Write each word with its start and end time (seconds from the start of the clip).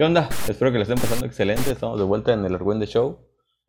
¿Qué 0.00 0.06
onda? 0.06 0.30
Espero 0.48 0.72
que 0.72 0.78
le 0.78 0.84
estén 0.84 0.98
pasando 0.98 1.26
excelente. 1.26 1.72
Estamos 1.72 1.98
de 1.98 2.06
vuelta 2.06 2.32
en 2.32 2.42
el 2.42 2.54
Argüende 2.54 2.86
Show. 2.86 3.18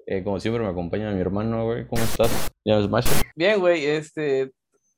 Eh, 0.06 0.24
como 0.24 0.40
siempre 0.40 0.64
me 0.64 0.70
acompaña 0.70 1.12
mi 1.12 1.20
hermano, 1.20 1.66
güey. 1.66 1.86
¿Cómo 1.86 2.02
estás? 2.02 2.50
¿Ya 2.64 2.82
Smash? 2.82 3.06
Bien, 3.36 3.60
güey, 3.60 3.86
este, 3.86 4.54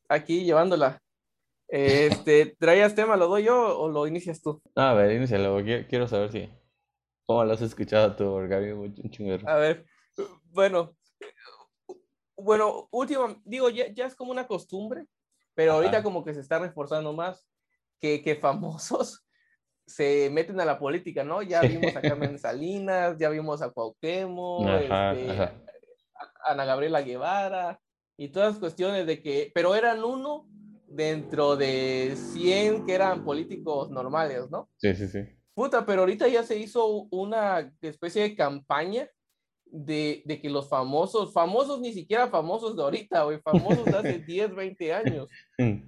aquí 0.07 0.43
llevándola. 0.43 1.01
Este, 1.67 2.55
¿traías 2.59 2.93
tema? 2.93 3.17
¿Lo 3.17 3.29
doy 3.29 3.45
yo 3.45 3.79
o 3.79 3.89
lo 3.89 4.05
inicias 4.05 4.43
tú? 4.43 4.61
A 4.75 4.93
ver, 4.93 5.13
inícialo. 5.13 5.63
Quiero, 5.63 5.87
quiero 5.87 6.07
saber 6.07 6.31
si... 6.31 6.53
¿Cómo 7.25 7.43
lo 7.43 7.53
has 7.53 7.63
escuchado 7.63 8.15
tú, 8.15 8.37
mí 8.37 8.71
un 8.71 9.49
A 9.49 9.55
ver, 9.55 9.87
bueno, 10.51 10.95
bueno, 12.37 12.89
último, 12.91 13.41
digo, 13.43 13.71
ya, 13.71 13.91
ya 13.91 14.05
es 14.05 14.13
como 14.13 14.31
una 14.31 14.45
costumbre, 14.45 15.07
pero 15.55 15.71
Ajá. 15.71 15.79
ahorita 15.79 16.03
como 16.03 16.23
que 16.23 16.35
se 16.35 16.41
está 16.41 16.59
reforzando 16.59 17.11
más 17.11 17.49
que, 17.99 18.21
que 18.21 18.35
famosos 18.35 19.22
se 19.85 20.29
meten 20.31 20.59
a 20.59 20.65
la 20.65 20.79
política, 20.79 21.23
¿no? 21.23 21.41
Ya 21.41 21.61
vimos 21.61 21.95
a 21.95 22.01
Carmen 22.01 22.37
Salinas, 22.39 23.17
ya 23.17 23.29
vimos 23.29 23.61
a 23.61 23.69
Cuauhtémoc, 23.71 24.67
Ajá, 24.67 25.13
este, 25.13 25.31
ajá. 25.31 25.53
a 26.45 26.51
Ana 26.51 26.65
Gabriela 26.65 27.01
Guevara 27.01 27.79
y 28.17 28.29
todas 28.29 28.51
las 28.53 28.59
cuestiones 28.59 29.05
de 29.05 29.21
que, 29.21 29.51
pero 29.53 29.75
eran 29.75 30.03
uno 30.03 30.47
dentro 30.87 31.55
de 31.55 32.15
100 32.15 32.85
que 32.85 32.93
eran 32.93 33.23
políticos 33.25 33.89
normales, 33.89 34.49
¿no? 34.51 34.69
Sí, 34.77 34.95
sí, 34.95 35.07
sí. 35.07 35.19
Puta, 35.55 35.85
pero 35.85 36.01
ahorita 36.01 36.27
ya 36.27 36.43
se 36.43 36.57
hizo 36.57 37.07
una 37.11 37.71
especie 37.81 38.23
de 38.23 38.35
campaña 38.35 39.07
de, 39.65 40.21
de 40.25 40.39
que 40.39 40.49
los 40.49 40.69
famosos, 40.69 41.33
famosos 41.33 41.79
ni 41.81 41.93
siquiera 41.93 42.27
famosos 42.27 42.75
de 42.75 42.83
ahorita, 42.83 43.23
güey, 43.23 43.39
famosos 43.39 43.85
de 43.85 43.97
hace 43.97 44.19
10, 44.27 44.55
20 44.55 44.93
años. 44.93 45.29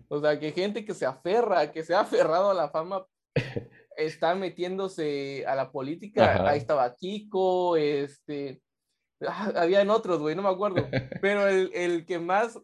O 0.07 0.19
sea, 0.19 0.39
que 0.39 0.51
gente 0.51 0.83
que 0.83 0.93
se 0.95 1.05
aferra, 1.05 1.71
que 1.71 1.83
se 1.83 1.93
ha 1.93 2.01
aferrado 2.01 2.49
a 2.49 2.53
la 2.55 2.69
fama, 2.69 3.05
está 3.97 4.35
metiéndose 4.35 5.45
a 5.47 5.55
la 5.55 5.71
política. 5.71 6.35
Ajá. 6.35 6.49
Ahí 6.49 6.59
estaba 6.59 6.95
Kiko, 6.95 7.77
este, 7.77 8.61
ah, 9.27 9.51
habían 9.55 9.89
otros, 9.89 10.19
güey, 10.19 10.35
no 10.35 10.41
me 10.41 10.49
acuerdo. 10.49 10.87
Pero 11.21 11.47
el, 11.47 11.71
el 11.73 12.05
que 12.05 12.19
más 12.19 12.59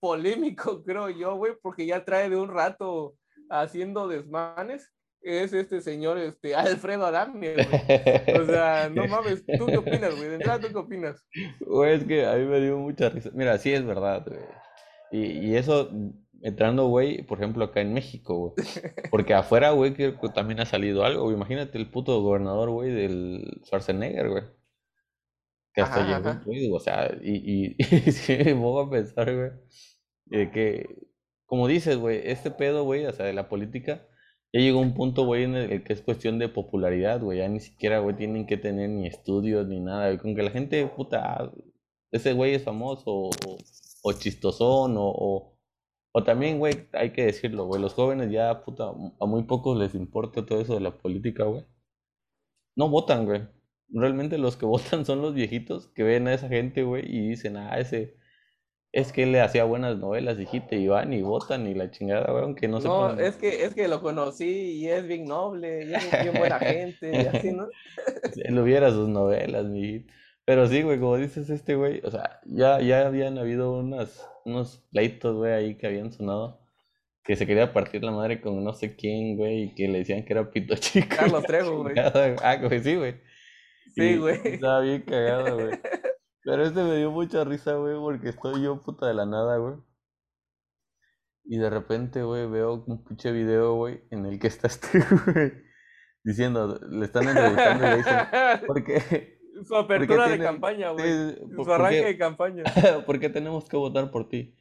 polémico, 0.00 0.82
creo 0.84 1.10
yo, 1.10 1.36
güey, 1.36 1.52
porque 1.62 1.86
ya 1.86 2.04
trae 2.04 2.30
de 2.30 2.36
un 2.36 2.48
rato 2.48 3.16
haciendo 3.48 4.08
desmanes, 4.08 4.92
es 5.22 5.52
este 5.52 5.82
señor, 5.82 6.16
este, 6.18 6.54
Alfredo 6.54 7.04
Adame, 7.04 7.54
güey. 7.54 8.40
O 8.40 8.46
sea, 8.46 8.88
no 8.88 9.06
mames, 9.06 9.44
¿tú 9.58 9.66
qué 9.66 9.76
opinas, 9.76 10.16
güey? 10.16 10.28
De 10.28 10.34
entrada, 10.36 10.60
¿tú 10.60 10.68
qué 10.72 10.78
opinas? 10.78 11.22
Güey, 11.60 11.96
es 11.96 12.04
que 12.04 12.26
a 12.26 12.36
mí 12.36 12.46
me 12.46 12.60
dio 12.60 12.78
mucha 12.78 13.10
risa. 13.10 13.30
Mira, 13.34 13.58
sí 13.58 13.72
es 13.72 13.84
verdad, 13.84 14.24
güey. 14.26 14.40
Y, 15.10 15.48
y 15.48 15.56
eso 15.56 15.90
entrando, 16.42 16.88
güey, 16.88 17.22
por 17.22 17.38
ejemplo, 17.38 17.64
acá 17.64 17.80
en 17.80 17.92
México, 17.92 18.54
güey. 18.54 18.54
Porque 19.10 19.34
afuera, 19.34 19.70
güey, 19.72 19.94
que 19.94 20.14
también 20.34 20.60
ha 20.60 20.66
salido 20.66 21.04
algo, 21.04 21.24
güey. 21.24 21.36
Imagínate 21.36 21.78
el 21.78 21.90
puto 21.90 22.20
gobernador, 22.22 22.70
güey, 22.70 22.90
del 22.90 23.60
Schwarzenegger, 23.64 24.28
güey. 24.28 24.44
Que 25.72 25.82
hasta 25.82 26.00
Ajá, 26.02 26.18
llegó 26.18 26.30
incluido, 26.30 26.76
o 26.76 26.80
sea, 26.80 27.16
y, 27.22 27.36
y, 27.36 27.76
y 28.08 28.12
sí 28.12 28.36
me 28.44 28.54
pongo 28.54 28.80
a 28.80 28.90
pensar, 28.90 29.32
güey, 29.34 29.50
de 30.26 30.50
que, 30.50 30.86
como 31.46 31.68
dices, 31.68 31.96
güey, 31.96 32.20
este 32.24 32.50
pedo, 32.50 32.82
güey, 32.84 33.06
o 33.06 33.12
sea, 33.12 33.26
de 33.26 33.32
la 33.32 33.48
política, 33.48 34.04
ya 34.52 34.60
llegó 34.60 34.80
un 34.80 34.94
punto, 34.94 35.24
güey, 35.24 35.44
en 35.44 35.54
el 35.54 35.84
que 35.84 35.92
es 35.92 36.02
cuestión 36.02 36.40
de 36.40 36.48
popularidad, 36.48 37.20
güey, 37.20 37.38
ya 37.38 37.48
ni 37.48 37.60
siquiera, 37.60 38.00
güey, 38.00 38.16
tienen 38.16 38.46
que 38.46 38.56
tener 38.56 38.90
ni 38.90 39.06
estudios 39.06 39.68
ni 39.68 39.78
nada, 39.78 40.06
güey, 40.06 40.18
con 40.18 40.34
que 40.34 40.42
la 40.42 40.50
gente, 40.50 40.84
puta, 40.86 41.52
ese 42.10 42.32
güey 42.32 42.54
es 42.54 42.64
famoso 42.64 43.12
o, 43.12 43.30
o 44.02 44.12
chistosón 44.14 44.96
o, 44.96 45.04
o, 45.08 45.58
o 46.12 46.24
también, 46.24 46.58
güey, 46.58 46.88
hay 46.92 47.12
que 47.12 47.26
decirlo, 47.26 47.66
güey, 47.66 47.80
los 47.82 47.94
jóvenes 47.94 48.30
ya, 48.30 48.64
puta, 48.64 48.90
a 49.20 49.26
muy 49.26 49.44
pocos 49.44 49.78
les 49.78 49.94
importa 49.94 50.46
todo 50.46 50.60
eso 50.60 50.74
de 50.74 50.80
la 50.80 50.98
política, 50.98 51.44
güey. 51.44 51.64
No 52.76 52.88
votan, 52.88 53.26
güey. 53.26 53.42
Realmente 53.90 54.38
los 54.38 54.56
que 54.56 54.66
votan 54.66 55.04
son 55.04 55.22
los 55.22 55.34
viejitos 55.34 55.88
que 55.88 56.02
ven 56.02 56.26
a 56.28 56.34
esa 56.34 56.48
gente, 56.48 56.82
güey, 56.82 57.04
y 57.06 57.28
dicen, 57.30 57.56
ah, 57.56 57.78
ese, 57.78 58.16
es 58.92 59.12
que 59.12 59.24
él 59.24 59.32
le 59.32 59.40
hacía 59.42 59.64
buenas 59.64 59.98
novelas, 59.98 60.38
hijita, 60.40 60.76
y 60.76 60.88
van 60.88 61.12
y 61.14 61.22
votan 61.22 61.66
y 61.68 61.74
la 61.74 61.90
chingada, 61.90 62.30
güey, 62.32 62.44
aunque 62.44 62.68
no 62.68 62.80
No, 62.80 62.80
sepan. 62.80 63.20
es 63.20 63.36
que, 63.36 63.64
es 63.64 63.74
que 63.74 63.88
lo 63.88 64.00
conocí 64.02 64.44
y 64.46 64.88
es 64.88 65.06
bien 65.06 65.26
noble, 65.28 65.84
y 65.86 65.94
es 65.94 66.18
bien 66.18 66.36
buena 66.36 66.60
gente, 66.60 67.18
y 67.18 67.26
así, 67.26 67.52
¿no? 67.52 67.68
Él 68.44 68.58
hubiera 68.58 68.90
sus 68.90 69.08
novelas, 69.08 69.66
mi 69.66 69.80
hijito. 69.80 70.14
Pero 70.50 70.66
sí, 70.66 70.82
güey, 70.82 70.98
como 70.98 71.16
dices 71.16 71.48
este, 71.48 71.76
güey, 71.76 72.00
o 72.02 72.10
sea, 72.10 72.40
ya, 72.44 72.80
ya 72.80 73.06
habían 73.06 73.38
habido 73.38 73.70
unas, 73.70 74.28
unos 74.44 74.78
pleitos, 74.90 75.36
güey, 75.36 75.52
ahí 75.52 75.78
que 75.78 75.86
habían 75.86 76.12
sonado, 76.12 76.60
que 77.22 77.36
se 77.36 77.46
quería 77.46 77.72
partir 77.72 78.02
la 78.02 78.10
madre 78.10 78.40
con 78.40 78.64
no 78.64 78.72
sé 78.72 78.96
quién, 78.96 79.36
güey, 79.36 79.62
y 79.62 79.74
que 79.76 79.86
le 79.86 79.98
decían 79.98 80.24
que 80.24 80.32
era 80.32 80.50
pito 80.50 80.74
chico. 80.74 81.06
Carlos 81.16 81.44
Trejo, 81.46 81.84
güey. 81.84 81.94
Ah, 82.42 82.56
güey, 82.56 82.82
sí, 82.82 82.96
güey. 82.96 83.20
Sí, 83.94 84.16
güey. 84.16 84.40
Estaba 84.42 84.80
bien 84.80 85.02
cagado, 85.02 85.54
güey. 85.54 85.70
Pero 86.42 86.64
este 86.64 86.82
me 86.82 86.96
dio 86.96 87.12
mucha 87.12 87.44
risa, 87.44 87.74
güey, 87.74 87.94
porque 87.94 88.30
estoy 88.30 88.60
yo 88.60 88.82
puta 88.82 89.06
de 89.06 89.14
la 89.14 89.26
nada, 89.26 89.56
güey. 89.56 89.76
Y 91.44 91.58
de 91.58 91.70
repente, 91.70 92.24
güey, 92.24 92.50
veo 92.50 92.82
un 92.88 93.04
pinche 93.04 93.30
video, 93.30 93.76
güey, 93.76 94.02
en 94.10 94.26
el 94.26 94.40
que 94.40 94.48
está 94.48 94.66
este, 94.66 94.98
güey, 95.32 95.52
diciendo, 96.24 96.76
le 96.90 97.04
están 97.04 97.28
entrevistando 97.28 97.86
y 97.86 97.90
le 97.90 97.96
dicen, 97.98 98.16
¿por 98.66 98.82
qué? 98.82 99.39
Su 99.66 99.76
apertura 99.76 100.28
de 100.28 100.38
campaña, 100.38 100.90
güey. 100.90 101.04
Sí, 101.06 101.36
¿por- 101.56 101.64
Su 101.64 101.72
arranque 101.72 102.04
de 102.04 102.18
campaña. 102.18 102.64
¿Por 103.06 103.18
qué 103.20 103.28
tenemos 103.28 103.68
que 103.68 103.76
votar 103.76 104.10
por 104.10 104.28
ti? 104.28 104.54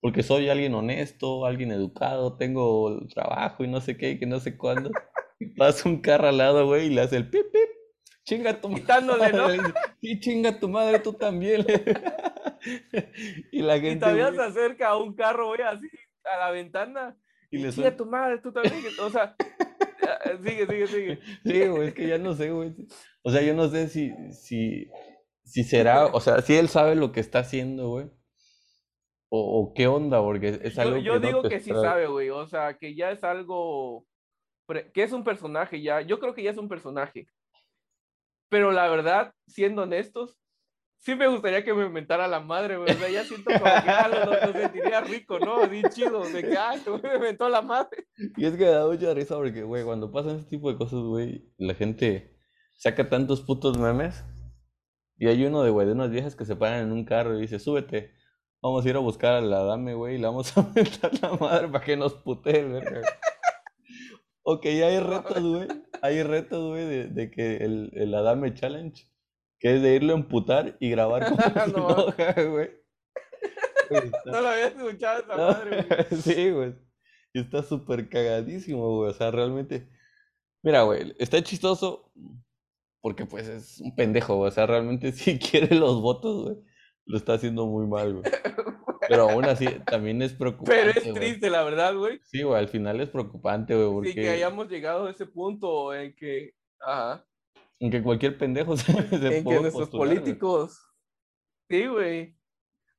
Porque 0.00 0.22
soy 0.22 0.48
alguien 0.48 0.74
honesto, 0.74 1.44
alguien 1.44 1.72
educado, 1.72 2.36
tengo 2.36 3.06
trabajo 3.08 3.64
y 3.64 3.68
no 3.68 3.80
sé 3.80 3.96
qué, 3.98 4.12
y 4.12 4.18
que 4.18 4.26
no 4.26 4.40
sé 4.40 4.56
cuándo. 4.56 4.90
Y 5.38 5.46
pasa 5.46 5.88
un 5.88 6.00
carro 6.00 6.28
al 6.28 6.38
lado, 6.38 6.66
güey, 6.66 6.86
y 6.86 6.90
le 6.90 7.02
hace 7.02 7.16
el 7.16 7.28
pip, 7.28 7.42
pip. 7.52 7.68
Chinga 8.24 8.60
tu 8.60 8.68
madre. 8.68 8.80
Quitándole, 8.82 9.32
¿no? 9.32 9.48
Sí, 10.00 10.20
chinga 10.20 10.58
tu 10.58 10.68
madre, 10.68 10.98
tú 11.00 11.12
también. 11.12 11.64
Y 13.52 13.62
la 13.62 13.76
Y 13.76 13.80
gente, 13.80 14.00
todavía 14.00 14.26
güey, 14.30 14.36
se 14.36 14.42
acerca 14.42 14.88
a 14.88 14.96
un 14.98 15.14
carro, 15.14 15.48
güey, 15.48 15.62
así, 15.62 15.88
a 16.24 16.38
la 16.38 16.50
ventana. 16.50 17.16
y 17.50 17.56
le 17.58 17.72
Sigue 17.72 17.72
suelta. 17.84 17.96
tu 17.96 18.06
madre, 18.06 18.38
tú 18.38 18.52
también. 18.52 18.74
O 19.02 19.10
sea, 19.10 19.34
sigue, 20.42 20.66
sigue, 20.66 20.86
sigue. 20.86 21.18
Sí, 21.44 21.68
güey, 21.68 21.88
es 21.88 21.94
que 21.94 22.08
ya 22.08 22.18
no 22.18 22.34
sé, 22.34 22.50
güey. 22.50 22.74
O 23.22 23.30
sea, 23.30 23.42
yo 23.42 23.54
no 23.54 23.68
sé 23.68 23.88
si, 23.88 24.12
si, 24.32 24.90
si 25.44 25.64
será, 25.64 26.06
o 26.06 26.20
sea, 26.20 26.40
si 26.42 26.56
él 26.56 26.68
sabe 26.68 26.94
lo 26.94 27.12
que 27.12 27.20
está 27.20 27.40
haciendo, 27.40 27.88
güey. 27.88 28.10
O, 29.28 29.60
o 29.60 29.74
qué 29.74 29.86
onda, 29.86 30.20
porque 30.20 30.60
es 30.62 30.74
Yo, 30.74 30.82
algo 30.82 30.96
yo 30.98 31.12
que 31.14 31.20
no 31.20 31.26
digo 31.26 31.42
que 31.42 31.60
sí 31.60 31.70
sabe, 31.70 32.06
güey. 32.06 32.30
O 32.30 32.46
sea, 32.46 32.76
que 32.76 32.94
ya 32.94 33.12
es 33.12 33.22
algo. 33.22 34.06
que 34.92 35.02
es 35.02 35.12
un 35.12 35.22
personaje 35.22 35.80
ya. 35.80 36.00
Yo 36.00 36.18
creo 36.18 36.34
que 36.34 36.42
ya 36.42 36.50
es 36.50 36.58
un 36.58 36.68
personaje. 36.68 37.28
Pero 38.48 38.72
la 38.72 38.88
verdad, 38.88 39.32
siendo 39.46 39.82
honestos, 39.82 40.39
sí 41.00 41.14
me 41.14 41.26
gustaría 41.26 41.64
que 41.64 41.74
me 41.74 41.86
inventara 41.86 42.28
la 42.28 42.40
madre, 42.40 42.76
güey. 42.76 42.90
O 42.90 42.98
sea, 42.98 43.10
ya 43.10 43.24
siento 43.24 43.50
como 43.50 43.64
que 43.64 43.90
ah, 43.90 44.08
lo, 44.08 44.52
sentiría 44.52 45.00
rico, 45.00 45.38
¿no? 45.38 45.62
Así 45.62 45.82
chido. 45.90 46.20
De 46.28 46.42
que, 46.42 46.56
ah, 46.56 46.74
que 46.84 46.90
me 46.90 47.16
inventó 47.16 47.48
la 47.48 47.62
madre. 47.62 48.06
Y 48.36 48.44
es 48.44 48.52
que 48.52 48.64
me 48.64 48.70
da 48.70 48.86
mucha 48.86 49.12
risa 49.14 49.36
porque, 49.36 49.62
güey, 49.62 49.84
cuando 49.84 50.12
pasan 50.12 50.36
este 50.36 50.50
tipo 50.50 50.70
de 50.70 50.78
cosas, 50.78 51.00
güey, 51.00 51.50
la 51.58 51.74
gente 51.74 52.38
saca 52.76 53.08
tantos 53.08 53.40
putos 53.42 53.78
memes. 53.78 54.24
Y 55.16 55.28
hay 55.28 55.44
uno 55.44 55.62
de, 55.62 55.70
güey, 55.70 55.86
de 55.86 55.92
unas 55.92 56.10
viejas 56.10 56.34
que 56.34 56.46
se 56.46 56.56
paran 56.56 56.84
en 56.84 56.92
un 56.92 57.04
carro 57.04 57.36
y 57.36 57.42
dice, 57.42 57.58
súbete, 57.58 58.12
vamos 58.62 58.84
a 58.84 58.88
ir 58.88 58.96
a 58.96 59.00
buscar 59.00 59.34
a 59.34 59.40
la 59.42 59.62
dame, 59.64 59.94
güey, 59.94 60.14
y 60.14 60.18
le 60.18 60.26
vamos 60.26 60.56
a 60.56 60.62
meter 60.74 61.10
la 61.20 61.32
madre 61.34 61.68
para 61.68 61.84
que 61.84 61.96
nos 61.96 62.14
putee, 62.14 62.64
güey. 62.64 62.82
Ok, 64.42 64.64
hay 64.64 64.98
retos, 64.98 65.42
güey. 65.42 65.68
Hay 66.02 66.22
retos, 66.22 66.70
güey, 66.70 66.86
de, 66.86 67.08
de 67.08 67.30
que 67.30 67.58
el, 67.58 67.90
el 67.92 68.14
Adame 68.14 68.54
Challenge, 68.54 69.09
que 69.60 69.76
es 69.76 69.82
de 69.82 69.94
irlo 69.94 70.14
a 70.14 70.16
emputar 70.16 70.76
y 70.80 70.90
grabar 70.90 71.28
se 71.28 71.34
No. 71.72 72.06
güey. 72.50 72.70
No 74.24 74.40
lo 74.40 74.48
había 74.48 74.68
escuchado 74.68 75.20
esa 75.22 75.36
no, 75.36 75.46
madre, 75.48 75.86
güey. 75.88 76.22
Sí, 76.22 76.50
güey. 76.50 76.74
Y 77.32 77.40
está 77.40 77.62
súper 77.62 78.08
cagadísimo, 78.08 78.96
güey. 78.96 79.10
O 79.10 79.12
sea, 79.12 79.30
realmente. 79.30 79.88
Mira, 80.62 80.82
güey, 80.82 81.14
está 81.18 81.42
chistoso 81.42 82.10
porque, 83.02 83.24
pues, 83.24 83.48
es 83.48 83.80
un 83.80 83.94
pendejo, 83.94 84.36
güey. 84.36 84.48
O 84.48 84.52
sea, 84.52 84.66
realmente, 84.66 85.12
si 85.12 85.38
quiere 85.38 85.74
los 85.74 86.00
votos, 86.00 86.44
güey, 86.44 86.56
lo 87.06 87.16
está 87.16 87.34
haciendo 87.34 87.66
muy 87.66 87.86
mal, 87.86 88.14
güey. 88.14 88.24
Pero 89.08 89.28
aún 89.28 89.44
así, 89.44 89.66
también 89.86 90.22
es 90.22 90.32
preocupante, 90.32 90.72
Pero 90.72 90.90
es 90.90 91.02
güey. 91.04 91.14
triste, 91.14 91.50
la 91.50 91.64
verdad, 91.64 91.94
güey. 91.96 92.20
Sí, 92.24 92.42
güey, 92.42 92.58
al 92.58 92.68
final 92.68 93.00
es 93.00 93.08
preocupante, 93.08 93.74
güey, 93.74 94.08
Sí, 94.12 94.14
que 94.14 94.30
hayamos 94.30 94.68
llegado 94.68 95.06
a 95.06 95.10
ese 95.10 95.26
punto 95.26 95.92
en 95.94 96.14
que. 96.14 96.54
Ajá. 96.80 97.26
En 97.80 97.90
que 97.90 98.02
cualquier 98.02 98.38
pendejo 98.38 98.76
se, 98.76 98.92
se 98.92 99.38
en 99.38 99.44
que 99.44 99.60
nuestros 99.60 99.72
postular, 99.88 100.06
güey. 100.08 100.18
políticos. 100.20 100.78
Sí, 101.68 101.86
güey. 101.86 102.36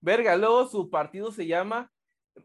Verga, 0.02 0.36
luego 0.36 0.68
su 0.68 0.90
partido 0.90 1.32
se 1.32 1.46
llama 1.48 1.92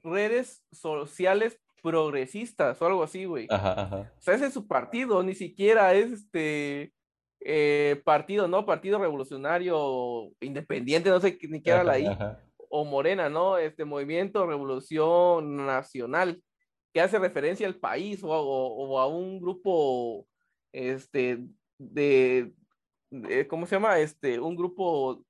Redes 0.03 0.65
Sociales 0.73 1.59
Progresistas 1.83 2.81
o 2.83 2.87
algo 2.87 3.03
así, 3.03 3.25
güey. 3.25 3.47
Ajá, 3.51 3.81
ajá. 3.83 4.13
O 4.19 4.21
sea, 4.21 4.35
ese 4.35 4.47
es 4.47 4.53
su 4.53 4.67
partido, 4.67 5.23
ni 5.23 5.35
siquiera 5.35 5.95
es 5.95 6.11
este 6.13 6.93
eh, 7.41 8.03
partido, 8.05 8.49
¿no? 8.49 8.67
Partido 8.67 8.99
Revolucionario 8.99 10.31
Independiente, 10.41 11.11
no 11.11 11.21
sé 11.21 11.39
ni 11.49 11.63
qué 11.63 11.71
era 11.71 11.85
la 11.85 11.99
I, 11.99 12.07
ajá. 12.07 12.41
o 12.69 12.85
Morena, 12.85 13.29
¿no? 13.29 13.57
Este 13.57 13.85
Movimiento 13.85 14.47
Revolución 14.47 15.57
Nacional, 15.65 16.43
que 16.93 17.01
hace 17.01 17.19
referencia 17.19 17.67
al 17.69 17.77
país 17.77 18.23
o- 18.25 18.29
o 18.31 18.99
a 18.99 19.07
un 19.07 19.41
grupo 19.41 20.27
este, 20.73 21.39
de, 21.79 22.53
¿cómo 23.49 23.67
se 23.67 23.77
llama? 23.77 23.99
Este, 23.99 24.39
un 24.41 24.57
grupo 24.57 25.25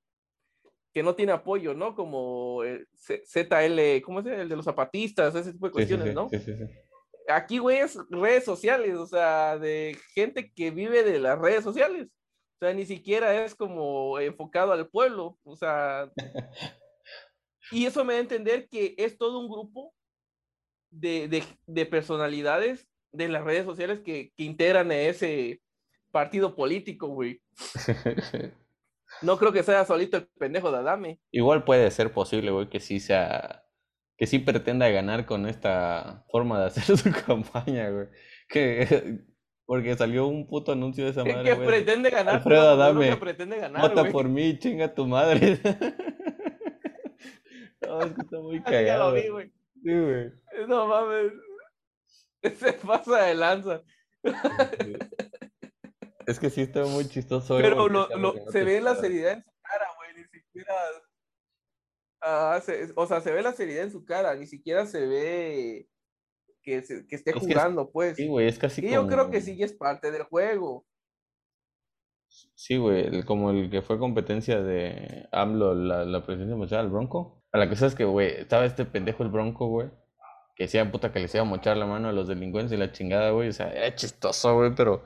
que 0.92 1.02
no 1.02 1.14
tiene 1.14 1.32
apoyo, 1.32 1.74
¿no? 1.74 1.94
Como 1.94 2.62
ZL, 2.62 4.00
¿cómo 4.02 4.20
es? 4.20 4.26
El 4.26 4.48
de 4.48 4.56
los 4.56 4.64
zapatistas, 4.64 5.34
ese 5.34 5.52
tipo 5.52 5.66
de 5.66 5.72
cuestiones, 5.72 6.14
¿no? 6.14 6.28
Sí, 6.30 6.38
sí, 6.38 6.54
sí. 6.56 6.64
Aquí, 7.28 7.58
güey, 7.58 7.78
es 7.78 7.98
redes 8.08 8.44
sociales, 8.44 8.94
o 8.94 9.06
sea, 9.06 9.58
de 9.58 9.98
gente 10.14 10.50
que 10.52 10.70
vive 10.70 11.02
de 11.02 11.18
las 11.18 11.38
redes 11.38 11.64
sociales. 11.64 12.08
O 12.58 12.64
sea, 12.64 12.72
ni 12.72 12.86
siquiera 12.86 13.44
es 13.44 13.54
como 13.54 14.18
enfocado 14.18 14.72
al 14.72 14.88
pueblo, 14.88 15.36
o 15.44 15.56
sea. 15.56 16.10
y 17.72 17.84
eso 17.84 18.04
me 18.04 18.14
da 18.14 18.20
a 18.20 18.22
entender 18.22 18.68
que 18.68 18.94
es 18.96 19.18
todo 19.18 19.40
un 19.40 19.50
grupo 19.50 19.92
de, 20.90 21.44
personalidades 21.90 22.86
de 23.12 23.28
las 23.28 23.44
redes 23.44 23.64
sociales 23.64 24.00
que, 24.00 24.32
que 24.34 24.44
integran 24.44 24.90
ese 24.92 25.60
partido 26.16 26.54
político, 26.54 27.08
güey. 27.08 27.42
No 29.22 29.38
creo 29.38 29.52
que 29.52 29.62
sea 29.62 29.86
solito 29.86 30.18
el 30.18 30.26
pendejo 30.38 30.70
de 30.70 30.76
Adame. 30.78 31.20
Igual 31.30 31.64
puede 31.64 31.90
ser 31.90 32.12
posible, 32.12 32.50
güey, 32.50 32.68
que 32.68 32.80
sí 32.80 33.00
sea. 33.00 33.64
Que 34.18 34.26
sí 34.26 34.40
pretenda 34.40 34.90
ganar 34.90 35.24
con 35.24 35.46
esta 35.46 36.26
forma 36.30 36.60
de 36.60 36.66
hacer 36.66 36.84
su 36.98 37.10
campaña, 37.24 37.88
güey. 37.88 38.08
Que. 38.48 39.20
Porque 39.64 39.96
salió 39.96 40.26
un 40.26 40.46
puto 40.48 40.72
anuncio 40.72 41.04
de 41.04 41.12
esa 41.12 41.24
madre. 41.24 41.44
Que 41.44 41.56
pretende 41.56 42.10
ganar. 42.10 42.34
Alfredo 42.36 42.70
Adame. 42.70 43.16
Pretende 43.16 43.58
ganar. 43.58 43.80
Vota 43.80 44.04
por 44.10 44.28
mí, 44.28 44.58
chinga 44.58 44.92
tu 44.92 45.06
madre. 45.06 45.60
no, 47.86 48.02
es 48.02 48.12
que 48.12 48.20
está 48.20 48.40
muy 48.40 48.62
cagado. 48.62 48.86
Ya 48.86 48.98
lo 48.98 49.12
vi, 49.12 49.28
güey. 49.28 49.50
Sí, 49.82 49.98
güey. 49.98 50.30
No 50.68 50.88
mames. 50.88 51.32
Se 52.58 52.72
pasa 52.74 53.22
de 53.22 53.34
lanza. 53.34 53.82
Es 56.26 56.40
que 56.40 56.50
sí 56.50 56.62
está 56.62 56.84
muy 56.84 57.08
chistoso. 57.08 57.56
Pero 57.56 57.88
lo, 57.88 58.08
se 58.50 58.64
ve 58.64 58.80
la 58.80 58.96
seriedad 58.96 59.34
en 59.34 59.42
su 59.42 59.52
cara, 59.62 59.86
güey. 59.96 60.14
Ni 60.16 60.24
siquiera. 60.24 60.74
Ah, 62.20 62.60
o 62.96 63.06
sea, 63.06 63.20
se 63.20 63.32
ve 63.32 63.42
la 63.42 63.52
seriedad 63.52 63.84
en 63.84 63.92
su 63.92 64.04
cara. 64.04 64.34
Ni 64.34 64.46
siquiera 64.46 64.86
se 64.86 65.06
ve 65.06 65.88
que, 66.62 66.82
que 67.08 67.16
esté 67.16 67.32
jugando, 67.32 67.90
pues. 67.90 68.16
Sí, 68.16 68.26
güey, 68.26 68.48
es 68.48 68.58
casi. 68.58 68.84
Y 68.84 68.90
yo 68.90 69.06
creo 69.06 69.30
que 69.30 69.40
sí 69.40 69.62
es 69.62 69.72
parte 69.72 70.10
del 70.10 70.24
juego. 70.24 70.84
Sí, 72.54 72.76
güey, 72.76 73.22
como 73.22 73.50
el 73.50 73.70
que 73.70 73.82
fue 73.82 73.98
competencia 73.98 74.60
de 74.60 75.28
AMLO, 75.30 75.74
la, 75.74 76.04
la 76.04 76.24
presidencia 76.24 76.56
mochar 76.56 76.80
al 76.80 76.90
Bronco. 76.90 77.44
A 77.52 77.58
la 77.58 77.68
cosa 77.68 77.86
es 77.86 77.94
que, 77.94 78.04
güey, 78.04 78.28
estaba 78.40 78.64
este 78.64 78.84
pendejo 78.84 79.22
el 79.22 79.30
Bronco, 79.30 79.68
güey. 79.68 79.88
Que 80.56 80.64
decía 80.64 80.90
puta 80.90 81.12
que 81.12 81.20
les 81.20 81.34
iba 81.34 81.42
a 81.42 81.46
mochar 81.46 81.76
la 81.76 81.86
mano 81.86 82.08
a 82.08 82.12
los 82.12 82.26
delincuentes 82.26 82.72
y 82.72 82.76
la 82.76 82.90
chingada, 82.90 83.30
güey. 83.30 83.48
O 83.48 83.52
sea, 83.52 83.70
era 83.72 83.94
chistoso, 83.94 84.56
güey, 84.56 84.74
pero 84.74 85.04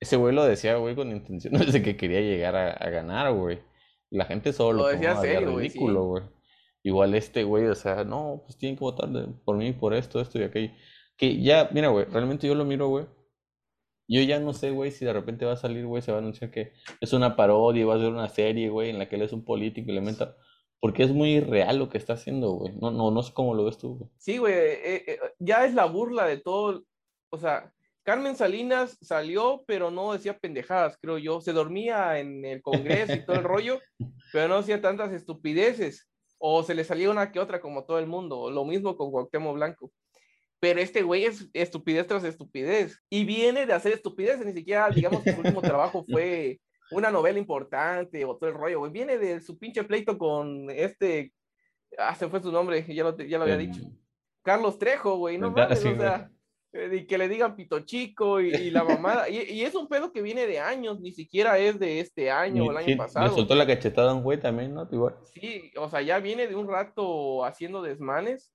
ese 0.00 0.16
güey 0.16 0.34
lo 0.34 0.44
decía, 0.44 0.76
güey, 0.76 0.94
con 0.94 1.10
intenciones 1.10 1.72
de 1.72 1.82
que 1.82 1.96
quería 1.96 2.20
llegar 2.20 2.56
a, 2.56 2.90
ganar, 2.90 3.32
güey. 3.32 3.60
La 4.10 4.24
gente 4.24 4.52
solo 4.52 4.82
lo 4.82 4.88
decía 4.88 5.16
serio, 5.16 5.56
ridículo, 5.56 6.04
güey. 6.04 6.24
Igual 6.82 7.14
este 7.14 7.44
güey, 7.44 7.66
o 7.66 7.74
sea, 7.74 8.04
no, 8.04 8.42
pues 8.46 8.56
tienen 8.56 8.76
que 8.76 8.84
votar 8.84 9.10
por 9.44 9.56
mí, 9.56 9.72
por 9.72 9.94
esto, 9.94 10.20
esto 10.20 10.38
y 10.38 10.44
aquello. 10.44 10.72
Que 11.16 11.42
ya, 11.42 11.68
mira, 11.72 11.88
güey, 11.88 12.06
realmente 12.06 12.46
yo 12.46 12.54
lo 12.54 12.64
miro, 12.64 12.88
güey. 12.88 13.06
Yo 14.10 14.22
ya 14.22 14.40
no 14.40 14.54
sé, 14.54 14.70
güey, 14.70 14.90
si 14.90 15.04
de 15.04 15.12
repente 15.12 15.44
va 15.44 15.52
a 15.52 15.56
salir, 15.56 15.84
güey, 15.84 16.00
se 16.00 16.12
va 16.12 16.18
a 16.18 16.20
anunciar 16.20 16.50
que 16.50 16.72
es 17.00 17.12
una 17.12 17.36
parodia, 17.36 17.84
va 17.84 17.96
a 17.96 17.98
ser 17.98 18.08
una 18.08 18.28
serie, 18.28 18.70
güey, 18.70 18.88
en 18.88 18.98
la 18.98 19.08
que 19.08 19.16
él 19.16 19.22
es 19.22 19.32
un 19.32 19.44
político 19.44 19.90
y 19.90 19.94
le 19.94 20.00
meta. 20.00 20.36
Porque 20.80 21.02
es 21.02 21.10
muy 21.10 21.40
real 21.40 21.78
lo 21.78 21.90
que 21.90 21.98
está 21.98 22.14
haciendo, 22.14 22.52
güey. 22.52 22.72
No, 22.80 22.90
no, 22.90 23.10
no 23.10 23.22
sé 23.22 23.34
cómo 23.34 23.54
lo 23.54 23.64
ves 23.64 23.76
tú, 23.76 23.96
güey. 23.98 24.10
Sí, 24.16 24.38
güey, 24.38 24.54
eh, 24.54 25.04
eh, 25.06 25.18
ya 25.38 25.66
es 25.66 25.74
la 25.74 25.84
burla 25.84 26.24
de 26.24 26.38
todo. 26.38 26.84
O 27.30 27.36
sea, 27.36 27.74
Carmen 28.08 28.36
Salinas 28.36 28.96
salió, 29.02 29.64
pero 29.66 29.90
no 29.90 30.14
decía 30.14 30.38
pendejadas, 30.38 30.96
creo 30.98 31.18
yo. 31.18 31.42
Se 31.42 31.52
dormía 31.52 32.18
en 32.18 32.42
el 32.42 32.62
Congreso 32.62 33.12
y 33.12 33.22
todo 33.26 33.36
el 33.36 33.44
rollo, 33.44 33.82
pero 34.32 34.48
no 34.48 34.54
hacía 34.54 34.80
tantas 34.80 35.12
estupideces. 35.12 36.08
O 36.38 36.62
se 36.62 36.74
le 36.74 36.84
salía 36.84 37.10
una 37.10 37.30
que 37.30 37.38
otra 37.38 37.60
como 37.60 37.84
todo 37.84 37.98
el 37.98 38.06
mundo. 38.06 38.50
Lo 38.50 38.64
mismo 38.64 38.96
con 38.96 39.10
Cuauhtémoc 39.10 39.56
Blanco. 39.56 39.92
Pero 40.58 40.80
este 40.80 41.02
güey 41.02 41.26
es 41.26 41.50
estupidez 41.52 42.06
tras 42.06 42.24
estupidez. 42.24 42.98
Y 43.10 43.26
viene 43.26 43.66
de 43.66 43.74
hacer 43.74 43.92
estupideces. 43.92 44.46
Ni 44.46 44.54
siquiera, 44.54 44.88
digamos 44.88 45.22
que 45.22 45.34
su 45.34 45.40
último 45.40 45.60
trabajo 45.60 46.02
fue 46.10 46.62
una 46.92 47.10
novela 47.10 47.38
importante 47.38 48.24
o 48.24 48.38
todo 48.38 48.48
el 48.48 48.56
rollo. 48.56 48.78
Güey. 48.78 48.90
Viene 48.90 49.18
de 49.18 49.42
su 49.42 49.58
pinche 49.58 49.84
pleito 49.84 50.16
con 50.16 50.70
este... 50.70 51.34
Ah, 51.98 52.14
se 52.14 52.26
fue 52.26 52.40
su 52.40 52.50
nombre, 52.50 52.86
ya 52.88 53.04
lo, 53.04 53.18
ya 53.18 53.36
lo 53.36 53.44
había 53.44 53.58
dicho. 53.58 53.82
Carlos 54.42 54.78
Trejo, 54.78 55.18
güey. 55.18 55.36
No 55.36 55.50
mames, 55.50 55.84
o 55.84 55.94
sea 55.94 56.30
y 56.92 57.06
que 57.06 57.18
le 57.18 57.28
digan 57.28 57.56
pito 57.56 57.80
chico 57.80 58.40
y, 58.40 58.70
la 58.70 58.84
mamada. 58.84 59.28
y, 59.28 59.62
es 59.62 59.74
un 59.74 59.88
pedo 59.88 60.12
que 60.12 60.22
viene 60.22 60.46
de 60.46 60.60
años, 60.60 61.00
ni 61.00 61.12
siquiera 61.12 61.58
es 61.58 61.78
de 61.78 62.00
este 62.00 62.30
año 62.30 62.64
o 62.64 62.70
el 62.70 62.76
año 62.76 62.96
pasado. 62.96 63.28
Le 63.28 63.34
soltó 63.34 63.54
la 63.54 63.66
cachetada 63.66 64.12
a 64.12 64.14
un 64.14 64.22
güey 64.22 64.38
también, 64.38 64.74
¿no? 64.74 64.88
Igual. 64.90 65.16
Sí, 65.34 65.72
o 65.76 65.88
sea, 65.88 66.02
ya 66.02 66.18
viene 66.18 66.46
de 66.46 66.54
un 66.54 66.68
rato 66.68 67.44
haciendo 67.44 67.82
desmanes. 67.82 68.52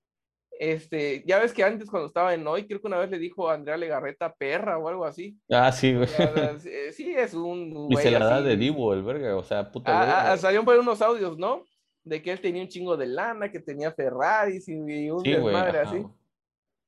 Este, 0.58 1.24
ya 1.26 1.40
ves 1.40 1.52
que 1.52 1.64
antes 1.64 1.90
cuando 1.90 2.06
estaba 2.06 2.32
en 2.32 2.46
hoy, 2.46 2.66
creo 2.66 2.80
que 2.80 2.86
una 2.86 2.98
vez 2.98 3.10
le 3.10 3.18
dijo 3.18 3.50
a 3.50 3.54
Andrea 3.54 3.76
Legarreta 3.76 4.32
perra 4.32 4.78
o 4.78 4.88
algo 4.88 5.04
así. 5.04 5.36
Ah, 5.50 5.72
sí, 5.72 5.94
güey. 5.94 6.06
sí, 6.92 7.12
es 7.16 7.34
un 7.34 7.88
Y 7.90 7.96
se 7.96 8.10
la 8.10 8.24
da 8.24 8.42
de 8.42 8.56
divo 8.56 8.94
el 8.94 9.02
verga, 9.02 9.36
o 9.36 9.42
sea, 9.42 9.70
puta. 9.70 9.90
Ah, 9.92 10.32
ah 10.32 10.36
salieron 10.36 10.64
por 10.64 10.78
unos 10.78 11.02
audios, 11.02 11.36
¿no? 11.36 11.64
De 12.04 12.22
que 12.22 12.30
él 12.30 12.40
tenía 12.40 12.62
un 12.62 12.68
chingo 12.68 12.96
de 12.96 13.06
lana, 13.06 13.50
que 13.50 13.60
tenía 13.60 13.90
Ferraris 13.90 14.68
y, 14.68 15.10
un 15.10 15.22
desmadre 15.22 15.78
así. 15.80 16.04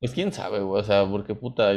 Pues 0.01 0.13
quién 0.13 0.33
sabe, 0.33 0.61
güey, 0.61 0.81
o 0.81 0.85
sea, 0.85 1.09
porque 1.11 1.35
puta, 1.35 1.73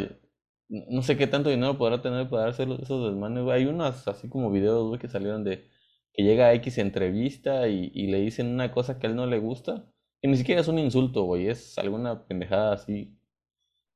no 0.68 1.02
sé 1.02 1.18
qué 1.18 1.28
tanto 1.28 1.50
dinero 1.50 1.78
podrá 1.78 2.02
tener 2.02 2.30
para 2.30 2.50
hacer 2.50 2.70
esos 2.82 3.12
desmanes, 3.12 3.44
güey. 3.44 3.62
Hay 3.62 3.66
unos 3.66 4.08
así 4.08 4.30
como 4.30 4.52
videos, 4.52 4.88
güey, 4.88 5.00
que 5.00 5.08
salieron 5.08 5.44
de 5.44 5.68
que 6.14 6.24
llega 6.24 6.48
a 6.48 6.54
X 6.54 6.78
entrevista 6.80 7.68
y, 7.68 7.92
y, 7.94 8.08
le 8.08 8.20
dicen 8.20 8.48
una 8.48 8.72
cosa 8.72 9.00
que 9.00 9.08
a 9.08 9.10
él 9.10 9.16
no 9.16 9.26
le 9.26 9.40
gusta, 9.40 9.86
que 10.22 10.28
ni 10.28 10.38
siquiera 10.38 10.62
es 10.62 10.68
un 10.68 10.80
insulto, 10.80 11.24
güey, 11.24 11.48
es 11.48 11.78
alguna 11.78 12.26
pendejada 12.28 12.74
así, 12.74 13.18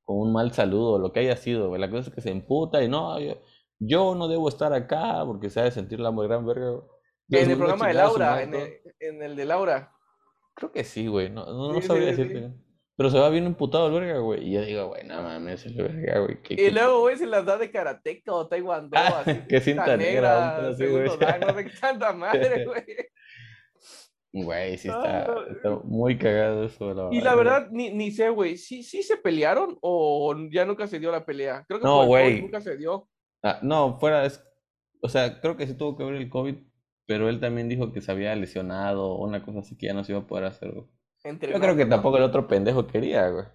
con 0.03 0.17
un 0.17 0.33
mal 0.33 0.51
saludo, 0.53 0.99
lo 0.99 1.11
que 1.11 1.21
haya 1.21 1.35
sido, 1.35 1.69
güey. 1.69 1.81
La 1.81 1.89
cosa 1.89 2.09
es 2.09 2.15
que 2.15 2.21
se 2.21 2.31
emputa 2.31 2.83
y 2.83 2.89
no, 2.89 3.19
yo, 3.19 3.41
yo 3.79 4.15
no 4.15 4.27
debo 4.27 4.49
estar 4.49 4.73
acá 4.73 5.23
porque 5.25 5.49
se 5.49 5.59
ha 5.59 5.63
de 5.63 5.71
sentir 5.71 5.99
la 5.99 6.11
muy 6.11 6.27
gran 6.27 6.45
verga, 6.45 6.81
En 7.29 7.51
el 7.51 7.57
programa 7.57 7.87
de 7.87 7.93
Laura, 7.93 8.43
en 8.43 8.53
el, 8.53 8.81
en 8.99 9.23
el, 9.23 9.35
de 9.35 9.45
Laura. 9.45 9.93
Creo 10.55 10.71
que 10.71 10.83
sí, 10.83 11.07
güey, 11.07 11.29
no, 11.29 11.45
no, 11.45 11.81
sabría 11.81 12.07
decirte. 12.07 12.53
Pero 12.95 13.09
se 13.09 13.17
va 13.17 13.29
bien 13.29 13.45
emputado 13.45 13.87
el 13.87 13.93
verga, 13.93 14.19
güey. 14.19 14.47
Y 14.47 14.53
yo 14.53 14.61
digo, 14.61 14.87
güey, 14.87 15.03
no 15.05 15.23
mames, 15.23 15.65
el 15.65 15.75
verga, 15.75 16.19
güey. 16.19 16.37
y 16.49 16.69
luego, 16.69 17.01
güey, 17.01 17.17
se 17.17 17.25
las 17.25 17.43
da 17.45 17.57
de 17.57 17.71
karateca 17.71 18.31
o 18.33 18.47
taekwondo, 18.47 18.95
ah, 18.97 19.23
así. 19.25 19.39
que 19.49 19.61
cinta 19.61 19.97
negra, 19.97 20.57
negra 20.61 20.75
segundo 20.75 21.17
no 21.17 21.53
sé 21.53 21.71
tanta 21.79 22.13
madre, 22.13 22.65
güey. 22.65 22.85
Güey, 24.35 24.77
sí 24.79 24.87
está, 24.87 25.27
muy 25.83 26.17
cagado 26.17 26.65
eso. 26.65 26.93
La 26.93 27.09
y 27.11 27.21
la 27.21 27.35
verdad, 27.35 27.67
ni, 27.71 27.91
ni 27.91 28.11
sé, 28.11 28.29
güey, 28.29 28.57
¿sí, 28.57 28.81
¿sí 28.81 29.03
se 29.03 29.17
pelearon 29.17 29.77
o 29.81 30.35
ya 30.51 30.65
nunca 30.65 30.87
se 30.87 30.99
dio 30.99 31.11
la 31.11 31.23
pelea? 31.23 31.63
Creo 31.67 31.79
que 31.79 31.85
no, 31.85 32.05
güey. 32.05 32.41
nunca 32.41 32.59
se 32.59 32.75
dio. 32.75 33.07
Ah, 33.43 33.59
no, 33.61 33.99
fuera, 33.99 34.25
es, 34.25 34.43
o 35.01 35.09
sea, 35.09 35.39
creo 35.39 35.55
que 35.55 35.67
sí 35.67 35.75
tuvo 35.75 35.95
que 35.95 36.03
ver 36.03 36.15
el 36.15 36.29
COVID, 36.29 36.55
pero 37.05 37.29
él 37.29 37.39
también 37.39 37.69
dijo 37.69 37.91
que 37.91 38.01
se 38.01 38.11
había 38.11 38.35
lesionado 38.35 39.05
o 39.05 39.23
una 39.23 39.43
cosa 39.43 39.59
así 39.59 39.77
que 39.77 39.87
ya 39.87 39.93
no 39.93 40.03
se 40.03 40.13
iba 40.13 40.21
a 40.21 40.27
poder 40.27 40.45
hacer, 40.45 40.71
güey. 40.71 40.87
Yo 41.23 41.59
creo 41.59 41.75
que 41.75 41.85
tampoco 41.85 42.17
el 42.17 42.23
otro 42.23 42.47
pendejo 42.47 42.85
quería, 42.87 43.29
güey. 43.29 43.45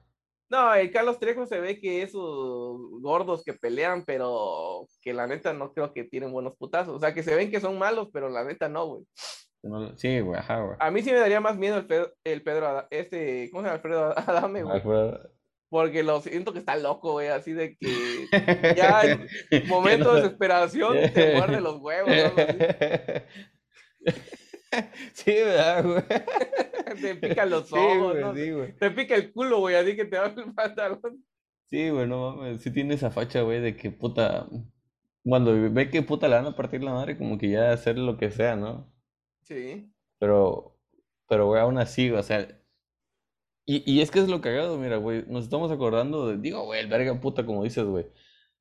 No, 0.50 0.72
el 0.72 0.90
Carlos 0.90 1.18
Trejo 1.18 1.44
se 1.44 1.60
ve 1.60 1.78
que 1.78 2.02
esos 2.02 2.78
gordos 3.02 3.44
que 3.44 3.52
pelean, 3.52 4.04
pero 4.06 4.86
que 5.02 5.12
la 5.12 5.26
neta 5.26 5.52
no 5.52 5.74
creo 5.74 5.92
que 5.92 6.04
tienen 6.04 6.32
buenos 6.32 6.56
putazos. 6.56 6.96
O 6.96 6.98
sea, 6.98 7.12
que 7.12 7.22
se 7.22 7.34
ven 7.34 7.50
que 7.50 7.60
son 7.60 7.78
malos, 7.78 8.08
pero 8.12 8.30
la 8.30 8.44
neta 8.44 8.68
no, 8.68 8.86
güey. 8.86 9.04
Sí, 9.96 10.20
güey, 10.20 10.38
ajá, 10.38 10.60
güey. 10.62 10.76
A 10.80 10.90
mí 10.90 11.02
sí 11.02 11.10
me 11.10 11.18
daría 11.18 11.40
más 11.40 11.58
miedo 11.58 11.76
el 11.76 11.86
Pedro, 11.86 12.12
el 12.24 12.42
Pedro 12.42 12.86
este, 12.90 13.50
¿cómo 13.50 13.62
se 13.62 13.66
llama? 13.66 13.74
Alfredo 13.74 14.18
Adame, 14.18 14.62
güey. 14.62 14.82
Porque 15.70 16.02
lo 16.02 16.20
siento 16.22 16.54
que 16.54 16.60
está 16.60 16.76
loco, 16.76 17.12
güey, 17.12 17.28
así 17.28 17.52
de 17.52 17.76
que 17.76 18.26
ya 18.76 19.02
en 19.50 19.68
momento 19.68 20.14
de 20.14 20.22
desesperación 20.22 20.96
te 21.14 21.36
muerde 21.36 21.60
los 21.60 21.78
huevos, 21.80 22.10
¿no? 22.10 22.32
sí, 25.12 25.32
¿verdad, 25.32 25.84
güey? 25.84 26.04
te 27.02 27.14
pica 27.16 27.46
los 27.46 27.72
ojos, 27.72 28.16
¿no? 28.16 28.32
Te 28.32 28.90
pica 28.90 29.14
el 29.14 29.32
culo, 29.32 29.60
güey, 29.60 29.76
así 29.76 29.96
que 29.96 30.04
te 30.04 30.18
va 30.18 30.26
el 30.26 30.54
pantalón. 30.54 31.24
Sí, 31.66 31.90
güey, 31.90 32.06
no 32.06 32.36
mames, 32.36 32.62
sí 32.62 32.72
tiene 32.72 32.94
esa 32.94 33.10
facha, 33.10 33.42
güey, 33.42 33.60
de 33.60 33.76
que 33.76 33.90
puta, 33.90 34.48
cuando 35.22 35.52
ve 35.70 35.90
que 35.90 36.02
puta 36.02 36.28
le 36.28 36.36
van 36.36 36.46
a 36.46 36.56
partir 36.56 36.82
la 36.82 36.92
madre, 36.92 37.18
como 37.18 37.36
que 37.38 37.50
ya 37.50 37.72
hacer 37.72 37.98
lo 37.98 38.16
que 38.16 38.30
sea, 38.30 38.56
¿no? 38.56 38.90
Sí. 39.42 39.92
Pero, 40.18 40.78
pero, 41.28 41.46
güey, 41.46 41.60
aún 41.60 41.78
así, 41.78 42.10
o 42.10 42.22
sea, 42.22 42.48
y, 43.66 43.82
y 43.90 44.00
es 44.00 44.10
que 44.10 44.20
es 44.20 44.28
lo 44.28 44.40
cagado, 44.40 44.78
mira, 44.78 44.96
güey, 44.96 45.24
nos 45.26 45.44
estamos 45.44 45.70
acordando 45.70 46.26
de, 46.28 46.38
digo, 46.38 46.64
güey, 46.64 46.80
el 46.80 46.88
verga 46.88 47.20
puta, 47.20 47.44
como 47.44 47.64
dices, 47.64 47.84
güey, 47.84 48.06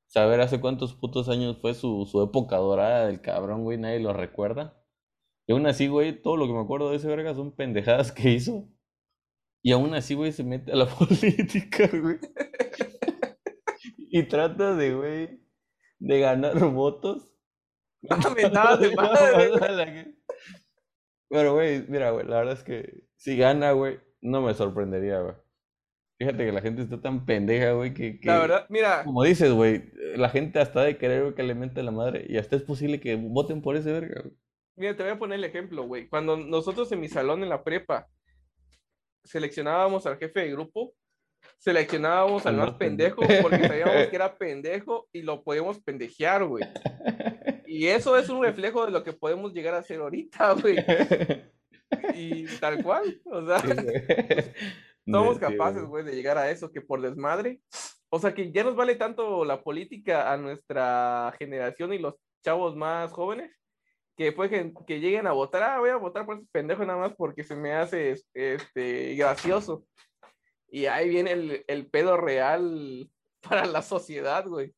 saber 0.06 0.40
hace 0.42 0.60
cuántos 0.60 0.94
putos 0.94 1.30
años 1.30 1.58
fue 1.62 1.72
su, 1.74 2.06
su 2.10 2.22
época 2.22 2.56
dorada 2.56 3.06
del 3.06 3.22
cabrón, 3.22 3.64
güey, 3.64 3.78
nadie 3.78 4.00
lo 4.00 4.12
recuerda. 4.12 4.78
Y 5.48 5.52
aún 5.52 5.66
así, 5.66 5.88
güey, 5.88 6.12
todo 6.20 6.36
lo 6.36 6.46
que 6.46 6.52
me 6.52 6.60
acuerdo 6.60 6.90
de 6.90 6.96
ese 6.96 7.08
verga 7.08 7.34
son 7.34 7.52
pendejadas 7.52 8.12
que 8.12 8.28
hizo. 8.32 8.68
Y 9.62 9.72
aún 9.72 9.94
así, 9.94 10.14
güey, 10.14 10.30
se 10.30 10.44
mete 10.44 10.72
a 10.72 10.76
la 10.76 10.86
política, 10.98 11.88
güey. 11.90 12.18
y 13.96 14.24
trata 14.24 14.74
de, 14.74 14.94
güey, 14.94 15.40
de 15.98 16.20
ganar 16.20 16.58
votos. 16.66 17.34
de 18.02 18.94
madre. 18.94 20.14
Pero, 21.30 21.54
güey, 21.54 21.82
mira, 21.88 22.10
güey, 22.10 22.26
la 22.26 22.36
verdad 22.36 22.52
es 22.52 22.62
que 22.62 23.04
si 23.16 23.38
gana, 23.38 23.72
güey, 23.72 24.00
no 24.20 24.42
me 24.42 24.52
sorprendería, 24.52 25.20
güey. 25.20 25.34
Fíjate 26.18 26.44
que 26.44 26.52
la 26.52 26.60
gente 26.60 26.82
está 26.82 27.00
tan 27.00 27.24
pendeja, 27.24 27.72
güey, 27.72 27.94
que, 27.94 28.20
La 28.22 28.38
verdad, 28.38 28.66
mira. 28.68 29.02
Como 29.04 29.22
dices, 29.22 29.50
güey, 29.50 29.92
la 30.14 30.28
gente 30.28 30.58
hasta 30.58 30.82
de 30.82 30.98
querer 30.98 31.34
que 31.34 31.42
le 31.42 31.54
mente 31.54 31.82
la 31.82 31.90
madre 31.90 32.26
y 32.28 32.36
hasta 32.36 32.54
es 32.54 32.62
posible 32.62 33.00
que 33.00 33.16
voten 33.16 33.62
por 33.62 33.76
ese 33.76 33.92
verga, 33.92 34.20
güey. 34.24 34.36
Mira, 34.78 34.96
te 34.96 35.02
voy 35.02 35.12
a 35.12 35.18
poner 35.18 35.38
el 35.38 35.44
ejemplo, 35.44 35.82
güey. 35.82 36.08
Cuando 36.08 36.36
nosotros 36.36 36.90
en 36.92 37.00
mi 37.00 37.08
salón 37.08 37.42
en 37.42 37.48
la 37.48 37.64
prepa 37.64 38.06
seleccionábamos 39.24 40.06
al 40.06 40.18
jefe 40.18 40.40
de 40.40 40.52
grupo, 40.52 40.94
seleccionábamos 41.58 42.46
al 42.46 42.56
más 42.56 42.74
pendejo 42.74 43.22
porque 43.42 43.66
sabíamos 43.66 44.06
que 44.06 44.16
era 44.16 44.36
pendejo 44.38 45.08
y 45.12 45.22
lo 45.22 45.42
podíamos 45.42 45.80
pendejear, 45.80 46.44
güey. 46.44 46.64
Y 47.70 47.86
eso 47.86 48.16
es 48.16 48.30
un 48.30 48.42
reflejo 48.42 48.86
de 48.86 48.90
lo 48.90 49.04
que 49.04 49.12
podemos 49.12 49.52
llegar 49.52 49.74
a 49.74 49.78
hacer 49.78 50.00
ahorita, 50.00 50.54
güey. 50.54 50.78
Y 52.14 52.46
tal 52.58 52.82
cual, 52.82 53.20
o 53.26 53.46
sea, 53.46 53.58
somos 55.06 55.38
capaces, 55.38 55.84
güey, 55.84 56.02
de 56.02 56.14
llegar 56.14 56.38
a 56.38 56.50
eso, 56.50 56.72
que 56.72 56.80
por 56.80 57.02
desmadre, 57.02 57.60
o 58.08 58.18
sea, 58.18 58.32
que 58.32 58.50
ya 58.52 58.64
nos 58.64 58.74
vale 58.74 58.96
tanto 58.96 59.44
la 59.44 59.62
política 59.62 60.32
a 60.32 60.38
nuestra 60.38 61.34
generación 61.38 61.92
y 61.92 61.98
los 61.98 62.14
chavos 62.42 62.74
más 62.74 63.12
jóvenes, 63.12 63.57
que 64.18 64.32
pues 64.32 64.50
que, 64.50 65.00
lleguen 65.00 65.28
a 65.28 65.32
votar, 65.32 65.62
ah, 65.62 65.78
voy 65.78 65.90
a 65.90 65.96
votar 65.96 66.26
por 66.26 66.38
ese 66.38 66.46
pendejo 66.50 66.84
nada 66.84 66.98
más 66.98 67.14
porque 67.16 67.44
se 67.44 67.54
me 67.54 67.72
hace 67.72 68.16
este, 68.34 69.14
gracioso. 69.14 69.86
Y 70.68 70.86
ahí 70.86 71.08
viene 71.08 71.30
el, 71.30 71.64
el 71.68 71.86
pedo 71.86 72.16
real 72.16 73.08
para 73.40 73.64
la 73.64 73.80
sociedad, 73.80 74.44
güey. 74.44 74.74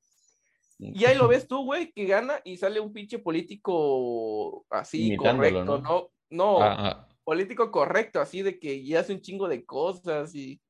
Y 0.79 1.05
ahí 1.07 1.17
lo 1.17 1.27
ves 1.27 1.49
tú, 1.49 1.65
güey, 1.65 1.91
que 1.93 2.05
gana 2.05 2.41
y 2.45 2.59
sale 2.59 2.81
un 2.81 2.93
pinche 2.93 3.19
político 3.19 4.67
así, 4.71 5.17
correcto, 5.17 5.79
¿no? 5.79 6.11
No, 6.31 6.63
ah, 6.63 6.77
ah. 6.79 7.09
político 7.25 7.71
correcto, 7.71 8.21
así 8.21 8.43
de 8.43 8.59
que 8.59 8.85
ya 8.85 9.01
hace 9.01 9.13
un 9.13 9.21
chingo 9.21 9.49
de 9.49 9.65
cosas 9.65 10.35
y, 10.35 10.61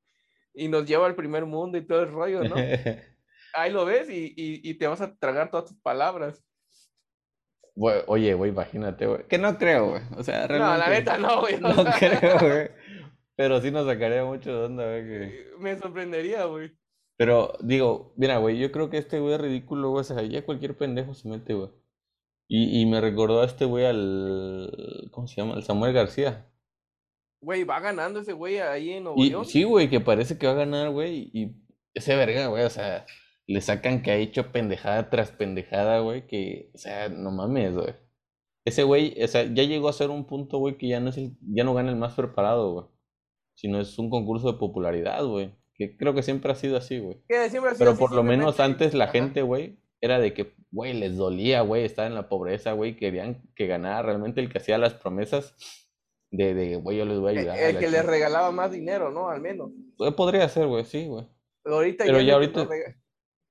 y, 0.54 0.68
nos 0.68 0.84
lleva 0.86 1.06
al 1.06 1.14
primer 1.14 1.44
mundo 1.44 1.78
y 1.78 1.86
todo 1.86 2.02
el 2.02 2.10
rollo, 2.10 2.42
¿no? 2.42 2.56
ahí 3.54 3.70
lo 3.70 3.84
ves 3.84 4.08
y, 4.10 4.32
y, 4.36 4.74
te 4.74 4.86
vas 4.88 5.00
a 5.00 5.14
tragar 5.14 5.50
todas 5.50 5.66
tus 5.66 5.80
palabras. 5.80 6.42
Oye, 7.76 8.34
güey, 8.34 8.50
imagínate, 8.50 9.06
güey. 9.06 9.26
Que 9.28 9.38
no 9.38 9.56
creo, 9.58 9.90
güey. 9.90 10.02
O 10.16 10.22
sea, 10.22 10.46
realmente. 10.46 10.72
No, 10.72 10.78
la 10.78 10.90
neta 10.90 11.18
no, 11.18 11.40
güey. 11.40 11.60
No 11.60 11.74
creo, 11.98 12.38
güey. 12.38 12.70
Pero 13.36 13.60
sí 13.60 13.70
nos 13.70 13.86
sacaría 13.86 14.24
mucho 14.24 14.50
de 14.50 14.64
onda, 14.66 14.84
güey. 14.84 15.06
Que... 15.06 15.44
Me 15.60 15.78
sorprendería, 15.78 16.44
güey. 16.44 16.72
Pero 17.16 17.54
digo, 17.60 18.12
mira, 18.16 18.38
güey, 18.38 18.58
yo 18.58 18.72
creo 18.72 18.90
que 18.90 18.98
este 18.98 19.20
güey 19.20 19.34
es 19.34 19.40
ridículo, 19.40 19.90
güey. 19.90 20.00
O 20.00 20.04
sea, 20.04 20.22
ya 20.22 20.44
cualquier 20.44 20.76
pendejo 20.76 21.14
se 21.14 21.28
mete, 21.28 21.54
güey. 21.54 21.70
Y, 22.48 22.80
y 22.80 22.86
me 22.86 23.00
recordó 23.00 23.42
a 23.42 23.46
este 23.46 23.64
güey 23.64 23.86
al. 23.86 25.08
¿Cómo 25.12 25.28
se 25.28 25.36
llama? 25.36 25.54
Al 25.54 25.62
Samuel 25.62 25.92
García. 25.92 26.46
Güey, 27.42 27.64
va 27.64 27.80
ganando 27.80 28.20
ese 28.20 28.32
güey 28.32 28.58
ahí 28.58 28.90
en 28.90 29.04
Nuevo 29.04 29.24
York. 29.24 29.46
Sí, 29.48 29.62
güey, 29.62 29.88
que 29.88 30.00
parece 30.00 30.36
que 30.36 30.46
va 30.46 30.52
a 30.52 30.56
ganar, 30.56 30.90
güey. 30.90 31.30
Y 31.32 31.56
ese 31.94 32.14
verga, 32.16 32.48
güey, 32.48 32.64
o 32.64 32.70
sea, 32.70 33.06
le 33.50 33.60
sacan 33.60 34.02
que 34.02 34.12
ha 34.12 34.16
hecho 34.16 34.52
pendejada 34.52 35.10
tras 35.10 35.32
pendejada, 35.32 35.98
güey. 35.98 36.24
Que, 36.28 36.70
o 36.72 36.78
sea, 36.78 37.08
no 37.08 37.32
mames, 37.32 37.74
güey. 37.74 37.94
Ese 38.64 38.84
güey, 38.84 39.20
o 39.20 39.26
sea, 39.26 39.42
ya 39.42 39.64
llegó 39.64 39.88
a 39.88 39.92
ser 39.92 40.10
un 40.10 40.24
punto, 40.24 40.58
güey, 40.58 40.78
que 40.78 40.86
ya 40.86 41.00
no 41.00 41.10
es 41.10 41.16
el, 41.16 41.36
ya 41.40 41.64
no 41.64 41.74
gana 41.74 41.90
el 41.90 41.96
más 41.96 42.14
preparado, 42.14 42.72
güey. 42.72 42.86
Sino 43.56 43.80
es 43.80 43.98
un 43.98 44.08
concurso 44.08 44.52
de 44.52 44.58
popularidad, 44.58 45.24
güey. 45.24 45.52
Que 45.74 45.96
creo 45.96 46.14
que 46.14 46.22
siempre 46.22 46.52
ha 46.52 46.54
sido 46.54 46.76
así, 46.76 47.00
güey. 47.00 47.24
Pero 47.76 47.96
por 47.96 48.12
lo 48.12 48.22
menos 48.22 48.60
antes 48.60 48.94
la 48.94 49.08
gente, 49.08 49.42
güey, 49.42 49.80
era 50.00 50.20
de 50.20 50.32
que, 50.32 50.54
güey, 50.70 50.94
les 50.94 51.16
dolía, 51.16 51.62
güey, 51.62 51.84
estar 51.84 52.06
en 52.06 52.14
la 52.14 52.28
pobreza, 52.28 52.72
güey, 52.72 52.96
querían 52.96 53.42
que 53.56 53.66
ganara 53.66 54.02
realmente 54.02 54.40
el 54.40 54.48
que 54.48 54.58
hacía 54.58 54.78
las 54.78 54.94
promesas 54.94 55.56
de, 56.30 56.54
de 56.54 56.76
güey, 56.76 56.98
yo 56.98 57.04
les 57.04 57.18
voy 57.18 57.36
a 57.36 57.40
ayudar. 57.40 57.58
El, 57.58 57.78
que 57.78 57.90
les 57.90 58.06
regalaba 58.06 58.52
más 58.52 58.70
dinero, 58.70 59.10
¿no? 59.10 59.28
Al 59.28 59.40
menos. 59.40 59.72
Pues, 59.96 60.14
podría 60.14 60.48
ser, 60.48 60.68
güey, 60.68 60.84
sí, 60.84 61.08
güey. 61.08 61.26
Pero 61.64 61.76
ahorita 61.76 62.04
Pero 62.04 62.20
ya, 62.20 62.34
ahorita... 62.34 62.68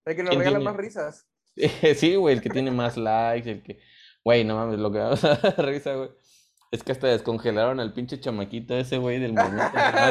El 0.10 0.16
que 0.16 0.24
nos 0.24 0.36
regala 0.36 0.60
más 0.60 0.75
risas. 0.75 1.28
sí, 1.96 2.16
güey, 2.16 2.36
el 2.36 2.42
que 2.42 2.50
tiene 2.50 2.72
más 2.72 2.98
likes, 2.98 3.50
el 3.50 3.63
que, 3.63 3.80
güey, 4.24 4.44
no 4.44 4.56
mames, 4.56 4.80
lo 4.80 4.92
que 4.92 5.00
va 5.00 5.12
a 5.12 5.51
risa, 5.62 5.96
güey. 5.96 6.10
Es 6.72 6.84
que 6.84 6.92
hasta 6.92 7.08
descongelaron 7.08 7.80
al 7.80 7.94
pinche 7.94 8.20
chamaquito 8.20 8.75
ese, 8.75 8.98
güey, 8.98 9.20
del 9.20 9.34
momento. 9.36 9.63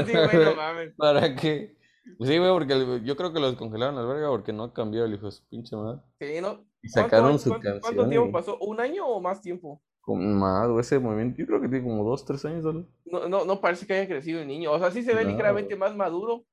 sí, 0.07 0.13
güey, 0.13 0.45
no 0.45 0.57
mames. 0.57 0.95
¿Para 0.97 1.35
qué? 1.35 1.77
Sí, 2.21 2.39
güey, 2.39 2.51
porque 2.51 3.01
yo 3.05 3.17
creo 3.17 3.33
que 3.33 3.41
lo 3.41 3.49
descongelaron 3.51 3.99
al 3.99 4.07
verga 4.07 4.29
porque 4.31 4.53
no 4.53 4.73
cambió 4.73 5.05
el 5.05 5.15
hijo 5.15 5.27
de 5.27 5.33
su 5.33 5.47
pinche 5.49 5.77
madre. 5.77 6.01
Sí, 6.19 6.41
¿no? 6.41 6.65
Y 6.83 6.89
sacaron 6.89 7.39
su 7.39 7.51
canción. 7.51 7.81
¿Cuánto 7.81 8.09
tiempo 8.09 8.33
pasó? 8.33 8.59
¿Un 8.59 8.81
año 8.81 9.07
o 9.07 9.21
más 9.21 9.43
tiempo? 9.43 9.83
más, 10.17 10.69
ese 10.81 10.99
movimiento, 10.99 11.39
yo 11.39 11.47
creo 11.47 11.61
que 11.61 11.69
tiene 11.69 11.85
como 11.85 12.05
dos, 12.05 12.25
tres 12.25 12.45
años, 12.45 12.65
¿vale? 12.65 12.85
No, 13.05 13.29
no, 13.29 13.45
no 13.45 13.61
parece 13.61 13.87
que 13.87 13.95
haya 13.95 14.09
crecido 14.09 14.41
el 14.41 14.49
niño. 14.49 14.73
O 14.73 14.79
sea, 14.79 14.91
sí 14.91 15.03
se 15.03 15.15
ve 15.15 15.25
ligeramente 15.25 15.77
más 15.77 15.95
maduro, 15.95 16.45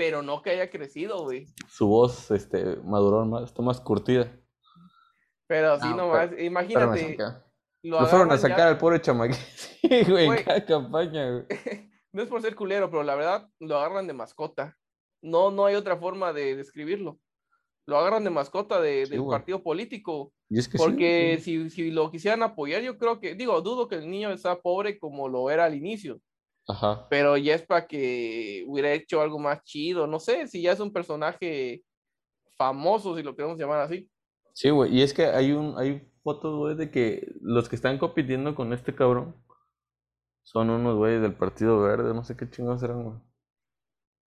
pero 0.00 0.22
no 0.22 0.40
que 0.40 0.48
haya 0.48 0.70
crecido, 0.70 1.24
güey. 1.24 1.46
Su 1.68 1.86
voz, 1.86 2.30
este, 2.30 2.76
maduró 2.84 3.22
más, 3.26 3.42
está 3.42 3.60
más 3.60 3.82
curtida. 3.82 4.34
Pero 5.46 5.78
sí, 5.78 5.88
nomás, 5.94 6.30
imagínate. 6.38 7.18
Lo, 7.82 8.06
fueron 8.06 8.32
a 8.32 8.38
sacar 8.38 8.68
al 8.68 8.78
pobre 8.78 9.02
chamaquito, 9.02 9.38
sí, 9.54 9.80
güey, 10.08 10.26
en 10.26 10.42
cada 10.42 10.64
campaña, 10.64 11.30
güey. 11.30 11.44
no 12.14 12.22
es 12.22 12.28
por 12.30 12.40
ser 12.40 12.54
culero, 12.54 12.90
pero 12.90 13.02
la 13.02 13.14
verdad, 13.14 13.46
lo 13.58 13.76
agarran 13.76 14.06
de 14.06 14.14
mascota. 14.14 14.74
No, 15.20 15.50
no 15.50 15.66
hay 15.66 15.74
otra 15.74 15.98
forma 15.98 16.32
de 16.32 16.56
describirlo. 16.56 17.18
Lo 17.86 17.98
agarran 17.98 18.24
de 18.24 18.30
mascota 18.30 18.80
de, 18.80 19.04
del 19.04 19.22
partido 19.26 19.62
político. 19.62 20.32
porque 20.78 21.38
Si, 21.42 21.68
si 21.68 21.90
lo 21.90 22.10
quisieran 22.10 22.42
apoyar, 22.42 22.80
yo 22.80 22.96
creo 22.96 23.20
que, 23.20 23.34
digo, 23.34 23.60
dudo 23.60 23.86
que 23.86 23.96
el 23.96 24.10
niño 24.10 24.34
sea 24.38 24.58
pobre 24.62 24.98
como 24.98 25.28
lo 25.28 25.50
era 25.50 25.66
al 25.66 25.74
inicio. 25.74 26.22
Ajá. 26.68 27.06
Pero 27.08 27.36
ya 27.36 27.54
es 27.54 27.62
para 27.62 27.86
que 27.86 28.64
hubiera 28.66 28.92
hecho 28.92 29.20
algo 29.20 29.38
más 29.38 29.62
chido. 29.64 30.06
No 30.06 30.20
sé 30.20 30.46
si 30.46 30.62
ya 30.62 30.72
es 30.72 30.80
un 30.80 30.92
personaje 30.92 31.82
famoso, 32.56 33.16
si 33.16 33.22
lo 33.22 33.34
queremos 33.34 33.58
llamar 33.58 33.80
así. 33.80 34.10
Sí, 34.52 34.70
güey. 34.70 34.94
Y 34.96 35.02
es 35.02 35.14
que 35.14 35.24
hay 35.24 35.52
un, 35.52 35.78
hay 35.78 36.06
fotos, 36.22 36.56
güey, 36.56 36.76
de 36.76 36.90
que 36.90 37.32
los 37.40 37.68
que 37.68 37.76
están 37.76 37.98
compitiendo 37.98 38.54
con 38.54 38.72
este 38.72 38.94
cabrón 38.94 39.34
son 40.42 40.70
unos 40.70 40.96
güeyes 40.96 41.22
del 41.22 41.34
Partido 41.34 41.80
Verde, 41.80 42.14
no 42.14 42.24
sé 42.24 42.36
qué 42.36 42.48
chingados 42.50 42.82
eran, 42.82 43.04
güey. 43.04 43.16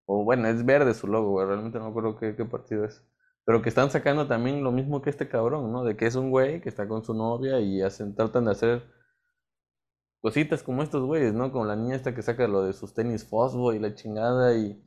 O 0.05 0.23
bueno, 0.23 0.47
es 0.47 0.65
verde 0.65 0.93
su 0.93 1.07
logo, 1.07 1.31
güey. 1.31 1.47
Realmente 1.47 1.79
no 1.79 1.87
acuerdo 1.87 2.17
qué, 2.17 2.35
qué 2.35 2.45
partido 2.45 2.85
es. 2.85 3.03
Pero 3.45 3.61
que 3.61 3.69
están 3.69 3.89
sacando 3.89 4.27
también 4.27 4.63
lo 4.63 4.71
mismo 4.71 5.01
que 5.01 5.09
este 5.09 5.27
cabrón, 5.27 5.71
¿no? 5.71 5.83
De 5.83 5.97
que 5.97 6.05
es 6.05 6.15
un 6.15 6.29
güey 6.29 6.61
que 6.61 6.69
está 6.69 6.87
con 6.87 7.03
su 7.03 7.13
novia 7.13 7.59
y 7.59 7.81
hacen, 7.81 8.15
tratan 8.15 8.45
de 8.45 8.51
hacer 8.51 8.83
cositas 10.23 10.63
como 10.63 10.81
estos 10.81 11.03
güeyes, 11.03 11.33
¿no? 11.33 11.51
Como 11.51 11.65
la 11.65 11.75
niña 11.75 11.95
esta 11.95 12.15
que 12.15 12.23
saca 12.23 12.47
lo 12.47 12.63
de 12.63 12.73
sus 12.73 12.93
tenis 12.93 13.25
fosfo 13.25 13.73
y 13.73 13.79
la 13.79 13.93
chingada 13.93 14.55
y... 14.57 14.83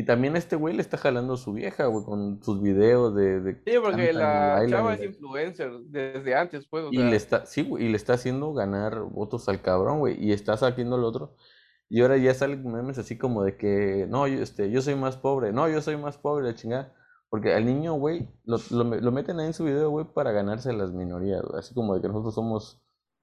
Y 0.00 0.04
también 0.04 0.36
este 0.36 0.54
güey 0.54 0.76
le 0.76 0.80
está 0.80 0.96
jalando 0.96 1.34
a 1.34 1.36
su 1.36 1.52
vieja, 1.52 1.86
güey, 1.86 2.04
con 2.04 2.40
sus 2.40 2.62
videos 2.62 3.16
de... 3.16 3.40
de 3.40 3.54
sí, 3.66 3.72
porque 3.82 4.12
la 4.12 4.64
chava 4.68 4.94
es 4.94 5.02
influencer 5.02 5.72
desde 5.86 6.36
antes, 6.36 6.68
pues. 6.68 6.84
y 6.92 6.98
le 6.98 7.16
está, 7.16 7.44
sí, 7.46 7.64
güey, 7.64 7.86
y 7.86 7.88
le 7.88 7.96
está 7.96 8.12
haciendo 8.12 8.52
ganar 8.54 9.00
votos 9.00 9.48
al 9.48 9.60
cabrón, 9.60 9.98
güey, 9.98 10.24
y 10.24 10.30
está 10.30 10.56
sacando 10.56 10.94
el 10.94 11.02
otro. 11.02 11.34
Y 11.88 12.02
ahora 12.02 12.16
ya 12.16 12.32
salen 12.32 12.62
memes 12.70 12.98
así 12.98 13.18
como 13.18 13.42
de 13.42 13.56
que, 13.56 14.06
no, 14.08 14.28
yo, 14.28 14.40
este, 14.40 14.70
yo 14.70 14.82
soy 14.82 14.94
más 14.94 15.16
pobre, 15.16 15.52
no, 15.52 15.68
yo 15.68 15.82
soy 15.82 15.96
más 15.96 16.16
pobre, 16.16 16.46
la 16.46 16.54
chingada. 16.54 16.94
Porque 17.30 17.52
al 17.52 17.66
niño, 17.66 17.94
güey, 17.94 18.28
lo, 18.44 18.58
lo, 18.70 19.12
meten 19.12 19.40
ahí 19.40 19.48
en 19.48 19.52
su 19.52 19.64
video, 19.64 19.90
güey, 19.90 20.06
para 20.06 20.30
ganarse 20.32 20.72
las 20.72 20.92
minorías, 20.92 21.42
güey. 21.42 21.58
Así 21.58 21.74
como 21.74 21.94
de 21.94 22.02
que 22.02 22.08
nosotros 22.08 22.34
somos, 22.34 22.80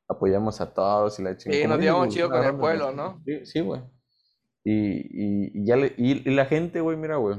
apoyamos 0.07 0.62
a 0.62 0.74
todos 0.74 1.19
y 1.19 1.24
la 1.24 1.38
chingada. 1.38 1.62
Sí, 1.62 1.67
nos 1.67 1.79
llevamos 1.79 2.09
chido 2.09 2.29
con 2.29 2.43
el 2.43 2.55
pueblo, 2.55 2.91
¿no? 2.91 3.24
Sí, 3.43 3.62
güey. 3.62 3.81
y, 4.63 5.59
y, 5.59 5.65
ya 5.65 5.75
le, 5.75 5.93
y, 5.97 6.29
la 6.31 6.45
gente, 6.45 6.81
güey, 6.81 6.97
mira, 6.97 7.17
güey, 7.17 7.38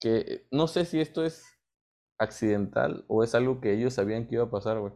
que 0.00 0.46
no 0.50 0.66
sé 0.66 0.84
si 0.84 1.00
esto 1.00 1.24
es 1.24 1.44
accidental 2.18 3.04
o 3.08 3.22
es 3.22 3.34
algo 3.34 3.60
que 3.60 3.72
ellos 3.72 3.94
sabían 3.94 4.26
que 4.26 4.36
iba 4.36 4.44
a 4.44 4.50
pasar, 4.50 4.78
güey. 4.80 4.92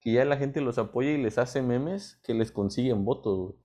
Que 0.00 0.12
ya 0.12 0.24
la 0.24 0.36
gente 0.36 0.60
los 0.60 0.78
apoya 0.78 1.10
y 1.10 1.22
les 1.22 1.38
hace 1.38 1.62
memes 1.62 2.20
que 2.24 2.34
les 2.34 2.50
consiguen 2.50 3.04
votos, 3.04 3.38
güey 3.38 3.62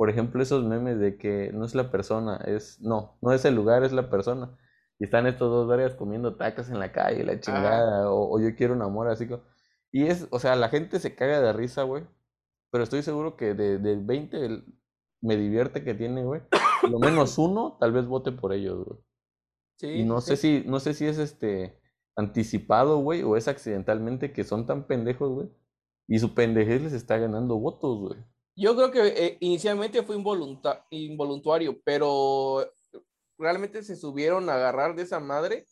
por 0.00 0.08
ejemplo, 0.08 0.42
esos 0.42 0.64
memes 0.64 0.98
de 0.98 1.18
que 1.18 1.52
no 1.52 1.66
es 1.66 1.74
la 1.74 1.90
persona, 1.90 2.38
es, 2.46 2.80
no, 2.80 3.18
no 3.20 3.34
es 3.34 3.44
el 3.44 3.54
lugar, 3.54 3.84
es 3.84 3.92
la 3.92 4.08
persona. 4.08 4.56
Y 4.98 5.04
están 5.04 5.26
estos 5.26 5.50
dos 5.50 5.68
varias 5.68 5.94
comiendo 5.94 6.36
tacas 6.36 6.70
en 6.70 6.78
la 6.78 6.90
calle, 6.90 7.22
la 7.22 7.38
chingada, 7.38 8.10
o, 8.10 8.40
yo 8.40 8.56
quiero 8.56 8.72
un 8.72 8.80
amor, 8.80 9.08
así 9.08 9.28
como... 9.28 9.42
Y 9.92 10.06
es, 10.06 10.26
o 10.30 10.38
sea, 10.38 10.56
la 10.56 10.70
gente 10.70 11.00
se 11.00 11.14
caga 11.14 11.42
de 11.42 11.52
risa, 11.52 11.82
güey. 11.82 12.06
Pero 12.70 12.84
estoy 12.84 13.02
seguro 13.02 13.36
que 13.36 13.54
de, 13.54 13.78
de 13.78 13.96
20 13.96 14.64
me 15.22 15.36
divierte 15.36 15.84
que 15.84 15.94
tiene, 15.94 16.24
güey. 16.24 16.42
Lo 16.88 16.98
menos 16.98 17.36
uno, 17.38 17.76
tal 17.80 17.92
vez 17.92 18.06
vote 18.06 18.32
por 18.32 18.52
ellos, 18.52 18.84
güey. 18.84 19.00
Sí, 19.76 19.88
y 19.88 20.04
no 20.04 20.20
sé 20.20 20.36
si, 20.36 20.62
no 20.66 20.78
sé 20.78 20.94
si 20.94 21.06
es 21.06 21.18
este 21.18 21.80
anticipado, 22.16 22.98
güey, 22.98 23.22
o 23.22 23.36
es 23.36 23.48
accidentalmente 23.48 24.32
que 24.32 24.44
son 24.44 24.66
tan 24.66 24.86
pendejos, 24.86 25.30
güey. 25.30 25.48
Y 26.06 26.18
su 26.18 26.34
pendejez 26.34 26.82
les 26.82 26.92
está 26.92 27.18
ganando 27.18 27.56
votos, 27.56 27.98
güey. 27.98 28.24
Yo 28.56 28.76
creo 28.76 28.90
que 28.90 29.06
eh, 29.06 29.38
inicialmente 29.40 30.02
fue 30.02 30.16
involuntario, 30.16 31.80
pero 31.84 32.66
realmente 33.38 33.82
se 33.82 33.96
subieron 33.96 34.50
a 34.50 34.54
agarrar 34.54 34.94
de 34.94 35.02
esa 35.02 35.18
madre 35.18 35.64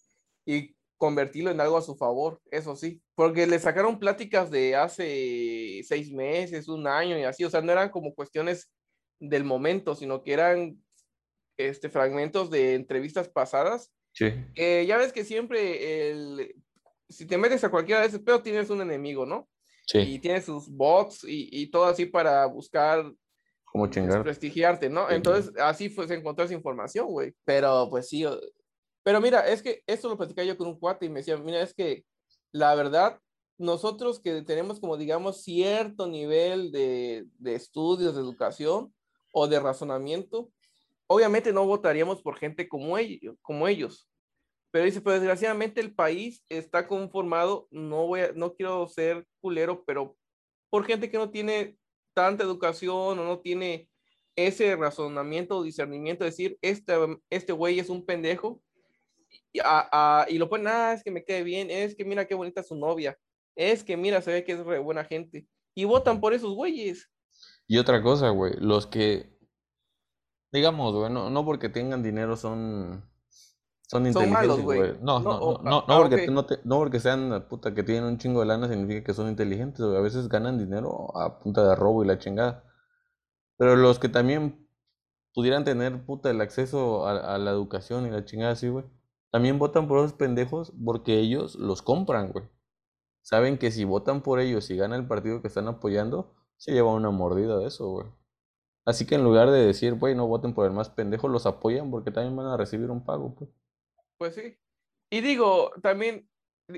y 0.46 0.74
convertirlo 0.98 1.50
en 1.50 1.60
algo 1.60 1.78
a 1.78 1.82
su 1.82 1.96
favor, 1.96 2.40
eso 2.50 2.76
sí, 2.76 3.00
porque 3.14 3.46
le 3.46 3.58
sacaron 3.58 3.98
pláticas 3.98 4.50
de 4.50 4.76
hace 4.76 5.80
seis 5.84 6.12
meses, 6.12 6.68
un 6.68 6.86
año 6.86 7.18
y 7.18 7.22
así, 7.22 7.44
o 7.44 7.50
sea, 7.50 7.62
no 7.62 7.72
eran 7.72 7.88
como 7.88 8.14
cuestiones 8.14 8.70
del 9.20 9.44
momento, 9.44 9.94
sino 9.94 10.22
que 10.22 10.32
eran 10.32 10.76
este, 11.56 11.88
fragmentos 11.88 12.50
de 12.50 12.74
entrevistas 12.74 13.28
pasadas. 13.28 13.92
Sí. 14.12 14.32
Eh, 14.56 14.84
ya 14.86 14.96
ves 14.96 15.12
que 15.12 15.24
siempre, 15.24 16.10
el, 16.10 16.54
si 17.08 17.26
te 17.26 17.38
metes 17.38 17.62
a 17.64 17.70
cualquiera 17.70 18.00
de 18.00 18.08
esos 18.08 18.20
pero 18.20 18.42
tienes 18.42 18.68
un 18.68 18.80
enemigo, 18.80 19.24
¿no? 19.24 19.48
Sí. 19.86 19.98
Y 19.98 20.18
tienes 20.18 20.44
sus 20.44 20.68
bots 20.68 21.24
y, 21.24 21.48
y 21.50 21.70
todo 21.70 21.84
así 21.86 22.06
para 22.06 22.44
buscar 22.46 23.10
Como 23.64 23.86
chingar. 23.86 24.22
prestigiarte, 24.22 24.90
¿no? 24.90 25.10
Entonces, 25.10 25.52
así 25.58 25.88
fue, 25.88 26.06
se 26.06 26.14
encontró 26.14 26.44
esa 26.44 26.54
información, 26.54 27.06
güey. 27.06 27.32
Pero, 27.44 27.88
pues 27.88 28.08
sí. 28.08 28.26
Pero 29.08 29.22
mira, 29.22 29.48
es 29.48 29.62
que 29.62 29.82
esto 29.86 30.06
lo 30.10 30.18
platicaba 30.18 30.44
yo 30.44 30.58
con 30.58 30.68
un 30.68 30.78
cuate 30.78 31.06
y 31.06 31.08
me 31.08 31.20
decía, 31.20 31.38
mira, 31.38 31.62
es 31.62 31.72
que 31.72 32.04
la 32.52 32.74
verdad, 32.74 33.18
nosotros 33.56 34.20
que 34.20 34.42
tenemos 34.42 34.80
como, 34.80 34.98
digamos, 34.98 35.42
cierto 35.42 36.06
nivel 36.06 36.70
de, 36.72 37.24
de 37.38 37.54
estudios, 37.54 38.14
de 38.14 38.20
educación 38.20 38.92
o 39.32 39.48
de 39.48 39.60
razonamiento, 39.60 40.52
obviamente 41.06 41.54
no 41.54 41.64
votaríamos 41.64 42.20
por 42.20 42.36
gente 42.36 42.68
como 42.68 42.98
ellos, 42.98 43.34
como 43.40 43.66
ellos. 43.66 44.06
Pero 44.70 44.84
dice, 44.84 45.00
pero 45.00 45.14
desgraciadamente 45.14 45.80
el 45.80 45.94
país 45.94 46.44
está 46.50 46.86
conformado, 46.86 47.66
no 47.70 48.08
voy 48.08 48.20
a, 48.20 48.32
no 48.32 48.52
quiero 48.56 48.86
ser 48.88 49.26
culero, 49.40 49.84
pero 49.86 50.18
por 50.68 50.84
gente 50.84 51.10
que 51.10 51.16
no 51.16 51.30
tiene 51.30 51.78
tanta 52.12 52.44
educación 52.44 53.18
o 53.18 53.24
no 53.24 53.40
tiene 53.40 53.88
ese 54.36 54.76
razonamiento 54.76 55.56
o 55.56 55.62
discernimiento 55.62 56.24
de 56.24 56.30
decir, 56.30 56.58
este, 56.60 56.92
este 57.30 57.54
güey 57.54 57.78
es 57.78 57.88
un 57.88 58.04
pendejo, 58.04 58.62
y, 59.52 59.60
a- 59.60 59.88
a- 60.22 60.26
y 60.30 60.38
lo 60.38 60.48
ponen, 60.48 60.68
ah, 60.68 60.92
es 60.92 61.02
que 61.02 61.10
me 61.10 61.24
quede 61.24 61.42
bien, 61.42 61.70
es 61.70 61.94
que 61.94 62.04
mira 62.04 62.26
qué 62.26 62.34
bonita 62.34 62.62
su 62.62 62.74
novia, 62.76 63.18
es 63.56 63.84
que 63.84 63.96
mira, 63.96 64.20
se 64.22 64.32
ve 64.32 64.44
que 64.44 64.52
es 64.52 64.64
re 64.64 64.78
buena 64.78 65.04
gente, 65.04 65.46
y 65.74 65.84
votan 65.84 66.20
por 66.20 66.32
esos 66.34 66.54
güeyes. 66.54 67.08
Y 67.66 67.78
otra 67.78 68.02
cosa, 68.02 68.30
güey, 68.30 68.54
los 68.58 68.86
que, 68.86 69.30
digamos, 70.52 70.94
güey, 70.94 71.12
no, 71.12 71.30
no 71.30 71.44
porque 71.44 71.68
tengan 71.68 72.02
dinero 72.02 72.36
son, 72.36 73.04
son 73.86 74.06
inteligentes, 74.06 74.64
güey. 74.64 74.92
No, 75.02 75.20
No, 75.20 75.38
no, 75.40 75.58
no, 75.62 75.76
ah, 75.88 75.98
porque, 76.00 76.26
no, 76.28 76.46
te- 76.46 76.60
no 76.64 76.78
porque 76.78 77.00
sean 77.00 77.46
puta 77.48 77.74
que 77.74 77.82
tienen 77.82 78.04
un 78.04 78.18
chingo 78.18 78.40
de 78.40 78.46
lana 78.46 78.68
significa 78.68 79.04
que 79.04 79.14
son 79.14 79.28
inteligentes. 79.28 79.80
A 79.80 80.00
veces 80.00 80.28
ganan 80.28 80.58
dinero 80.58 81.16
a 81.16 81.38
punta 81.40 81.66
de 81.68 81.74
robo 81.74 82.04
y 82.04 82.06
la 82.06 82.18
chingada. 82.18 82.64
Pero 83.58 83.76
los 83.76 83.98
que 83.98 84.08
también 84.08 84.68
pudieran 85.34 85.64
tener 85.64 86.04
puta 86.04 86.30
el 86.30 86.40
acceso 86.40 87.06
a, 87.06 87.34
a 87.34 87.38
la 87.38 87.50
educación 87.50 88.06
y 88.06 88.10
la 88.10 88.24
chingada 88.24 88.52
así, 88.52 88.68
güey, 88.68 88.84
también 89.30 89.58
votan 89.58 89.88
por 89.88 89.98
esos 89.98 90.14
pendejos 90.14 90.72
porque 90.84 91.18
ellos 91.18 91.54
los 91.56 91.82
compran, 91.82 92.32
güey. 92.32 92.48
Saben 93.22 93.58
que 93.58 93.70
si 93.70 93.84
votan 93.84 94.22
por 94.22 94.40
ellos 94.40 94.70
y 94.70 94.76
gana 94.76 94.96
el 94.96 95.06
partido 95.06 95.42
que 95.42 95.48
están 95.48 95.68
apoyando, 95.68 96.34
se 96.56 96.72
lleva 96.72 96.94
una 96.94 97.10
mordida 97.10 97.58
de 97.58 97.66
eso, 97.66 97.88
güey. 97.88 98.06
Así 98.86 99.06
que 99.06 99.16
en 99.16 99.24
lugar 99.24 99.50
de 99.50 99.66
decir, 99.66 99.94
güey, 99.94 100.14
no 100.14 100.26
voten 100.26 100.54
por 100.54 100.64
el 100.64 100.72
más 100.72 100.88
pendejo, 100.88 101.28
los 101.28 101.44
apoyan 101.44 101.90
porque 101.90 102.10
también 102.10 102.34
van 102.36 102.46
a 102.46 102.56
recibir 102.56 102.90
un 102.90 103.04
pago, 103.04 103.34
pues. 103.34 103.50
Pues 104.16 104.34
sí. 104.34 104.56
Y 105.10 105.20
digo, 105.20 105.72
también 105.82 106.28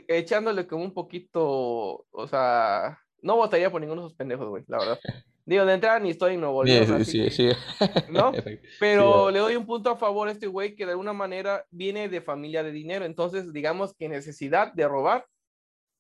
echándole 0.08 0.66
como 0.66 0.84
un 0.84 0.92
poquito, 0.92 2.06
o 2.10 2.26
sea, 2.28 2.98
no 3.22 3.36
votaría 3.36 3.70
por 3.70 3.80
ninguno 3.80 4.02
de 4.02 4.06
esos 4.08 4.16
pendejos, 4.16 4.48
güey, 4.48 4.64
la 4.66 4.78
verdad. 4.78 4.98
Digo, 5.50 5.66
de 5.66 5.74
entrada 5.74 5.98
ni 5.98 6.10
estoy 6.10 6.34
en 6.34 6.42
Nuevo 6.42 6.64
Sí, 6.64 6.70
León, 6.70 7.04
sí, 7.04 7.10
sí, 7.10 7.24
que- 7.24 7.30
sí. 7.32 7.48
¿no? 8.12 8.30
Pero 8.78 9.32
le 9.32 9.40
doy 9.40 9.56
un 9.56 9.66
punto 9.66 9.90
a 9.90 9.96
favor 9.96 10.28
a 10.28 10.30
este 10.30 10.46
güey 10.46 10.76
que 10.76 10.84
de 10.86 10.92
alguna 10.92 11.12
manera 11.12 11.66
viene 11.72 12.08
de 12.08 12.20
familia 12.20 12.62
de 12.62 12.70
dinero. 12.70 13.04
Entonces, 13.04 13.52
digamos 13.52 13.92
que 13.96 14.08
necesidad 14.08 14.72
de 14.72 14.86
robar 14.86 15.26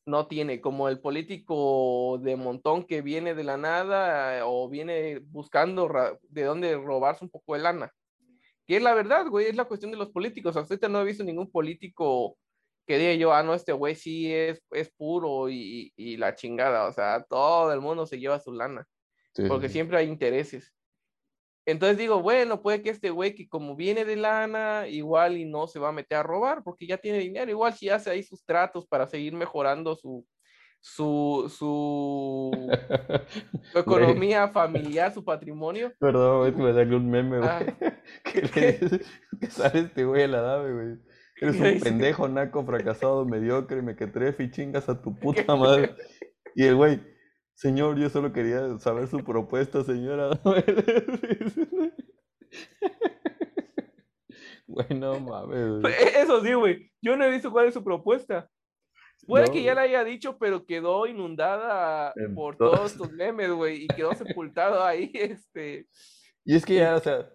no 0.06 0.28
tiene, 0.28 0.60
como 0.60 0.88
el 0.88 1.00
político 1.00 2.20
de 2.22 2.36
montón 2.36 2.84
que 2.84 3.02
viene 3.02 3.34
de 3.34 3.42
la 3.42 3.56
nada 3.56 4.38
eh, 4.38 4.42
o 4.44 4.68
viene 4.68 5.18
buscando 5.18 5.90
de 6.28 6.44
dónde 6.44 6.76
robarse 6.76 7.24
un 7.24 7.30
poco 7.30 7.54
de 7.54 7.60
lana. 7.62 7.92
Que 8.68 8.76
es 8.76 8.82
la 8.84 8.94
verdad, 8.94 9.26
güey, 9.26 9.46
es 9.46 9.56
la 9.56 9.64
cuestión 9.64 9.90
de 9.90 9.98
los 9.98 10.10
políticos. 10.10 10.56
Hasta 10.56 10.74
ahorita 10.74 10.88
no 10.88 11.00
he 11.00 11.04
visto 11.04 11.24
ningún 11.24 11.50
político 11.50 12.38
que 12.86 12.98
diga 12.98 13.14
yo, 13.14 13.32
ah, 13.34 13.42
no, 13.42 13.54
este 13.54 13.72
güey 13.72 13.96
sí 13.96 14.32
es, 14.32 14.62
es 14.70 14.92
puro 14.96 15.48
y, 15.48 15.92
y 15.96 16.18
la 16.18 16.36
chingada. 16.36 16.86
O 16.86 16.92
sea, 16.92 17.24
todo 17.28 17.72
el 17.72 17.80
mundo 17.80 18.06
se 18.06 18.20
lleva 18.20 18.38
su 18.38 18.52
lana 18.52 18.86
sí, 19.42 19.48
porque 19.48 19.68
sí. 19.68 19.74
siempre 19.74 19.98
hay 19.98 20.08
intereses. 20.08 20.74
Entonces 21.66 21.98
digo, 21.98 22.22
bueno, 22.22 22.62
puede 22.62 22.82
que 22.82 22.90
este 22.90 23.10
güey 23.10 23.34
que 23.34 23.48
como 23.48 23.76
viene 23.76 24.04
de 24.04 24.16
lana, 24.16 24.88
igual 24.88 25.36
y 25.36 25.44
no 25.44 25.66
se 25.66 25.78
va 25.78 25.90
a 25.90 25.92
meter 25.92 26.18
a 26.18 26.22
robar 26.22 26.62
porque 26.64 26.86
ya 26.86 26.96
tiene 26.96 27.18
dinero, 27.18 27.50
igual 27.50 27.74
si 27.74 27.88
hace 27.88 28.10
ahí 28.10 28.22
sus 28.22 28.44
tratos 28.44 28.86
para 28.86 29.06
seguir 29.06 29.34
mejorando 29.34 29.94
su, 29.94 30.26
su, 30.80 31.52
su, 31.54 32.50
su 33.72 33.78
economía 33.78 34.48
familiar, 34.48 35.12
su 35.12 35.24
patrimonio. 35.24 35.92
Perdón, 35.98 36.38
güey, 36.38 36.54
que 36.54 36.62
me 36.62 36.72
salió 36.72 36.96
un 36.96 37.10
meme, 37.10 37.38
güey. 37.38 37.48
Ah, 37.48 37.64
Que, 38.24 38.42
le 38.42 39.38
que 39.38 39.46
sale 39.50 39.80
este 39.80 40.04
güey 40.04 40.24
a 40.24 40.28
la 40.28 40.42
nave, 40.42 40.72
güey. 40.72 41.10
Eres 41.40 41.56
¿Qué 41.60 41.72
un 41.74 41.80
pendejo, 41.80 42.28
naco, 42.28 42.64
fracasado, 42.64 43.24
mediocre, 43.24 43.82
mequetrefe 43.82 44.44
y 44.44 44.50
chingas 44.50 44.88
a 44.88 45.00
tu 45.00 45.14
puta 45.14 45.56
madre. 45.56 45.94
Y 46.54 46.64
el 46.64 46.76
güey, 46.76 47.00
señor, 47.60 47.98
yo 47.98 48.08
solo 48.08 48.32
quería 48.32 48.78
saber 48.78 49.06
su 49.06 49.22
propuesta, 49.22 49.84
señora. 49.84 50.30
Güey, 54.66 54.86
no 54.94 55.18
mames, 55.18 55.80
güey. 55.80 55.92
E- 55.92 56.20
Eso 56.22 56.40
sí, 56.44 56.52
güey, 56.54 56.92
yo 57.02 57.16
no 57.16 57.24
he 57.24 57.30
visto 57.30 57.50
cuál 57.50 57.66
es 57.66 57.74
su 57.74 57.82
propuesta. 57.82 58.48
Puede 59.26 59.46
No, 59.46 59.52
que 59.52 59.62
ya 59.64 59.74
la 59.74 59.82
haya 59.82 60.04
dicho, 60.04 60.38
pero 60.38 60.64
quedó 60.64 61.06
inundada 61.06 62.14
por 62.34 62.56
todos 62.56 62.92
estos 62.92 63.10
memes, 63.12 63.50
güey, 63.50 63.84
y 63.84 63.88
quedó 63.88 64.14
sepultado 64.14 64.84
ahí, 64.84 65.10
este... 65.14 65.88
Y 66.44 66.54
es 66.54 66.64
que 66.64 66.76
ya, 66.76 66.94
o 66.94 67.00
sea, 67.00 67.28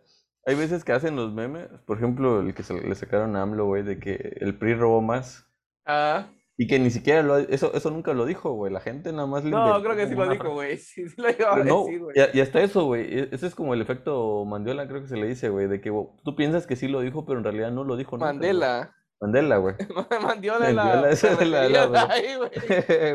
hay 0.46 0.56
veces 0.56 0.84
que 0.86 0.94
hacen 0.94 1.16
los 1.18 1.34
memes, 1.34 1.68
por 1.86 1.98
ejemplo, 1.98 2.40
el 2.40 2.54
que 2.54 2.64
se 2.64 2.74
le 2.74 2.96
sacaron 2.96 3.36
a 3.36 3.42
AMLO, 3.42 3.66
güey, 3.66 3.84
de 3.84 4.00
que 4.00 4.38
el 4.40 4.58
PRI 4.58 4.74
robó 4.76 5.02
más. 5.02 5.46
Ah, 5.86 6.28
Y 6.58 6.68
que 6.68 6.80
ni 6.80 6.90
siquiera 6.90 7.22
lo, 7.22 7.38
eso, 7.38 7.74
eso 7.74 7.92
nunca 7.92 8.14
lo 8.14 8.26
dijo, 8.26 8.52
güey. 8.54 8.72
La 8.72 8.80
gente 8.80 9.12
nada 9.12 9.28
más 9.28 9.44
le 9.44 9.52
no, 9.52 9.82
creo 9.84 9.96
que 9.96 10.08
sí 10.08 10.16
lo 10.16 10.30
dijo, 10.30 10.52
güey, 10.52 10.78
sí, 10.78 11.08
sí 11.10 11.16
lo 11.22 11.30
iba 11.30 11.54
a 11.54 11.64
no, 11.64 11.84
decir, 11.86 12.00
güey. 12.02 12.16
y, 12.34 12.40
hasta 12.40 12.62
eso, 12.62 12.86
güey. 12.86 13.20
e- 13.20 13.30
Ese 13.32 13.48
es 13.48 13.56
como 13.56 13.74
el 13.74 13.82
efecto 13.82 14.46
Mandela, 14.46 14.88
creo 14.88 15.02
que 15.02 15.08
se 15.10 15.18
le 15.18 15.28
dice, 15.28 15.50
güey, 15.50 15.68
de 15.68 15.82
que 15.82 15.92
tú 16.24 16.36
piensas 16.36 16.66
que 16.66 16.78
sí 16.78 16.88
lo 16.88 17.02
dijo, 17.02 17.26
pero 17.26 17.40
en 17.40 17.44
realidad 17.44 17.72
no 17.72 17.84
lo 17.84 17.98
dijo 17.98 18.16
nunca, 18.18 18.28
güey. 18.28 18.36
Mandela. 18.38 18.96
Mandela, 19.20 19.58
güey. 19.58 19.76
Mandiola 20.22 20.72
la. 20.72 21.10
Esa 21.10 21.34
es 21.34 21.48
la- 21.50 21.68
la- 21.68 21.88
la- 21.88 22.08
ahí, 22.10 22.26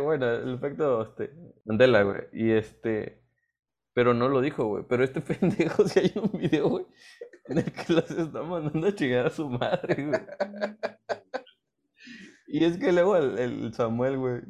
bueno, 0.03 0.31
el 0.31 0.55
efecto 0.57 1.03
este, 1.03 1.31
Mandela, 1.65 2.03
güey. 2.03 2.21
Y 2.35 2.51
este, 2.53 3.23
pero 3.95 4.13
no 4.13 4.29
lo 4.29 4.43
dijo, 4.43 4.67
güey. 4.67 4.85
Pero 4.89 5.03
este 5.03 5.21
pendejo, 5.23 5.89
si 5.89 6.01
hay 6.01 6.13
un 6.17 6.39
video, 6.39 6.69
güey, 6.69 6.87
en 7.47 7.59
el 7.59 7.73
que 7.73 7.93
los 7.93 8.11
está 8.11 8.43
mandando 8.43 8.87
a 8.87 8.95
chingar 8.95 9.27
a 9.27 9.31
su 9.31 9.49
madre, 9.49 9.95
güey. 10.07 10.21
Y 12.53 12.65
es 12.65 12.79
que 12.79 12.93
luego 12.93 13.17
el, 13.17 13.39
el 13.39 13.75
Samuel, 13.75 14.19
güey, 14.19 14.41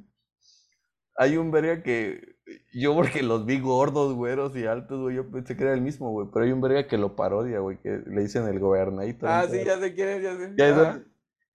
hay 1.17 1.37
un 1.37 1.51
verga 1.51 1.83
que 1.83 2.37
yo 2.73 2.95
porque 2.95 3.23
los 3.23 3.45
vi 3.47 3.61
gordos, 3.61 4.15
güeros 4.15 4.57
y 4.57 4.65
altos, 4.67 5.01
güey, 5.01 5.17
yo 5.17 5.31
pensé 5.31 5.57
que 5.57 5.65
era 5.65 5.75
el 5.75 5.83
mismo, 5.83 6.11
güey. 6.11 6.29
Pero 6.33 6.47
hay 6.47 6.53
un 6.53 6.61
verga 6.61 6.89
que 6.89 6.97
lo 6.99 7.15
parodia, 7.15 7.61
güey, 7.61 7.79
que 7.81 8.03
le 8.07 8.23
dicen 8.23 8.47
el 8.49 8.59
gobernador. 8.59 9.15
Ah, 9.23 9.47
sí, 9.49 9.59
ya 9.65 9.79
sé 9.79 9.95
quién 9.95 10.09
es, 10.09 10.23
ya 10.23 10.37
sé. 10.37 10.55
Ya 10.57 10.91
Ah, 10.91 11.01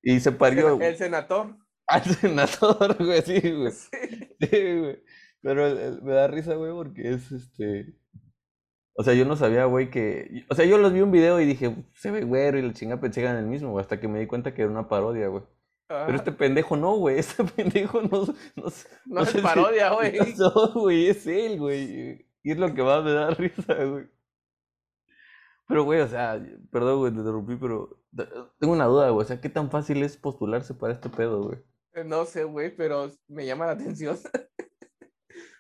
Y 0.04 0.20
se 0.20 0.32
parió 0.32 0.76
el, 0.76 0.82
el 0.82 0.96
senador. 0.98 1.58
al 1.88 2.04
senador, 2.04 2.96
güey, 3.04 3.22
sí, 3.24 3.40
güey. 3.52 3.72
Sí. 3.72 3.90
Sí, 4.40 4.80
güey. 4.80 5.04
Pero 5.42 5.68
el- 5.68 5.78
el- 5.78 6.02
me 6.04 6.14
da 6.14 6.28
risa, 6.28 6.56
güey, 6.56 6.72
porque 6.72 7.12
es 7.14 7.32
este. 7.32 7.98
O 8.98 9.04
sea, 9.04 9.14
yo 9.14 9.26
no 9.26 9.36
sabía, 9.36 9.66
güey, 9.66 9.90
que. 9.90 10.46
O 10.50 10.56
sea, 10.56 10.66
yo 10.66 10.78
los 10.78 10.94
vi 10.94 11.02
un 11.02 11.12
video 11.12 11.42
y 11.42 11.46
dije, 11.46 11.76
se 11.96 12.12
ve 12.12 12.24
güero 12.24 12.58
y 12.58 12.62
la 12.62 12.74
chinga 12.74 13.02
pensé 13.02 13.22
que 13.22 13.28
el 13.28 13.46
mismo, 13.48 13.72
güey, 13.72 13.82
hasta 13.82 14.00
que 14.00 14.08
me 14.08 14.20
di 14.20 14.28
cuenta 14.28 14.54
que 14.54 14.62
era 14.62 14.72
una 14.72 14.88
parodia, 14.88 15.28
güey. 15.28 15.44
Pero 15.88 16.16
este 16.16 16.32
pendejo 16.32 16.76
no, 16.78 16.96
güey. 16.98 17.18
Este 17.20 17.44
pendejo 17.44 18.02
no. 18.02 18.26
No, 19.06 19.22
es 19.22 19.36
parodia, 19.42 19.92
güey. 19.94 20.14
No, 20.38 20.74
güey, 20.74 21.10
es 21.10 21.26
él, 21.28 21.60
güey. 21.60 22.26
Y 22.44 22.52
es 22.52 22.58
lo 22.58 22.74
que 22.74 22.84
más 22.84 23.04
me 23.04 23.12
da 23.12 23.30
risa, 23.32 23.74
güey. 23.86 24.08
Pero, 25.68 25.84
güey, 25.84 26.00
o 26.02 26.08
sea, 26.08 26.40
perdón, 26.72 27.00
güey, 27.00 27.12
te 27.12 27.20
interrumpí, 27.20 27.56
pero 27.56 28.00
tengo 28.60 28.74
una 28.74 28.86
duda, 28.86 29.10
güey. 29.10 29.24
O 29.24 29.28
sea, 29.28 29.42
¿qué 29.42 29.50
tan 29.50 29.72
fácil 29.72 30.04
es 30.04 30.16
postularse 30.16 30.76
para 30.76 30.94
este 30.94 31.10
pedo, 31.10 31.42
güey? 31.44 31.60
No 32.06 32.26
sé, 32.26 32.44
güey, 32.44 32.76
pero 32.76 33.10
me 33.28 33.46
llama 33.46 33.66
la 33.66 33.72
atención. 33.72 34.18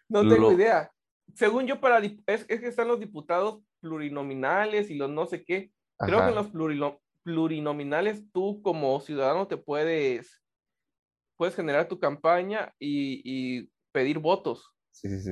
No 0.09 0.21
tengo 0.21 0.35
Lo- 0.35 0.51
idea. 0.51 0.91
Según 1.33 1.65
yo, 1.65 1.81
para 1.81 1.97
es, 1.99 2.21
es 2.27 2.45
que 2.59 2.67
están 2.67 2.87
los 2.87 2.99
diputados 2.99 3.61
plurinominales 3.81 4.89
y 4.89 4.95
los 4.95 5.09
no 5.09 5.25
sé 5.25 5.43
qué. 5.43 5.71
Creo 5.97 6.19
que 6.19 6.27
en 6.29 6.35
los 6.35 6.51
plurino- 6.51 6.99
plurinominales 7.25 8.23
tú 8.31 8.61
como 8.61 9.01
ciudadano 9.01 9.47
te 9.47 9.57
puedes, 9.57 10.43
puedes 11.35 11.55
generar 11.55 11.87
tu 11.87 11.99
campaña 11.99 12.71
y, 12.79 13.21
y 13.25 13.69
pedir 13.91 14.19
votos. 14.19 14.71
Sí, 14.91 15.09
sí, 15.09 15.19
sí. 15.19 15.31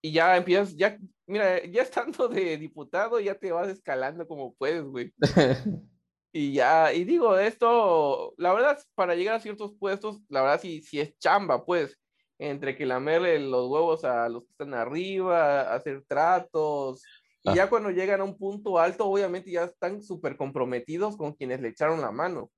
Y 0.00 0.12
ya 0.12 0.36
empiezas, 0.36 0.76
ya, 0.76 0.96
mira, 1.26 1.64
ya 1.64 1.82
estando 1.82 2.28
de 2.28 2.56
diputado, 2.56 3.18
ya 3.18 3.34
te 3.34 3.50
vas 3.50 3.68
escalando 3.68 4.26
como 4.28 4.54
puedes, 4.54 4.84
güey. 4.84 5.12
Y 6.36 6.52
ya, 6.52 6.92
y 6.92 7.04
digo, 7.04 7.38
esto, 7.38 8.34
la 8.38 8.52
verdad, 8.52 8.76
para 8.96 9.14
llegar 9.14 9.36
a 9.36 9.40
ciertos 9.40 9.72
puestos, 9.78 10.20
la 10.28 10.42
verdad 10.42 10.60
sí, 10.60 10.82
sí 10.82 10.98
es 10.98 11.16
chamba, 11.20 11.64
pues, 11.64 11.96
entre 12.40 12.76
que 12.76 12.86
lamerle 12.86 13.38
los 13.38 13.70
huevos 13.70 14.02
a 14.04 14.28
los 14.28 14.42
que 14.42 14.50
están 14.50 14.74
arriba, 14.74 15.72
hacer 15.72 16.02
tratos, 16.08 17.04
y 17.44 17.50
Ah. 17.50 17.54
ya 17.54 17.68
cuando 17.68 17.90
llegan 17.90 18.20
a 18.20 18.24
un 18.24 18.36
punto 18.38 18.78
alto, 18.78 19.06
obviamente 19.06 19.50
ya 19.50 19.64
están 19.64 20.02
súper 20.02 20.36
comprometidos 20.36 21.16
con 21.16 21.32
quienes 21.34 21.60
le 21.60 21.68
echaron 21.68 22.00
la 22.00 22.10
mano. 22.10 22.50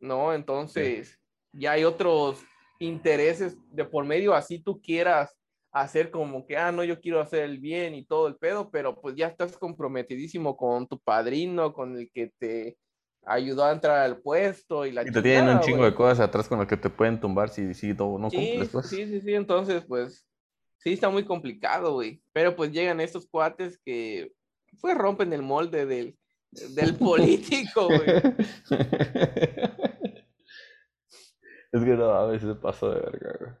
¿No? 0.00 0.32
Entonces, 0.32 1.18
ya 1.52 1.72
hay 1.72 1.84
otros 1.84 2.42
intereses 2.78 3.56
de 3.70 3.84
por 3.84 4.04
medio, 4.04 4.34
así 4.34 4.60
tú 4.62 4.80
quieras 4.80 5.36
hacer 5.72 6.10
como 6.10 6.46
que, 6.46 6.56
ah, 6.56 6.72
no, 6.72 6.82
yo 6.84 7.00
quiero 7.00 7.20
hacer 7.20 7.42
el 7.42 7.58
bien 7.58 7.94
y 7.94 8.04
todo 8.06 8.26
el 8.28 8.36
pedo, 8.36 8.70
pero 8.70 9.00
pues 9.00 9.16
ya 9.16 9.26
estás 9.26 9.56
comprometidísimo 9.58 10.56
con 10.56 10.86
tu 10.86 10.98
padrino, 11.00 11.72
con 11.74 11.96
el 11.98 12.10
que 12.10 12.32
te 12.38 12.78
ayudó 13.26 13.64
a 13.64 13.72
entrar 13.72 13.98
al 13.98 14.20
puesto 14.22 14.86
y 14.86 14.92
la 14.92 15.02
Y 15.02 15.10
te 15.10 15.20
tienen 15.20 15.40
un 15.42 15.46
chingada, 15.46 15.66
chingo 15.66 15.84
de 15.84 15.94
cosas 15.94 16.20
atrás 16.20 16.48
con 16.48 16.58
las 16.58 16.68
que 16.68 16.76
te 16.76 16.88
pueden 16.88 17.20
tumbar 17.20 17.50
si, 17.50 17.74
si 17.74 17.92
no, 17.92 18.18
no 18.18 18.30
Sí, 18.30 18.36
cumples, 18.36 18.68
pues. 18.70 18.86
sí, 18.86 19.06
sí, 19.06 19.20
sí, 19.20 19.34
entonces 19.34 19.84
pues 19.86 20.26
sí 20.78 20.92
está 20.94 21.08
muy 21.10 21.24
complicado, 21.24 21.92
güey. 21.94 22.22
Pero 22.32 22.56
pues 22.56 22.72
llegan 22.72 23.00
estos 23.00 23.26
cuates 23.28 23.78
que 23.84 24.32
pues 24.80 24.96
rompen 24.96 25.32
el 25.32 25.42
molde 25.42 25.86
del, 25.86 26.16
del 26.50 26.94
político, 26.98 27.86
güey. 27.86 28.22
Es 31.70 31.84
que 31.84 31.90
no, 31.90 32.10
a 32.12 32.26
veces 32.26 32.56
pasó 32.56 32.90
de 32.90 33.00
verga, 33.00 33.36
güey. 33.38 33.52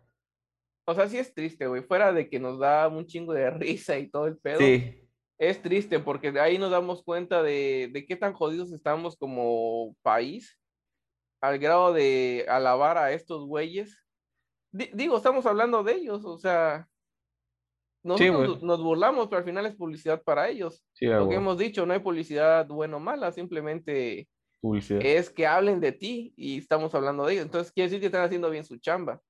O 0.86 0.94
sea, 0.94 1.06
sí 1.08 1.18
es 1.18 1.34
triste, 1.34 1.66
güey. 1.66 1.82
Fuera 1.82 2.12
de 2.12 2.30
que 2.30 2.40
nos 2.40 2.58
da 2.58 2.88
un 2.88 3.06
chingo 3.06 3.34
de 3.34 3.50
risa 3.50 3.98
y 3.98 4.08
todo 4.08 4.26
el 4.26 4.38
pedo. 4.38 4.60
Sí, 4.60 5.06
Es 5.36 5.60
triste 5.60 5.98
porque 6.00 6.32
de 6.32 6.40
ahí 6.40 6.56
nos 6.56 6.70
damos 6.70 7.02
cuenta 7.02 7.42
de, 7.42 7.90
de 7.92 8.06
qué 8.06 8.16
tan 8.16 8.32
jodidos 8.32 8.72
estamos 8.72 9.16
como 9.16 9.94
país 10.02 10.58
al 11.42 11.58
grado 11.58 11.92
de 11.92 12.46
alabar 12.48 12.96
a 12.96 13.12
estos 13.12 13.44
güeyes. 13.44 14.02
Di- 14.72 14.90
digo, 14.94 15.18
estamos 15.18 15.44
hablando 15.44 15.82
de 15.84 15.92
ellos, 15.92 16.24
o 16.24 16.38
sea, 16.38 16.88
nosotros 18.02 18.58
güey. 18.58 18.66
nos 18.66 18.82
burlamos, 18.82 19.28
pero 19.28 19.38
al 19.38 19.44
final 19.44 19.66
es 19.66 19.74
publicidad 19.74 20.22
para 20.22 20.48
ellos. 20.48 20.84
sí, 20.92 21.06
Lo 21.06 21.28
que 21.28 21.36
hemos 21.36 21.58
dicho, 21.58 21.84
no 21.86 21.92
hay 21.92 22.00
publicidad 22.00 22.66
buena 22.66 22.96
o 22.96 23.00
mala, 23.00 23.32
simplemente 23.32 24.28
Publicidad. 24.60 25.00
es 25.02 25.30
que 25.30 25.46
hablen 25.46 25.80
de 25.80 25.92
ti 25.92 26.32
y 26.36 26.58
estamos 26.58 26.94
hablando 26.94 27.26
de 27.26 27.34
ellos. 27.34 27.44
Entonces 27.46 27.72
quiere 27.72 27.88
decir 27.88 28.00
que 28.00 28.06
están 28.06 28.24
haciendo 28.24 28.50
bien 28.50 28.64
su 28.64 28.78
chamba 28.78 29.20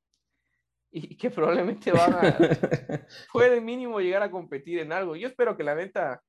y 0.90 1.16
que 1.16 1.30
probablemente 1.30 1.92
van 1.92 2.14
a, 2.14 2.20
puede 3.32 3.60
mínimo 3.60 4.00
llegar 4.00 4.22
a 4.22 4.30
competir 4.30 4.78
en 4.78 4.92
algo. 4.92 5.16
Yo 5.16 5.28
espero 5.28 5.56
que 5.56 5.64
la 5.64 5.74
neta 5.74 6.22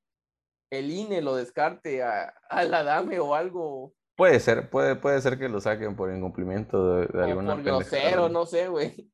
el 0.71 0.91
INE 0.91 1.21
lo 1.21 1.36
descarte 1.36 2.04
a, 2.04 2.34
a 2.49 2.63
la 2.63 2.84
dame 2.84 3.19
o 3.19 3.34
algo, 3.34 3.93
Puede 4.19 4.41
ser, 4.41 4.69
puede, 4.69 4.97
puede 4.97 5.21
ser 5.21 5.39
que 5.39 5.47
lo 5.47 5.62
saquen 5.62 5.95
por 5.95 6.13
incumplimiento 6.13 6.95
de, 6.95 7.08
de 7.08 7.19
o 7.19 7.23
alguna 7.23 7.56
por 7.56 7.63
grosero, 7.63 8.28
no 8.28 8.45
sé, 8.45 8.67
güey. 8.67 9.10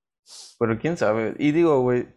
Pero 0.57 0.79
quién 0.79 0.97
sabe. 0.97 1.35
Y 1.37 1.51
digo, 1.51 1.79
güey, 1.81 2.07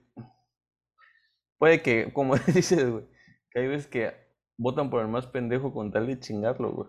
puede 1.58 1.82
que, 1.82 2.12
como 2.12 2.36
dices, 2.46 2.90
güey, 2.90 3.04
que 3.50 3.60
hay 3.60 3.68
veces 3.68 3.86
que 3.88 4.12
votan 4.58 4.90
por 4.90 5.00
el 5.02 5.08
más 5.08 5.26
pendejo 5.26 5.72
con 5.72 5.92
tal 5.92 6.06
de 6.06 6.18
chingarlo, 6.20 6.72
güey. 6.72 6.88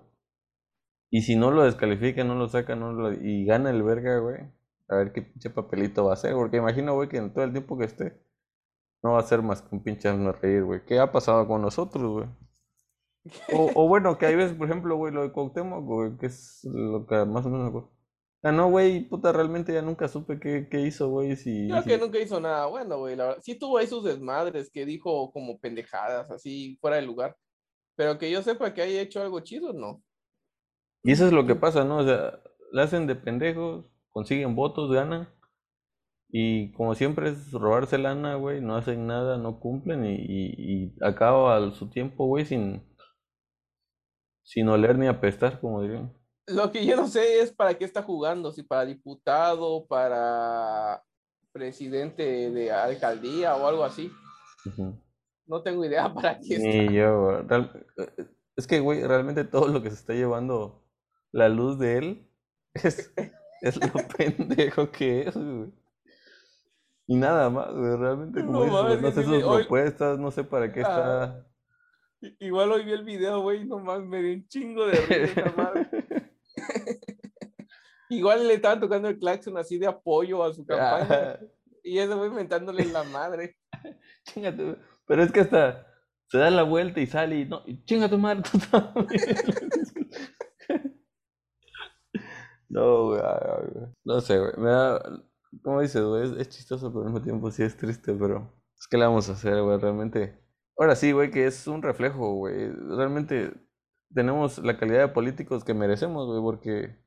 Y 1.12 1.22
si 1.24 1.36
no 1.36 1.52
lo 1.52 1.64
descalifican, 1.64 2.28
no 2.28 2.36
lo 2.36 2.48
sacan, 2.50 2.80
no 2.80 2.94
lo- 2.94 3.14
y 3.14 3.46
gana 3.46 3.70
el 3.72 3.84
verga, 3.84 4.20
güey. 4.20 4.38
A 4.90 4.96
ver 4.96 5.12
qué 5.14 5.22
pinche 5.22 5.50
papelito 5.50 6.06
va 6.06 6.12
a 6.12 6.14
hacer, 6.16 6.34
porque 6.34 6.58
imagino, 6.58 6.94
güey, 6.96 7.10
que 7.10 7.18
en 7.18 7.34
todo 7.34 7.44
el 7.46 7.52
tiempo 7.52 7.78
que 7.78 7.86
esté, 7.86 8.20
no 9.04 9.14
va 9.14 9.20
a 9.20 9.24
ser 9.24 9.42
más 9.44 9.62
que 9.62 9.76
un 9.76 9.84
pinche 9.84 10.10
hazme 10.10 10.32
reír, 10.34 10.64
güey. 10.64 10.86
¿Qué 10.86 11.00
ha 11.00 11.12
pasado 11.12 11.48
con 11.48 11.62
nosotros, 11.62 12.04
güey? 12.12 12.28
O, 13.54 13.72
o 13.76 13.88
bueno, 13.88 14.18
que 14.18 14.26
hay 14.26 14.36
veces, 14.36 14.58
por 14.58 14.68
ejemplo, 14.70 14.96
güey, 14.98 15.14
lo 15.14 15.22
de 15.24 15.32
Cuauhtémoc, 15.32 15.84
güey, 15.86 16.18
que 16.18 16.28
es 16.28 16.62
lo 16.64 17.06
que 17.06 17.26
más 17.26 17.46
o 17.46 17.50
menos, 17.50 17.72
güey. 17.72 17.86
Ah, 18.44 18.52
no, 18.52 18.70
güey, 18.70 19.02
puta, 19.08 19.32
realmente 19.32 19.74
ya 19.74 19.82
nunca 19.82 20.08
supe 20.08 20.40
qué, 20.40 20.68
qué 20.70 20.82
hizo, 20.82 21.10
güey, 21.10 21.36
si... 21.36 21.54
Creo 21.68 21.84
si- 21.84 21.92
que 21.98 21.98
nunca 21.98 22.20
hizo 22.20 22.40
nada 22.40 22.66
bueno, 22.66 22.98
güey. 23.00 23.16
La 23.16 23.26
verdad, 23.28 23.42
sí 23.44 23.58
tuvo 23.58 23.78
ahí 23.78 23.88
sus 23.88 24.04
desmadres 24.04 24.72
que 24.72 24.86
dijo 24.86 25.32
como 25.32 25.60
pendejadas, 25.60 26.30
así 26.32 26.78
fuera 26.82 26.96
de 26.98 27.04
lugar. 27.04 27.38
Pero 27.96 28.18
que 28.20 28.32
yo 28.32 28.44
sepa 28.44 28.74
que 28.74 28.82
haya 28.84 29.02
hecho 29.02 29.22
algo 29.22 29.42
chido, 29.42 29.74
no. 29.74 30.04
Y 31.04 31.12
eso 31.12 31.26
es 31.28 31.34
lo 31.34 31.46
que 31.46 31.56
pasa, 31.56 31.84
¿no? 31.84 31.98
O 31.98 32.04
sea, 32.06 32.40
le 32.72 32.82
hacen 32.82 33.08
de 33.08 33.16
pendejos, 33.16 33.86
consiguen 34.12 34.56
votos, 34.56 34.92
ganan. 34.92 35.28
Y 36.32 36.72
como 36.74 36.96
siempre 36.96 37.30
es 37.30 37.52
robarse 37.52 37.98
lana, 38.00 38.36
güey, 38.36 38.62
no 38.62 38.76
hacen 38.78 39.06
nada, 39.08 39.38
no 39.38 39.60
cumplen 39.60 40.06
y, 40.06 40.16
y, 40.16 40.86
y 40.86 40.96
acaba 41.02 41.72
su 41.74 41.90
tiempo, 41.90 42.26
güey, 42.28 42.46
sin, 42.46 42.84
sin 44.44 44.68
oler 44.68 44.98
ni 44.98 45.08
apestar, 45.08 45.62
como 45.62 45.82
dirían. 45.82 46.14
Lo 46.50 46.72
que 46.72 46.86
yo 46.86 46.96
no 46.96 47.08
sé 47.08 47.42
es 47.42 47.52
para 47.52 47.74
qué 47.76 47.86
está 47.86 48.04
jugando, 48.04 48.52
si 48.52 48.64
para 48.64 48.86
diputado, 48.86 49.86
para 49.88 51.04
presidente 51.52 52.52
de 52.52 52.72
alcaldía 52.72 53.56
o 53.56 53.68
algo 53.68 53.84
así. 53.84 54.12
No 55.48 55.62
tengo 55.64 55.84
idea 55.86 56.14
para 56.14 56.40
qué 56.40 56.56
está. 56.56 56.68
Ni 56.68 56.94
yo, 56.96 57.24
güey. 57.26 57.48
Real- 57.48 57.86
es 58.56 58.68
que, 58.68 58.80
güey, 58.80 59.04
realmente 59.06 59.44
todo 59.46 59.68
lo 59.70 59.82
que 59.82 59.90
se 59.90 59.96
está 59.96 60.14
llevando 60.14 60.84
la 61.32 61.48
luz 61.50 61.80
de 61.80 61.98
él 61.98 62.28
es, 62.74 63.12
es 63.62 63.78
lo 63.78 64.08
pendejo 64.18 64.92
que 64.92 65.22
es, 65.22 65.36
güey. 65.36 65.72
Y 67.08 67.16
nada 67.16 67.50
más, 67.50 67.72
güey, 67.74 67.96
realmente, 67.96 68.42
como 68.46 68.52
No 68.52 68.60
güey, 68.60 68.72
mames, 68.72 69.02
no 69.02 69.12
sé 69.12 69.24
sus 69.24 69.44
hoy- 69.44 69.64
propuestas, 69.64 70.20
no 70.20 70.30
sé 70.30 70.44
para 70.44 70.72
qué 70.72 70.84
Ah. 70.86 71.36
está. 71.42 71.46
Igual 72.40 72.72
hoy 72.74 72.84
vi 72.84 72.92
el 72.92 73.06
video, 73.06 73.40
güey, 73.42 73.64
nomás 73.66 74.02
me 74.02 74.22
dio 74.22 74.34
un 74.36 74.46
chingo 74.50 74.86
de 74.86 74.98
risa 75.06 75.54
madre. 75.56 75.88
Igual 78.10 78.48
le 78.48 78.56
estaban 78.56 78.80
tocando 78.80 79.08
el 79.08 79.20
claxon 79.20 79.58
así 79.58 79.78
de 79.78 79.88
apoyo 79.88 80.44
a 80.44 80.54
su 80.54 80.66
campaña 80.66 81.08
Ah, 81.10 81.40
y 81.84 82.00
ese 82.00 82.14
güey 82.14 82.30
mentándole 82.30 82.86
la 82.86 83.04
madre. 83.04 83.58
chingate. 84.26 84.78
Pero 85.06 85.24
es 85.24 85.32
que 85.32 85.42
hasta 85.42 85.88
se 86.28 86.38
da 86.38 86.50
la 86.52 86.64
vuelta 86.64 87.00
y 87.00 87.08
sale 87.08 87.40
y 87.40 87.46
no, 87.46 87.64
chinga 87.86 88.10
tu 88.10 88.18
madre 88.18 88.44
tú. 88.52 88.60
No, 92.70 93.08
güey. 93.08 93.22
No 94.04 94.22
sé, 94.22 94.38
güey. 94.38 94.52
Me 94.58 94.70
da, 94.70 95.02
como 95.64 95.82
dices, 95.82 96.04
güey, 96.04 96.24
es, 96.24 96.32
es 96.34 96.50
chistoso, 96.50 96.92
pero 96.92 97.02
al 97.06 97.12
mismo 97.12 97.24
tiempo 97.24 97.50
sí 97.50 97.64
es 97.64 97.76
triste, 97.76 98.14
pero 98.14 98.54
es 98.78 98.88
que 98.88 98.98
le 98.98 99.06
vamos 99.06 99.28
a 99.30 99.34
hacer, 99.34 99.62
güey, 99.64 99.80
realmente. 99.80 100.40
Ahora 100.78 100.96
sí, 100.96 101.12
güey, 101.12 101.32
que 101.32 101.48
es 101.48 101.66
un 101.68 101.82
reflejo, 101.82 102.36
güey. 102.36 102.70
Realmente 102.72 103.54
tenemos 104.14 104.60
la 104.60 104.78
calidad 104.78 105.00
de 105.00 105.14
políticos 105.14 105.64
que 105.64 105.74
merecemos, 105.74 106.28
güey, 106.28 106.42
porque 106.42 107.00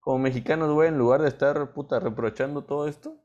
como 0.00 0.18
mexicanos, 0.18 0.72
güey, 0.72 0.88
en 0.88 0.98
lugar 0.98 1.22
de 1.22 1.28
estar, 1.28 1.72
puta, 1.72 2.00
reprochando 2.00 2.64
todo 2.64 2.88
esto 2.88 3.20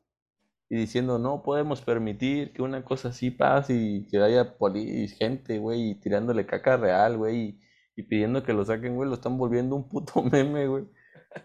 y 0.70 0.76
diciendo, 0.78 1.20
no 1.20 1.44
podemos 1.44 1.82
permitir 1.82 2.52
que 2.54 2.62
una 2.62 2.84
cosa 2.84 3.10
así 3.10 3.32
pase 3.32 3.74
y 3.76 4.08
que 4.08 4.18
haya 4.22 4.58
poli 4.58 5.08
gente, 5.10 5.60
güey, 5.60 5.92
y 5.92 5.96
tirándole 5.96 6.46
caca 6.46 6.78
real, 6.78 7.18
güey, 7.18 7.38
y, 7.38 7.60
y 7.96 8.04
pidiendo 8.04 8.44
que 8.44 8.54
lo 8.54 8.66
saquen, 8.66 8.96
güey, 8.96 9.08
lo 9.08 9.16
están 9.16 9.38
volviendo 9.38 9.76
un 9.76 9.88
puto 9.90 10.24
meme, 10.32 10.68
güey. 10.68 10.86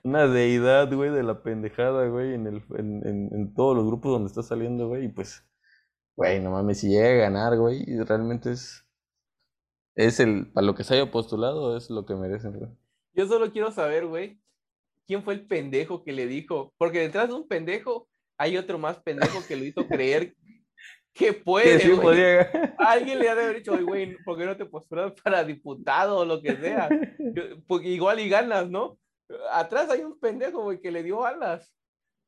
Una 0.04 0.26
deidad, 0.26 0.92
güey, 0.94 1.10
de 1.10 1.22
la 1.22 1.42
pendejada, 1.42 2.08
güey, 2.08 2.34
en, 2.34 2.46
el, 2.46 2.64
en, 2.78 3.06
en, 3.06 3.28
en 3.32 3.54
todos 3.54 3.76
los 3.76 3.86
grupos 3.86 4.12
donde 4.12 4.28
está 4.28 4.42
saliendo, 4.42 4.88
güey, 4.88 5.06
y 5.06 5.08
pues, 5.08 5.44
güey, 6.16 6.40
no 6.40 6.52
mames, 6.52 6.80
si 6.80 6.88
llega 6.88 7.08
a 7.08 7.30
ganar, 7.30 7.58
güey, 7.58 7.84
realmente 8.04 8.52
es, 8.52 8.86
es 9.96 10.20
el, 10.20 10.50
para 10.52 10.66
lo 10.66 10.74
que 10.74 10.84
se 10.84 10.94
haya 10.94 11.10
postulado, 11.10 11.76
es 11.76 11.90
lo 11.90 12.06
que 12.06 12.14
merecen, 12.14 12.58
güey. 12.58 12.70
Yo 13.12 13.26
solo 13.26 13.52
quiero 13.52 13.72
saber, 13.72 14.06
güey, 14.06 14.40
quién 15.10 15.24
fue 15.24 15.34
el 15.34 15.44
pendejo 15.44 16.04
que 16.04 16.12
le 16.12 16.28
dijo, 16.28 16.72
porque 16.78 17.00
detrás 17.00 17.26
de 17.28 17.34
un 17.34 17.48
pendejo 17.48 18.06
hay 18.38 18.56
otro 18.56 18.78
más 18.78 19.00
pendejo 19.02 19.44
que 19.44 19.56
lo 19.56 19.64
hizo 19.64 19.84
creer 19.88 20.34
que 21.12 21.32
puede, 21.32 21.80
sí. 21.80 21.90
Alguien 22.78 23.18
le 23.18 23.28
ha 23.28 23.34
de 23.34 23.42
haber 23.42 23.56
dicho, 23.56 23.72
"Oye, 23.72 23.82
güey, 23.82 24.16
¿por 24.24 24.38
qué 24.38 24.46
no 24.46 24.56
te 24.56 24.66
postulas 24.66 25.12
para 25.24 25.42
diputado 25.42 26.18
o 26.18 26.24
lo 26.24 26.40
que 26.40 26.54
sea? 26.56 26.88
Porque 27.66 27.88
igual 27.88 28.20
y 28.20 28.28
ganas, 28.28 28.70
¿no? 28.70 28.96
Atrás 29.52 29.90
hay 29.90 30.02
un 30.02 30.16
pendejo, 30.20 30.62
güey, 30.62 30.80
que 30.80 30.92
le 30.92 31.02
dio 31.02 31.24
alas. 31.26 31.74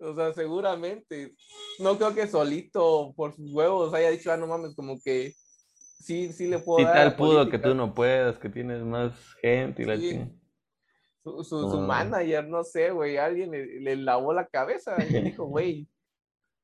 O 0.01 0.12
sea, 0.16 0.33
seguramente. 0.35 1.35
No 1.79 1.97
creo 1.97 2.14
que 2.16 2.27
solito, 2.27 3.12
por 3.16 3.33
sus 3.37 3.49
huevos, 3.55 3.95
haya 3.95 4.11
dicho, 4.11 4.33
ah, 4.33 4.37
no 4.37 4.49
mames, 4.49 4.75
como 4.75 4.99
que 5.05 5.33
sí, 6.01 6.33
sí 6.33 6.49
le 6.49 6.59
puedo 6.59 6.81
Si 6.81 6.85
dar 6.85 6.95
tal 7.11 7.16
pudo 7.16 7.45
que 7.45 7.59
política". 7.59 7.68
tú 7.68 7.75
no 7.77 7.95
puedas, 7.95 8.38
que 8.38 8.49
tienes 8.49 8.83
más 8.83 9.12
gente 9.40 9.83
y 9.83 9.87
la 9.87 9.97
Sí. 9.97 10.09
chingada. 10.11 10.42
Su, 11.23 11.45
su, 11.45 11.71
su 11.71 11.81
No. 11.81 11.87
manager, 11.87 12.47
no 12.49 12.65
sé, 12.65 12.91
güey, 12.91 13.17
alguien 13.17 13.51
le, 13.51 13.81
le 13.81 13.97
lavó 13.97 14.33
la 14.33 14.47
cabeza 14.47 14.97
y 15.09 15.13
le 15.13 15.23
dijo, 15.37 15.45
güey, 15.45 15.89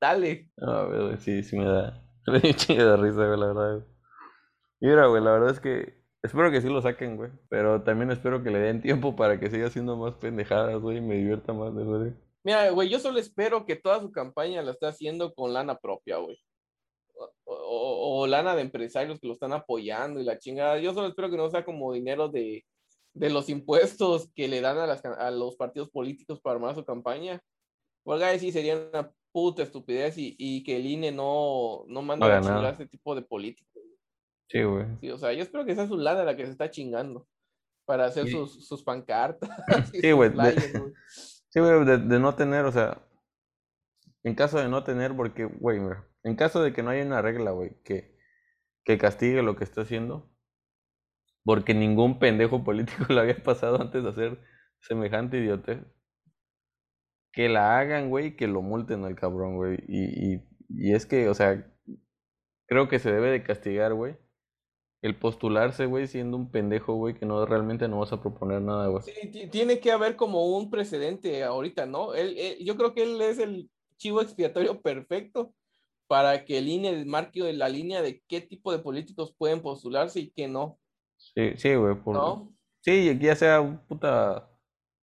dale. 0.01 0.51
A 0.61 0.83
ver, 0.85 1.21
sí, 1.21 1.43
sí 1.43 1.57
me 1.59 1.65
da. 1.67 2.05
Me 2.27 2.39
un 2.45 2.55
chingo 2.55 2.85
de 2.85 2.97
risa, 2.97 3.27
güey, 3.27 3.39
la 3.41 3.47
verdad. 3.47 3.73
güey. 3.77 3.85
Mira, 4.81 5.07
güey, 5.07 5.23
la 5.23 5.33
verdad 5.33 5.51
es 5.51 5.61
que 5.61 5.95
espero 6.23 6.51
que 6.51 6.61
sí 6.61 6.69
lo 6.69 6.83
saquen, 6.83 7.17
güey. 7.17 7.31
Pero 7.49 7.83
también 7.83 8.11
espero 8.11 8.43
que 8.43 8.51
le 8.51 8.59
den 8.59 8.83
tiempo 8.83 9.17
para 9.17 9.41
que 9.41 9.51
siga 9.51 9.67
haciendo 9.69 9.97
más 9.97 10.15
pendejadas, 10.17 10.81
güey, 10.81 10.99
y 10.99 11.01
me 11.01 11.17
divierta 11.17 11.53
más, 11.53 11.75
de 11.75 11.85
verdad. 11.85 12.15
Mira, 12.45 12.71
güey, 12.71 12.89
yo 12.89 12.99
solo 12.99 13.19
espero 13.19 13.65
que 13.65 13.77
toda 13.77 14.01
su 14.01 14.11
campaña 14.13 14.63
la 14.63 14.73
esté 14.73 14.87
haciendo 14.87 15.33
con 15.35 15.53
lana 15.53 15.77
propia, 15.79 16.19
güey. 16.19 16.39
O, 17.17 17.31
o- 17.55 18.21
o 18.23 18.27
lana 18.27 18.55
de 18.55 18.63
empresarios 18.63 19.19
que 19.19 19.27
lo 19.27 19.33
están 19.33 19.53
apoyando 19.53 20.21
y 20.21 20.25
la 20.25 20.39
chingada. 20.39 20.79
Yo 20.79 20.93
solo 20.95 21.09
espero 21.09 21.31
que 21.31 21.37
no 21.37 21.49
sea 21.51 21.65
como 21.65 21.93
dinero 21.93 22.29
de, 22.29 22.65
de 23.19 23.31
los 23.31 23.49
impuestos 23.49 24.31
que 24.35 24.49
le 24.49 24.61
dan 24.61 24.79
a, 24.79 24.87
las, 24.87 25.05
a 25.05 25.31
los 25.31 25.57
partidos 25.57 25.91
políticos 25.91 26.41
para 26.41 26.55
armar 26.55 26.75
su 26.75 26.85
campaña. 26.85 27.41
Ahí 28.07 28.39
sí 28.39 28.53
sería 28.53 28.77
una 28.77 29.13
puta 29.33 29.63
estupidez 29.63 30.17
y, 30.17 30.35
y 30.39 30.63
que 30.63 30.77
el 30.77 30.87
INE 30.87 31.13
no, 31.13 31.85
no 31.89 32.03
manda 32.03 32.39
a 32.39 32.41
chingar 32.41 32.65
a 32.65 32.71
ese 32.71 32.87
tipo 32.87 33.15
de 33.15 33.23
políticos. 33.23 33.83
Sí, 34.49 34.63
güey. 34.63 34.87
Sí, 35.01 35.11
o 35.11 35.19
sea, 35.19 35.33
yo 35.33 35.43
espero 35.43 35.65
que 35.67 35.75
sea 35.75 35.87
su 35.87 35.99
lana 35.99 36.25
la 36.25 36.37
que 36.37 36.47
se 36.47 36.53
está 36.53 36.71
chingando 36.71 37.27
para 37.85 38.07
hacer 38.07 38.29
sus, 38.29 38.67
sus 38.67 38.83
pancartas. 38.83 39.51
sí, 39.93 40.13
güey. 40.13 40.33
Sí, 41.51 41.61
güey, 41.61 41.83
de, 41.87 41.97
de, 41.97 42.19
no 42.21 42.35
tener, 42.35 42.67
o 42.67 42.73
sea, 42.73 43.09
en 44.23 44.35
caso 44.35 44.59
de 44.59 44.69
no 44.69 44.85
tener, 44.85 45.17
porque, 45.17 45.47
güey, 45.47 45.81
en 46.23 46.37
caso 46.37 46.63
de 46.63 46.75
que 46.75 46.83
no 46.83 46.91
haya 46.91 47.07
una 47.07 47.23
regla, 47.23 47.53
güey, 47.53 47.81
que, 47.83 48.15
que 48.85 48.99
castigue 48.99 49.43
lo 49.43 49.57
que 49.57 49.65
está 49.65 49.81
haciendo, 49.81 50.31
porque 51.45 51.75
ningún 51.75 52.19
pendejo 52.19 52.65
político 52.65 53.07
le 53.13 53.21
había 53.21 53.43
pasado 53.43 53.81
antes 53.81 54.03
de 54.03 54.11
hacer 54.11 54.41
semejante 54.81 55.39
idiotez. 55.39 55.81
Que 57.33 57.49
la 57.49 57.79
hagan, 57.79 58.11
güey, 58.11 58.37
que 58.37 58.49
lo 58.49 58.63
multen 58.63 59.05
al 59.05 59.15
cabrón, 59.15 59.57
güey. 59.57 59.79
Y, 59.87 60.35
y, 60.35 60.43
y 60.71 60.95
es 60.95 61.07
que, 61.07 61.29
o 61.29 61.35
sea, 61.35 61.71
creo 62.67 62.89
que 62.89 62.99
se 62.99 63.13
debe 63.13 63.31
de 63.31 63.43
castigar, 63.43 63.95
güey 63.95 64.17
el 65.03 65.17
postularse, 65.17 65.87
güey, 65.87 66.07
siendo 66.07 66.37
un 66.37 66.51
pendejo, 66.51 66.95
güey, 66.95 67.15
que 67.15 67.27
no 67.27 67.45
realmente 67.47 67.89
no 67.89 68.01
vas 68.01 68.13
a 68.13 68.21
proponer 68.21 68.61
nada, 68.61 68.89
güey. 68.89 69.03
Sí, 69.05 69.47
tiene 69.49 69.79
que 69.81 69.93
haber 69.93 70.17
como 70.17 70.57
un 70.57 70.71
precedente 70.71 71.45
ahorita, 71.45 71.87
¿no? 71.87 72.15
Él, 72.15 72.37
yo 72.61 72.77
creo 72.77 72.95
que 72.95 73.05
él 73.05 73.21
es 73.21 73.39
el 73.39 73.71
chivo 73.97 74.21
expiatorio 74.21 74.81
perfecto 74.83 75.55
para 76.09 76.45
que 76.45 76.59
el 76.59 76.69
INE 76.69 77.05
marque 77.05 77.53
la 77.53 77.69
línea 77.69 78.03
de 78.03 78.23
qué 78.27 78.41
tipo 78.41 78.73
de 78.73 78.79
políticos 78.79 79.35
pueden 79.37 79.63
postularse 79.63 80.21
y 80.21 80.31
qué 80.31 80.49
no. 80.49 80.79
Sí, 81.39 81.53
sí, 81.57 81.75
güey. 81.77 81.95
Por... 81.95 82.15
¿No? 82.17 82.57
Sí, 82.81 83.17
ya 83.21 83.37
sea 83.37 83.61
un 83.61 83.79
puta 83.87 84.51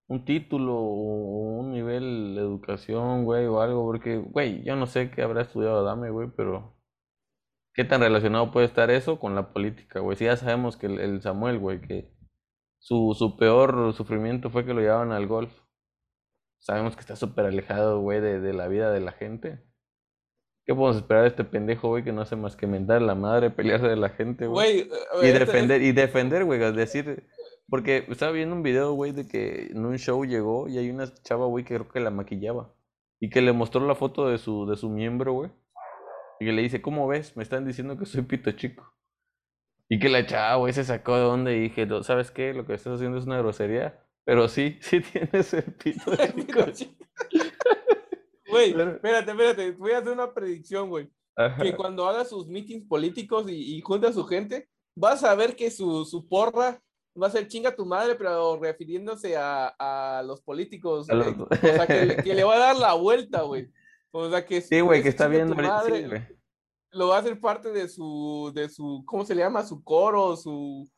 un 0.08 0.24
título 0.24 0.74
o 0.76 1.58
un 1.60 1.72
nivel 1.72 2.34
de 2.34 2.40
educación, 2.42 3.24
güey, 3.24 3.46
o 3.46 3.60
algo, 3.60 3.84
porque, 3.84 4.18
güey, 4.18 4.62
yo 4.64 4.76
no 4.76 4.86
sé 4.86 5.10
qué 5.10 5.22
habrá 5.22 5.42
estudiado 5.42 5.82
Dame, 5.82 6.10
güey, 6.10 6.28
pero 6.36 6.76
¿Qué 7.76 7.84
tan 7.84 8.00
relacionado 8.00 8.50
puede 8.52 8.64
estar 8.64 8.90
eso 8.90 9.20
con 9.20 9.34
la 9.34 9.52
política, 9.52 10.00
güey? 10.00 10.16
Si 10.16 10.24
ya 10.24 10.36
sabemos 10.38 10.78
que 10.78 10.86
el, 10.86 11.20
Samuel, 11.20 11.58
güey, 11.58 11.82
que 11.82 12.10
su, 12.78 13.14
su, 13.14 13.36
peor 13.36 13.92
sufrimiento 13.92 14.48
fue 14.48 14.64
que 14.64 14.72
lo 14.72 14.80
llevaban 14.80 15.12
al 15.12 15.26
golf. 15.26 15.52
Sabemos 16.58 16.96
que 16.96 17.00
está 17.00 17.16
súper 17.16 17.44
alejado, 17.44 18.00
güey, 18.00 18.22
de, 18.22 18.40
de, 18.40 18.54
la 18.54 18.68
vida 18.68 18.90
de 18.92 19.00
la 19.00 19.12
gente. 19.12 19.62
¿Qué 20.66 20.74
podemos 20.74 20.96
esperar 20.96 21.22
de 21.22 21.28
este 21.28 21.44
pendejo, 21.44 21.88
güey, 21.88 22.02
que 22.02 22.12
no 22.12 22.22
hace 22.22 22.34
más 22.34 22.56
que 22.56 22.66
mentar 22.66 22.96
a 22.96 23.06
la 23.06 23.14
madre, 23.14 23.50
pelearse 23.50 23.86
de 23.86 23.94
la 23.94 24.08
gente, 24.08 24.48
güey? 24.48 24.90
Y 25.22 25.28
defender, 25.28 25.80
y 25.80 25.92
defender, 25.92 26.44
güey, 26.44 26.62
es 26.62 26.74
decir... 26.74 27.24
Porque 27.68 28.04
estaba 28.08 28.32
viendo 28.32 28.54
un 28.54 28.62
video, 28.62 28.92
güey, 28.92 29.12
de 29.12 29.26
que 29.26 29.68
en 29.70 29.84
un 29.84 29.98
show 29.98 30.24
llegó 30.24 30.68
y 30.68 30.78
hay 30.78 30.88
una 30.90 31.12
chava, 31.22 31.46
güey, 31.46 31.64
que 31.64 31.74
creo 31.74 31.88
que 31.88 32.00
la 32.00 32.10
maquillaba. 32.10 32.72
Y 33.20 33.28
que 33.30 33.42
le 33.42 33.52
mostró 33.52 33.84
la 33.86 33.96
foto 33.96 34.28
de 34.28 34.38
su, 34.38 34.66
de 34.66 34.76
su 34.76 34.88
miembro, 34.88 35.32
güey. 35.32 35.50
Y 36.38 36.44
le 36.52 36.62
dice, 36.62 36.80
¿cómo 36.80 37.08
ves? 37.08 37.36
Me 37.36 37.42
están 37.42 37.66
diciendo 37.66 37.98
que 37.98 38.06
soy 38.06 38.22
pito 38.22 38.52
chico. 38.52 38.92
Y 39.88 39.98
que 39.98 40.08
la 40.08 40.26
chava, 40.26 40.56
güey, 40.56 40.72
se 40.72 40.84
sacó 40.84 41.16
de 41.16 41.24
onda 41.24 41.52
y 41.52 41.60
dije, 41.60 41.88
¿sabes 42.02 42.30
qué? 42.30 42.52
Lo 42.52 42.66
que 42.66 42.74
estás 42.74 42.94
haciendo 42.94 43.18
es 43.18 43.26
una 43.26 43.38
grosería. 43.38 44.00
Pero 44.24 44.48
sí, 44.48 44.78
sí 44.80 45.00
tienes 45.00 45.52
el 45.54 45.64
pito 45.74 46.14
chico. 46.72 47.05
Güey, 48.56 48.70
espérate, 48.70 49.30
espérate. 49.30 49.70
Voy 49.72 49.92
a 49.92 49.98
hacer 49.98 50.12
una 50.12 50.32
predicción, 50.32 50.88
güey. 50.88 51.08
Que 51.62 51.76
cuando 51.76 52.08
haga 52.08 52.24
sus 52.24 52.46
meetings 52.48 52.86
políticos 52.86 53.46
y, 53.48 53.76
y 53.76 53.80
junte 53.82 54.06
a 54.06 54.12
su 54.12 54.24
gente, 54.24 54.68
vas 54.94 55.22
a 55.22 55.34
ver 55.34 55.54
que 55.54 55.70
su, 55.70 56.04
su 56.04 56.26
porra 56.26 56.80
va 57.20 57.26
a 57.26 57.30
ser 57.30 57.48
chinga 57.48 57.74
tu 57.74 57.84
madre, 57.84 58.14
pero 58.14 58.58
refiriéndose 58.58 59.36
a, 59.36 59.74
a 59.78 60.22
los 60.22 60.40
políticos. 60.40 61.08
O 61.10 61.22
sea, 61.58 61.86
que, 61.86 62.16
que, 62.24 62.34
le 62.34 62.44
va 62.44 62.56
a 62.56 62.58
dar 62.58 62.76
la 62.76 62.94
vuelta, 62.94 63.42
güey. 63.42 63.70
O 64.10 64.30
sea 64.30 64.44
que 64.46 64.60
sí, 64.62 64.80
güey, 64.80 65.02
que 65.02 65.10
está 65.10 65.28
viendo 65.28 65.54
lo 66.96 67.08
va 67.08 67.16
a 67.16 67.20
hacer 67.20 67.38
parte 67.38 67.70
de 67.72 67.88
su, 67.88 68.50
de 68.54 68.68
su, 68.68 69.04
¿cómo 69.06 69.24
se 69.24 69.34
le 69.34 69.42
llama? 69.42 69.64
Su 69.64 69.84
coro, 69.84 70.34
su, 70.36 70.88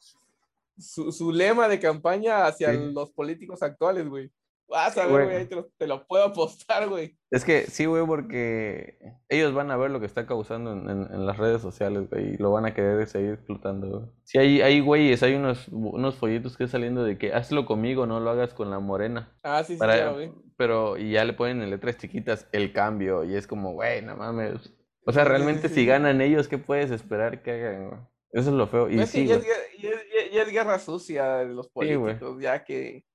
su, 0.79 1.33
lema 1.33 1.69
de 1.69 1.81
campaña 1.81 2.47
hacia 2.47 2.73
los 2.73 3.11
políticos 3.11 3.63
actuales, 3.63 4.09
güey. 4.09 4.31
Vas 4.69 4.99
a 4.99 5.07
ver, 5.07 5.25
güey, 5.27 5.47
te, 5.47 5.57
te, 5.79 5.87
lo 5.87 6.07
puedo 6.07 6.25
apostar, 6.25 6.89
güey. 6.89 7.19
Es 7.31 7.45
que 7.45 7.63
sí, 7.63 7.87
güey, 7.87 8.05
porque 8.07 8.99
ellos 9.29 9.55
van 9.55 9.71
a 9.71 9.77
ver 9.77 9.91
lo 9.91 9.99
que 9.99 10.07
está 10.07 10.27
causando 10.27 10.73
en, 10.73 10.89
en, 10.89 11.27
las 11.27 11.39
redes 11.39 11.63
sociales, 11.63 12.09
güey, 12.11 12.35
y 12.35 12.37
lo 12.37 12.53
van 12.53 12.67
a 12.67 12.75
querer 12.75 13.07
seguir 13.07 13.33
explotando, 13.33 13.89
güey. 13.89 14.11
Sí, 14.25 14.39
hay, 14.39 14.61
hay 14.61 14.81
güeyes, 14.81 15.23
hay 15.23 15.35
unos, 15.35 15.69
unos 15.69 16.17
folletos 16.17 16.57
que 16.57 16.69
saliendo 16.69 17.03
de 17.03 17.17
que 17.17 17.33
hazlo 17.33 17.65
conmigo, 17.65 18.07
no 18.07 18.21
lo 18.21 18.31
hagas 18.31 18.53
con 18.53 18.71
la 18.71 18.79
morena. 18.79 19.33
Ah, 19.43 19.65
sí, 19.65 19.75
sí, 19.75 19.79
claro, 19.79 20.15
güey 20.15 20.33
pero 20.59 20.99
y 20.99 21.13
ya 21.13 21.25
le 21.25 21.33
ponen 21.35 21.63
en 21.63 21.71
letras 21.71 21.97
chiquitas 21.97 22.49
el 22.51 22.73
cambio 22.73 23.25
y 23.25 23.37
es 23.37 23.47
como, 23.47 23.73
güey, 23.75 24.03
no 24.03 24.17
mames. 24.17 24.75
O 25.07 25.13
sea, 25.13 25.25
realmente 25.25 25.69
si 25.69 25.87
ganan 25.87 26.21
ellos, 26.21 26.49
¿qué 26.49 26.59
puedes 26.59 26.91
esperar 26.91 27.43
que 27.43 27.53
hagan? 27.53 28.09
Eso 28.33 28.51
es 28.51 28.57
lo 28.57 28.67
feo. 28.67 28.91
Y, 28.91 28.97
pues 28.97 29.09
sí, 29.09 29.25
ya, 29.25 29.37
es, 29.37 29.47
ya, 29.81 30.43
es, 30.43 30.51
guerra 30.51 30.81
sucia 30.81 31.37
de 31.37 31.55
los 31.55 31.69
políticos, 31.69 32.43
ya 32.43 32.65
que 32.65 33.07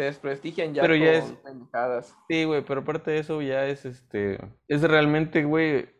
se 0.00 0.06
desprestigian 0.06 0.72
ya 0.72 0.80
pero 0.80 0.96
ya 0.96 1.12
es, 1.12 1.34
Sí, 2.26 2.44
güey, 2.44 2.64
pero 2.64 2.80
aparte 2.80 3.10
de 3.10 3.18
eso 3.18 3.42
ya 3.42 3.66
es 3.66 3.84
este, 3.84 4.38
es 4.66 4.82
realmente, 4.82 5.44
güey, 5.44 5.90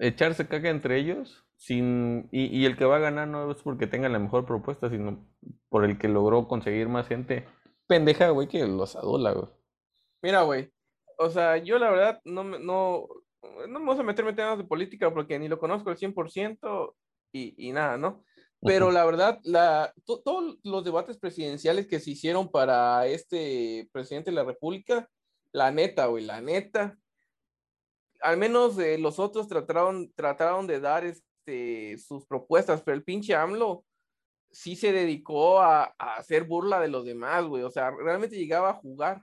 echarse 0.00 0.46
caca 0.46 0.68
entre 0.68 0.98
ellos 0.98 1.46
sin 1.56 2.28
y, 2.30 2.46
y 2.46 2.66
el 2.66 2.76
que 2.76 2.84
va 2.84 2.96
a 2.96 3.00
ganar 3.00 3.28
no 3.28 3.50
es 3.50 3.62
porque 3.62 3.86
tenga 3.86 4.10
la 4.10 4.18
mejor 4.18 4.44
propuesta, 4.44 4.90
sino 4.90 5.26
por 5.70 5.86
el 5.86 5.96
que 5.96 6.08
logró 6.08 6.46
conseguir 6.46 6.88
más 6.88 7.08
gente 7.08 7.46
pendeja, 7.86 8.28
güey, 8.30 8.48
que 8.48 8.66
los 8.66 8.96
adula, 8.96 9.32
güey. 9.32 9.48
Mira, 10.22 10.42
güey, 10.42 10.70
o 11.18 11.30
sea, 11.30 11.56
yo 11.56 11.78
la 11.78 11.90
verdad 11.90 12.20
no, 12.24 12.44
no, 12.44 12.58
no 12.58 13.78
me 13.78 13.86
vamos 13.86 13.98
a 13.98 14.02
meterme 14.02 14.30
en 14.30 14.36
temas 14.36 14.58
de 14.58 14.64
política 14.64 15.12
porque 15.12 15.38
ni 15.38 15.48
lo 15.48 15.58
conozco 15.58 15.88
al 15.88 15.96
100% 15.96 16.94
y, 17.32 17.54
y 17.56 17.72
nada, 17.72 17.96
¿no? 17.96 18.24
Pero 18.64 18.92
la 18.92 19.04
verdad, 19.04 19.40
la, 19.42 19.92
todos 20.04 20.58
los 20.62 20.84
debates 20.84 21.18
presidenciales 21.18 21.88
que 21.88 22.00
se 22.00 22.12
hicieron 22.12 22.48
para 22.48 23.06
este 23.06 23.88
presidente 23.92 24.30
de 24.30 24.36
la 24.36 24.44
República, 24.44 25.08
la 25.52 25.70
neta, 25.70 26.06
güey, 26.06 26.24
la 26.24 26.40
neta, 26.40 26.96
al 28.20 28.36
menos 28.36 28.78
eh, 28.78 28.98
los 28.98 29.18
otros 29.18 29.48
trataron, 29.48 30.12
trataron 30.14 30.66
de 30.66 30.78
dar 30.78 31.04
este, 31.04 31.98
sus 31.98 32.24
propuestas, 32.26 32.82
pero 32.82 32.96
el 32.96 33.02
pinche 33.02 33.34
AMLO 33.34 33.84
sí 34.50 34.76
se 34.76 34.92
dedicó 34.92 35.60
a, 35.60 35.94
a 35.98 36.16
hacer 36.16 36.44
burla 36.44 36.78
de 36.80 36.88
los 36.88 37.04
demás, 37.04 37.44
güey, 37.44 37.64
o 37.64 37.70
sea, 37.70 37.90
realmente 37.90 38.36
llegaba 38.36 38.70
a 38.70 38.74
jugar. 38.74 39.22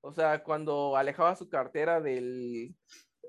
O 0.00 0.12
sea, 0.12 0.42
cuando 0.42 0.96
alejaba 0.96 1.36
su 1.36 1.48
cartera 1.48 2.00
del, 2.00 2.74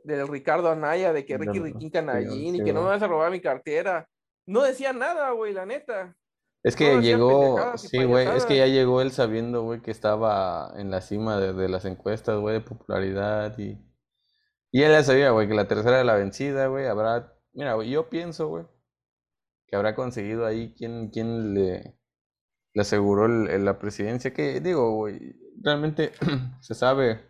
del 0.04 0.28
Ricardo 0.28 0.70
Anaya, 0.70 1.14
de 1.14 1.24
que 1.24 1.38
Ricky 1.38 1.60
Riquín 1.60 1.90
Canallín 1.90 2.56
y 2.56 2.64
que 2.64 2.74
no 2.74 2.82
me 2.82 2.90
vas 2.90 3.02
a 3.02 3.08
robar 3.08 3.32
mi 3.32 3.40
cartera. 3.40 4.10
No 4.46 4.64
decía 4.64 4.94
nada, 4.94 5.32
güey, 5.32 5.54
la 5.54 5.66
neta. 5.66 6.16
Es 6.64 6.76
que 6.76 7.02
llegó, 7.02 7.78
sí, 7.78 8.04
güey, 8.06 8.26
es 8.28 8.46
que 8.46 8.56
ya 8.56 8.68
llegó 8.68 9.02
él 9.02 9.12
sabiendo, 9.12 9.64
güey, 9.64 9.82
que 9.82 9.92
estaba 9.92 10.72
en 10.78 10.92
la 10.92 11.02
cima 11.02 11.38
de, 11.40 11.68
las 11.68 11.84
encuestas, 11.84 12.40
güey, 12.40 12.56
de 12.56 12.62
popularidad 12.62 13.58
y... 13.58 13.78
Y 14.72 14.82
él 14.82 14.92
ya 14.92 15.04
sabía, 15.04 15.30
güey, 15.32 15.48
que 15.48 15.54
la 15.54 15.68
tercera 15.68 15.98
era 15.98 16.04
la 16.04 16.16
vencida, 16.16 16.68
güey, 16.68 16.88
habrá... 16.88 17.38
Mira, 17.52 17.74
güey, 17.74 17.90
yo 17.90 18.10
pienso, 18.10 18.48
güey, 18.48 18.66
que 19.68 19.76
habrá 19.76 19.94
conseguido 19.94 20.46
ahí 20.46 20.74
quien, 20.74 21.10
quien 21.10 21.54
le, 21.54 21.98
le 22.74 22.82
aseguró 22.82 23.28
la 23.28 23.78
presidencia, 23.78 24.34
que 24.34 24.60
digo, 24.62 24.96
güey, 24.96 25.36
realmente 25.62 26.12
se 26.62 26.74
sabe 26.74 27.22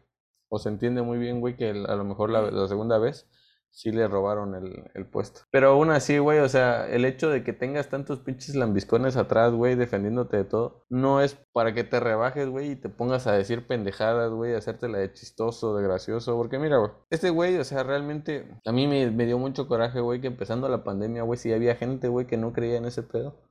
o 0.49 0.59
se 0.59 0.69
entiende 0.69 1.01
muy 1.01 1.17
bien, 1.17 1.41
güey, 1.41 1.55
que 1.57 1.69
a 1.69 1.95
lo 1.95 2.03
mejor 2.03 2.29
la, 2.29 2.67
segunda 2.67 2.97
vez 2.97 3.27
sí 3.73 3.91
le 3.91 4.07
robaron 4.07 4.53
el, 4.53 4.91
el, 4.93 5.05
puesto. 5.07 5.41
Pero 5.51 5.69
aún 5.71 5.89
así, 5.89 6.19
güey, 6.19 6.39
o 6.39 6.47
sea, 6.47 6.87
el 6.87 7.05
hecho 7.05 7.29
de 7.29 7.43
que 7.43 7.53
tengas 7.53 7.89
tantos 7.89 8.19
pinches 8.19 8.55
lambiscones 8.55 9.17
atrás, 9.17 9.51
güey, 9.51 9.75
defendiéndote 9.75 10.37
de 10.37 10.43
todo, 10.45 10.85
no 10.89 11.21
es 11.21 11.35
para 11.51 11.73
que 11.73 11.83
te 11.83 11.99
rebajes, 11.99 12.47
güey, 12.47 12.71
y 12.71 12.75
te 12.75 12.89
pongas 12.89 13.25
a 13.25 13.33
decir 13.33 13.65
pendejadas, 13.65 14.31
güey, 14.31 14.53
hacértela 14.53 14.99
de 14.99 15.11
chistoso, 15.11 15.75
de 15.75 15.83
gracioso, 15.83 16.37
porque 16.37 16.59
mira, 16.59 16.77
güey, 16.77 16.91
este 17.09 17.31
güey, 17.31 17.57
o 17.57 17.63
sea, 17.63 17.81
realmente 17.83 18.47
a 18.63 18.71
mí 18.71 18.87
me, 18.87 19.25
dio 19.25 19.39
mucho 19.39 19.67
coraje, 19.67 19.99
güey, 20.01 20.21
que 20.21 20.27
empezando 20.27 20.69
la 20.69 20.83
pandemia, 20.83 21.23
güey, 21.23 21.39
sí 21.39 21.51
había 21.51 21.75
gente, 21.75 22.07
güey, 22.09 22.27
que 22.27 22.37
no 22.37 22.53
creía 22.53 22.77
en 22.77 22.85
ese 22.85 23.01
pedo. 23.01 23.41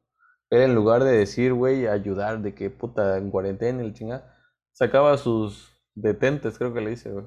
Pero 0.48 0.64
en 0.64 0.74
lugar 0.74 1.02
de 1.02 1.12
decir, 1.12 1.52
güey, 1.52 1.86
ayudar, 1.88 2.42
de 2.42 2.54
que 2.54 2.70
puta, 2.70 3.18
en 3.18 3.30
cuarentena, 3.30 3.82
el 3.82 3.94
chingada, 3.94 4.36
sacaba 4.72 5.16
sus 5.18 5.80
detentes, 5.94 6.58
creo 6.58 6.72
que 6.72 6.80
le 6.80 6.90
dice, 6.90 7.10
güey. 7.10 7.26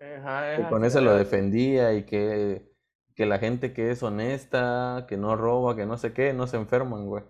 Que 0.00 0.66
con 0.70 0.84
eso 0.84 1.00
lo 1.02 1.14
defendía 1.14 1.92
y 1.92 2.04
que, 2.06 2.74
que 3.14 3.26
la 3.26 3.38
gente 3.38 3.74
que 3.74 3.90
es 3.90 4.02
honesta, 4.02 5.04
que 5.08 5.18
no 5.18 5.36
roba, 5.36 5.76
que 5.76 5.84
no 5.84 5.98
sé 5.98 6.14
qué, 6.14 6.32
no 6.32 6.46
se 6.46 6.56
enferman, 6.56 7.06
güey. 7.06 7.24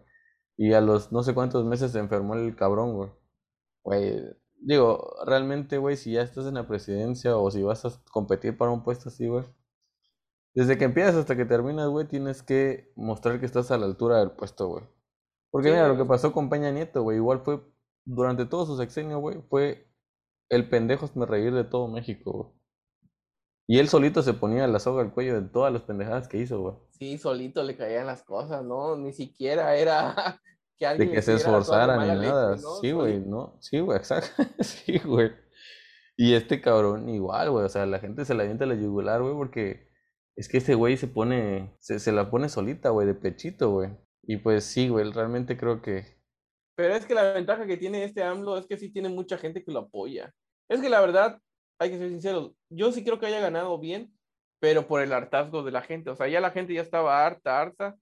Y 0.56 0.72
a 0.74 0.80
los 0.80 1.10
no 1.12 1.22
sé 1.22 1.34
cuántos 1.34 1.64
meses 1.64 1.92
se 1.92 1.98
enfermó 1.98 2.34
el 2.34 2.54
cabrón, 2.54 2.94
güey. 2.94 3.10
Güey, 3.82 4.20
digo, 4.56 5.16
realmente, 5.26 5.78
güey, 5.78 5.96
si 5.96 6.12
ya 6.12 6.22
estás 6.22 6.46
en 6.46 6.54
la 6.54 6.68
presidencia 6.68 7.36
o 7.36 7.50
si 7.50 7.62
vas 7.62 7.84
a 7.84 7.90
competir 8.12 8.56
para 8.56 8.70
un 8.70 8.84
puesto 8.84 9.08
así, 9.08 9.26
güey. 9.26 9.44
Desde 10.54 10.78
que 10.78 10.84
empiezas 10.84 11.16
hasta 11.16 11.36
que 11.36 11.44
terminas, 11.44 11.88
güey, 11.88 12.06
tienes 12.06 12.42
que 12.42 12.92
mostrar 12.96 13.40
que 13.40 13.46
estás 13.46 13.70
a 13.70 13.78
la 13.78 13.86
altura 13.86 14.18
del 14.20 14.32
puesto, 14.32 14.68
güey. 14.68 14.84
Porque 15.50 15.70
mira, 15.70 15.88
lo 15.88 15.96
que 15.96 16.04
pasó 16.04 16.32
con 16.32 16.50
Peña 16.50 16.70
Nieto, 16.70 17.02
güey, 17.02 17.16
igual 17.18 17.40
fue, 17.40 17.62
durante 18.04 18.46
todo 18.46 18.66
su 18.66 18.76
sexenio, 18.76 19.18
güey, 19.18 19.42
fue 19.48 19.88
el 20.48 20.68
pendejo 20.68 21.08
me 21.14 21.26
reír 21.26 21.54
de 21.54 21.64
todo 21.64 21.88
México, 21.88 22.32
güey. 22.32 22.59
Y 23.70 23.78
él 23.78 23.88
solito 23.88 24.20
se 24.24 24.34
ponía 24.34 24.66
la 24.66 24.80
soga 24.80 25.00
al 25.00 25.12
cuello 25.12 25.40
de 25.40 25.48
todas 25.48 25.72
las 25.72 25.82
pendejadas 25.82 26.26
que 26.26 26.38
hizo, 26.38 26.60
güey. 26.60 26.74
Sí, 26.90 27.18
solito 27.18 27.62
le 27.62 27.76
caían 27.76 28.04
las 28.04 28.24
cosas, 28.24 28.64
¿no? 28.64 28.96
Ni 28.96 29.12
siquiera 29.12 29.76
era 29.76 30.40
que 30.76 30.86
alguien. 30.86 31.10
De 31.10 31.14
que 31.14 31.22
se 31.22 31.34
esforzara 31.34 31.96
ni 32.04 32.26
nada. 32.26 32.58
Sí, 32.80 32.90
güey, 32.90 33.20
¿no? 33.20 33.56
Sí, 33.60 33.78
güey, 33.78 33.96
exacto. 33.96 34.42
sí, 34.58 34.98
güey. 34.98 35.30
Y 36.16 36.34
este 36.34 36.60
cabrón 36.60 37.08
igual, 37.10 37.52
güey. 37.52 37.64
O 37.64 37.68
sea, 37.68 37.86
la 37.86 38.00
gente 38.00 38.24
se 38.24 38.34
la 38.34 38.42
avienta 38.42 38.64
a 38.64 38.66
la 38.66 38.74
yugular, 38.74 39.22
güey, 39.22 39.34
porque 39.34 39.88
es 40.34 40.48
que 40.48 40.58
este 40.58 40.74
güey 40.74 40.96
se 40.96 41.06
pone, 41.06 41.76
se, 41.78 42.00
se 42.00 42.10
la 42.10 42.28
pone 42.28 42.48
solita, 42.48 42.90
güey, 42.90 43.06
de 43.06 43.14
pechito, 43.14 43.70
güey. 43.70 43.90
Y 44.24 44.38
pues 44.38 44.64
sí, 44.64 44.88
güey, 44.88 45.12
realmente 45.12 45.56
creo 45.56 45.80
que... 45.80 46.18
Pero 46.74 46.94
es 46.96 47.06
que 47.06 47.14
la 47.14 47.34
ventaja 47.34 47.68
que 47.68 47.76
tiene 47.76 48.02
este 48.02 48.24
AMLO 48.24 48.58
es 48.58 48.66
que 48.66 48.76
sí 48.76 48.92
tiene 48.92 49.10
mucha 49.10 49.38
gente 49.38 49.62
que 49.62 49.70
lo 49.70 49.78
apoya. 49.78 50.34
Es 50.68 50.80
que 50.80 50.88
la 50.88 51.00
verdad, 51.00 51.40
hay 51.80 51.90
que 51.90 51.98
ser 51.98 52.10
sinceros, 52.10 52.52
yo 52.68 52.92
sí 52.92 53.02
creo 53.02 53.18
que 53.18 53.26
haya 53.26 53.40
ganado 53.40 53.78
bien, 53.78 54.12
pero 54.60 54.86
por 54.86 55.00
el 55.00 55.12
hartazgo 55.12 55.62
de 55.62 55.72
la 55.72 55.80
gente. 55.80 56.10
O 56.10 56.14
sea, 56.14 56.28
ya 56.28 56.40
la 56.40 56.50
gente 56.50 56.74
ya 56.74 56.82
estaba 56.82 57.24
harta, 57.24 57.58
harta 57.58 57.96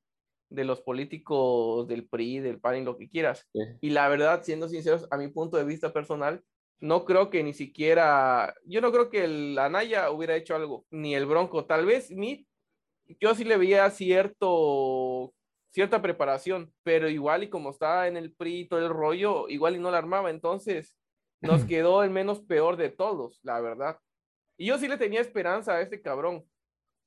de 0.51 0.65
los 0.65 0.81
políticos 0.81 1.87
del 1.87 2.09
PRI, 2.09 2.41
del 2.41 2.61
PAN 2.61 2.79
y 2.79 2.85
lo 2.85 2.99
que 2.99 3.09
quieras. 3.09 3.49
Y 3.81 3.91
la 3.91 4.09
verdad, 4.09 4.43
siendo 4.43 4.69
sinceros, 4.69 5.07
a 5.11 5.17
mi 5.17 5.29
punto 5.29 5.57
de 5.57 5.65
vista 5.65 5.93
personal, 5.93 6.43
no 6.81 7.05
creo 7.05 7.31
que 7.31 7.45
ni 7.45 7.55
siquiera, 7.55 8.55
yo 8.65 8.81
no 8.81 8.91
creo 8.91 9.11
que 9.11 9.25
el 9.25 9.59
Anaya 9.59 10.11
hubiera 10.11 10.35
hecho 10.35 10.57
algo, 10.57 10.85
ni 10.91 11.15
el 11.15 11.27
Bronco. 11.27 11.65
Tal 11.65 11.87
vez 11.87 12.11
mi, 12.11 12.49
yo 13.21 13.35
sí 13.37 13.45
le 13.45 13.57
veía 13.57 13.89
cierto 13.91 15.33
cierta 15.71 16.03
preparación, 16.03 16.73
pero 16.83 17.09
igual 17.09 17.45
y 17.45 17.51
como 17.51 17.71
estaba 17.71 18.09
en 18.09 18.17
el 18.17 18.33
PRI 18.33 18.67
todo 18.67 18.81
el 18.81 18.89
rollo, 18.89 19.49
igual 19.49 19.77
y 19.77 19.79
no 19.79 19.91
la 19.93 19.99
armaba, 19.99 20.31
entonces 20.31 20.97
nos 21.41 21.65
quedó 21.65 22.03
el 22.03 22.11
menos 22.11 22.41
peor 22.41 22.77
de 22.77 22.91
todos, 22.91 23.41
la 23.43 23.61
verdad. 23.61 23.99
Y 24.57 24.67
yo 24.67 24.79
sí 24.79 24.89
le 24.89 24.99
tenía 24.99 25.21
esperanza 25.21 25.75
a 25.75 25.81
este 25.81 26.01
cabrón, 26.01 26.45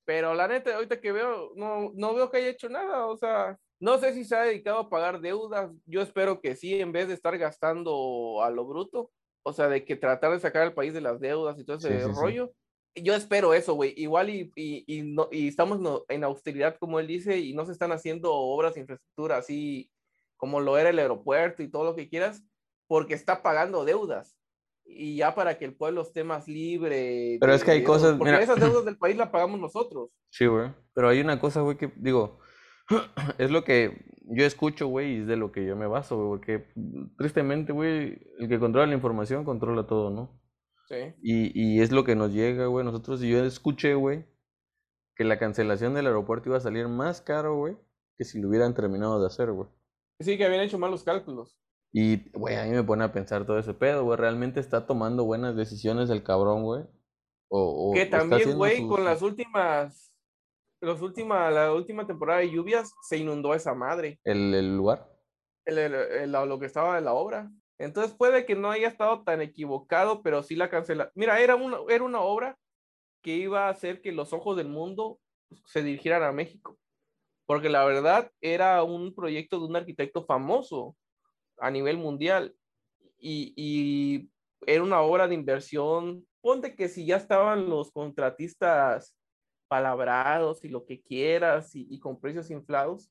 pero 0.06 0.34
la 0.34 0.48
neta, 0.48 0.76
ahorita 0.76 1.02
que 1.02 1.12
veo, 1.12 1.52
no, 1.56 1.92
no 1.94 2.14
veo 2.14 2.30
que 2.30 2.38
haya 2.38 2.50
hecho 2.50 2.70
nada, 2.70 3.08
o 3.08 3.18
sea, 3.18 3.58
no 3.80 3.98
sé 3.98 4.14
si 4.14 4.24
se 4.24 4.36
ha 4.36 4.44
dedicado 4.44 4.80
a 4.80 4.90
pagar 4.90 5.20
deudas, 5.20 5.72
yo 5.86 6.02
espero 6.02 6.40
que 6.40 6.56
sí, 6.56 6.80
en 6.80 6.92
vez 6.92 7.08
de 7.08 7.14
estar 7.14 7.38
gastando 7.38 8.42
a 8.44 8.50
lo 8.50 8.66
bruto, 8.66 9.12
o 9.44 9.54
sea, 9.54 9.68
de 9.68 9.84
que 9.84 9.96
tratar 9.96 10.32
de 10.32 10.40
sacar 10.40 10.64
al 10.64 10.74
país 10.74 10.94
de 10.94 11.02
las 11.02 11.20
deudas 11.20 11.60
y 11.60 11.66
todo 11.66 11.78
ese 11.78 12.08
rollo 12.08 12.54
yo 12.96 13.16
espero 13.16 13.54
eso, 13.54 13.74
güey. 13.74 13.94
Igual 13.98 14.30
y, 14.30 14.52
y, 14.56 14.84
y, 14.88 15.04
no, 15.04 15.30
y 15.32 15.48
estamos 15.48 15.80
en 16.10 16.24
austeridad, 16.24 16.78
como 16.78 17.00
él 17.00 17.08
dice, 17.08 17.38
y 17.40 17.54
no 17.54 17.66
se 17.66 17.72
están 17.72 17.92
haciendo 17.92 18.34
obras 18.34 18.74
de 18.74 18.82
infraestructura 18.82 19.38
así 19.38 19.90
como 20.38 20.60
lo 20.60 20.78
era 20.78 20.90
el 20.90 21.00
aeropuerto 21.00 21.62
y 21.62 21.70
todo 21.70 21.84
lo 21.84 21.96
que 21.96 22.10
quieras, 22.10 22.44
porque 22.92 23.14
está 23.14 23.42
pagando 23.42 23.86
deudas. 23.86 24.38
Y 24.84 25.16
ya 25.16 25.34
para 25.34 25.58
que 25.58 25.64
el 25.64 25.74
pueblo 25.74 26.02
esté 26.02 26.26
más 26.26 26.50
libre. 26.50 27.38
Pero 27.40 27.54
es 27.54 27.64
que 27.64 27.72
hay 27.72 27.86
cosas. 27.86 28.18
Porque 28.18 28.44
esas 28.44 28.60
deudas 28.60 28.84
del 28.84 28.98
país 28.98 29.16
las 29.16 29.30
pagamos 29.30 29.62
nosotros. 29.62 30.10
Sí, 30.30 30.46
güey. 30.46 30.74
Pero 30.94 31.08
hay 31.08 31.22
una 31.22 31.40
cosa, 31.40 31.62
güey, 31.62 31.78
que 31.78 31.94
digo, 31.96 32.42
es 33.38 33.50
lo 33.50 33.64
que 33.64 33.98
yo 34.24 34.46
escucho, 34.46 34.88
güey, 34.88 35.14
y 35.14 35.22
es 35.22 35.28
de 35.28 35.38
lo 35.38 35.54
que 35.54 35.66
yo 35.66 35.78
me 35.78 35.88
baso, 35.88 36.18
güey, 36.18 36.28
porque 36.28 36.68
tristemente, 37.18 37.72
güey, 37.72 38.20
el 38.40 38.50
que 38.50 38.60
controla 38.60 38.88
la 38.88 38.96
información 38.96 39.46
controla 39.46 39.88
todo, 39.88 40.10
¿no? 40.10 40.42
Y, 41.24 41.58
y 41.58 41.80
es 41.80 41.94
lo 41.94 42.04
que 42.04 42.18
nos 42.18 42.34
llega, 42.34 42.66
güey. 42.66 42.84
Nosotros, 42.84 43.22
yo 43.22 43.46
escuché, 43.46 43.94
güey, 43.94 44.26
que 45.16 45.24
la 45.24 45.40
cancelación 45.40 45.94
del 45.94 46.08
aeropuerto 46.08 46.50
iba 46.50 46.58
a 46.58 46.60
salir 46.60 46.90
más 46.90 47.22
caro, 47.22 47.56
güey, 47.56 47.78
que 48.18 48.26
si 48.26 48.42
lo 48.42 48.50
hubieran 48.50 48.74
terminado 48.74 49.22
de 49.22 49.28
hacer, 49.28 49.54
güey. 49.54 49.70
Sí, 50.20 50.38
que 50.38 50.44
habían 50.44 50.64
hecho 50.64 50.78
malos 50.78 51.06
cálculos. 51.06 51.58
Y, 51.94 52.30
güey, 52.32 52.56
a 52.56 52.64
mí 52.64 52.70
me 52.72 52.84
pone 52.84 53.04
a 53.04 53.12
pensar 53.12 53.46
todo 53.46 53.60
ese 53.60 53.74
pedo, 53.74 54.06
güey. 54.06 54.18
¿Realmente 54.18 54.60
está 54.60 54.86
tomando 54.86 55.26
buenas 55.26 55.56
decisiones 55.56 56.10
el 56.10 56.24
cabrón, 56.24 56.64
güey? 56.64 56.84
O, 57.50 57.92
que 57.94 58.06
también, 58.06 58.58
güey, 58.58 58.88
con 58.88 59.04
las 59.04 59.22
últimas, 59.22 60.14
los 60.80 61.02
últimas, 61.02 61.54
la 61.54 61.74
última 61.74 62.08
temporada 62.08 62.40
de 62.40 62.50
lluvias, 62.50 62.94
se 63.02 63.18
inundó 63.18 63.54
esa 63.54 63.74
madre. 63.74 64.22
¿El, 64.24 64.54
el 64.54 64.78
lugar? 64.78 65.12
El, 65.66 65.78
el, 65.78 66.32
lo 66.32 66.60
que 66.60 66.66
estaba 66.66 66.98
en 66.98 67.06
la 67.06 67.14
obra. 67.14 67.52
Entonces 67.78 68.16
puede 68.16 68.46
que 68.46 68.56
no 68.56 68.72
haya 68.72 68.88
estado 68.88 69.24
tan 69.24 69.42
equivocado, 69.42 70.22
pero 70.24 70.44
sí 70.44 70.56
la 70.56 70.70
cancela. 70.70 71.12
Mira, 71.14 71.42
era 71.42 71.56
una, 71.56 71.80
era 71.90 72.06
una 72.06 72.22
obra 72.22 72.58
que 73.22 73.36
iba 73.36 73.68
a 73.68 73.70
hacer 73.70 74.02
que 74.02 74.14
los 74.14 74.32
ojos 74.32 74.56
del 74.56 74.70
mundo 74.70 75.20
se 75.66 75.84
dirigieran 75.84 76.24
a 76.24 76.32
México. 76.32 76.78
Porque 77.46 77.68
la 77.68 77.84
verdad 77.84 78.32
era 78.40 78.82
un 78.84 79.14
proyecto 79.14 79.60
de 79.60 79.66
un 79.66 79.76
arquitecto 79.76 80.24
famoso 80.24 80.96
a 81.62 81.72
nivel 81.72 81.98
mundial. 81.98 82.56
Y, 83.18 83.54
y 83.56 84.30
era 84.66 84.84
una 84.84 85.02
obra 85.02 85.28
de 85.28 85.36
inversión. 85.36 86.26
Ponte 86.42 86.76
que 86.76 86.90
si 86.90 87.06
ya 87.06 87.18
estaban 87.18 87.70
los 87.70 87.92
contratistas 87.92 89.16
palabrados 89.68 90.66
y 90.66 90.70
lo 90.70 90.86
que 90.86 91.02
quieras 91.02 91.76
y, 91.76 91.88
y 91.90 92.00
con 92.00 92.20
precios 92.20 92.50
inflados, 92.50 93.10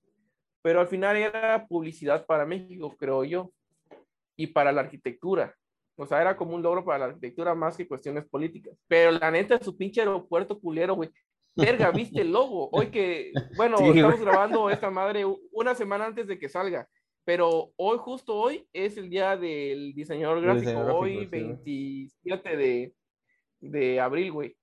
pero 0.62 0.80
al 0.80 0.88
final 0.88 1.16
era 1.16 1.66
publicidad 1.66 2.26
para 2.26 2.44
México, 2.44 2.94
creo 2.98 3.24
yo 3.24 3.52
y 4.36 4.48
para 4.48 4.72
la 4.72 4.82
arquitectura. 4.82 5.54
O 5.96 6.06
sea, 6.06 6.20
era 6.20 6.36
como 6.36 6.54
un 6.54 6.62
logro 6.62 6.84
para 6.84 6.98
la 6.98 7.04
arquitectura 7.06 7.54
más 7.54 7.76
que 7.76 7.86
cuestiones 7.86 8.24
políticas. 8.26 8.74
Pero 8.88 9.12
la 9.12 9.30
neta, 9.30 9.62
su 9.62 9.76
pinche 9.76 10.00
aeropuerto 10.00 10.58
culero, 10.58 10.94
güey. 10.94 11.10
Verga, 11.54 11.90
¿viste 11.90 12.22
el 12.22 12.32
logo? 12.32 12.70
Hoy 12.72 12.86
que, 12.86 13.32
bueno, 13.56 13.76
estamos 13.94 14.20
grabando 14.20 14.70
esta 14.70 14.90
madre 14.90 15.24
una 15.52 15.74
semana 15.74 16.06
antes 16.06 16.26
de 16.26 16.38
que 16.38 16.48
salga. 16.48 16.88
Pero 17.24 17.72
hoy, 17.76 17.98
justo 17.98 18.34
hoy, 18.34 18.66
es 18.72 18.96
el 18.96 19.10
día 19.10 19.36
del 19.36 19.92
diseñador 19.94 20.40
gráfico. 20.40 20.80
hoy, 20.94 21.26
27 21.26 22.56
de, 22.56 22.94
de 23.60 24.00
abril, 24.00 24.32
güey. 24.32 24.56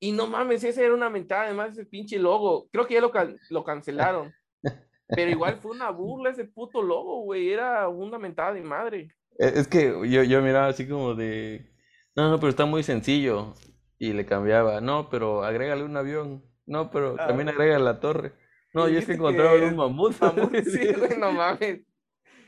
Y 0.00 0.12
no 0.12 0.26
mames, 0.26 0.62
esa 0.62 0.82
era 0.82 0.94
una 0.94 1.10
mentada, 1.10 1.44
además, 1.44 1.72
ese 1.72 1.86
pinche 1.86 2.18
logo. 2.18 2.68
Creo 2.70 2.86
que 2.86 2.94
ya 2.94 3.00
lo, 3.00 3.10
lo 3.50 3.64
cancelaron. 3.64 4.32
Pero 5.08 5.30
igual 5.30 5.56
fue 5.56 5.72
una 5.72 5.90
burla 5.90 6.30
ese 6.30 6.44
puto 6.44 6.82
logo, 6.82 7.22
güey. 7.22 7.50
Era 7.50 7.88
una 7.88 8.18
mentada 8.18 8.52
de 8.52 8.62
madre. 8.62 9.08
Es 9.38 9.66
que 9.66 9.86
yo, 10.08 10.22
yo 10.22 10.42
miraba 10.42 10.68
así 10.68 10.86
como 10.86 11.14
de. 11.14 11.72
No, 12.14 12.28
no, 12.30 12.40
pero 12.40 12.50
está 12.50 12.66
muy 12.66 12.82
sencillo. 12.82 13.54
Y 13.96 14.12
le 14.12 14.26
cambiaba. 14.26 14.80
No, 14.80 15.08
pero 15.08 15.44
agrégale 15.44 15.84
un 15.84 15.96
avión. 15.96 16.44
No, 16.66 16.90
pero 16.90 17.16
ah. 17.18 17.28
también 17.28 17.48
agrega 17.48 17.78
la 17.78 18.00
torre. 18.00 18.32
No, 18.74 18.88
y, 18.88 18.96
es 18.96 19.06
que 19.06 19.12
encontraron 19.12 19.62
un 19.62 19.76
mamut. 19.76 20.12
sí, 20.12 20.92
güey, 20.98 21.18
no 21.18 21.32
mames. 21.32 21.80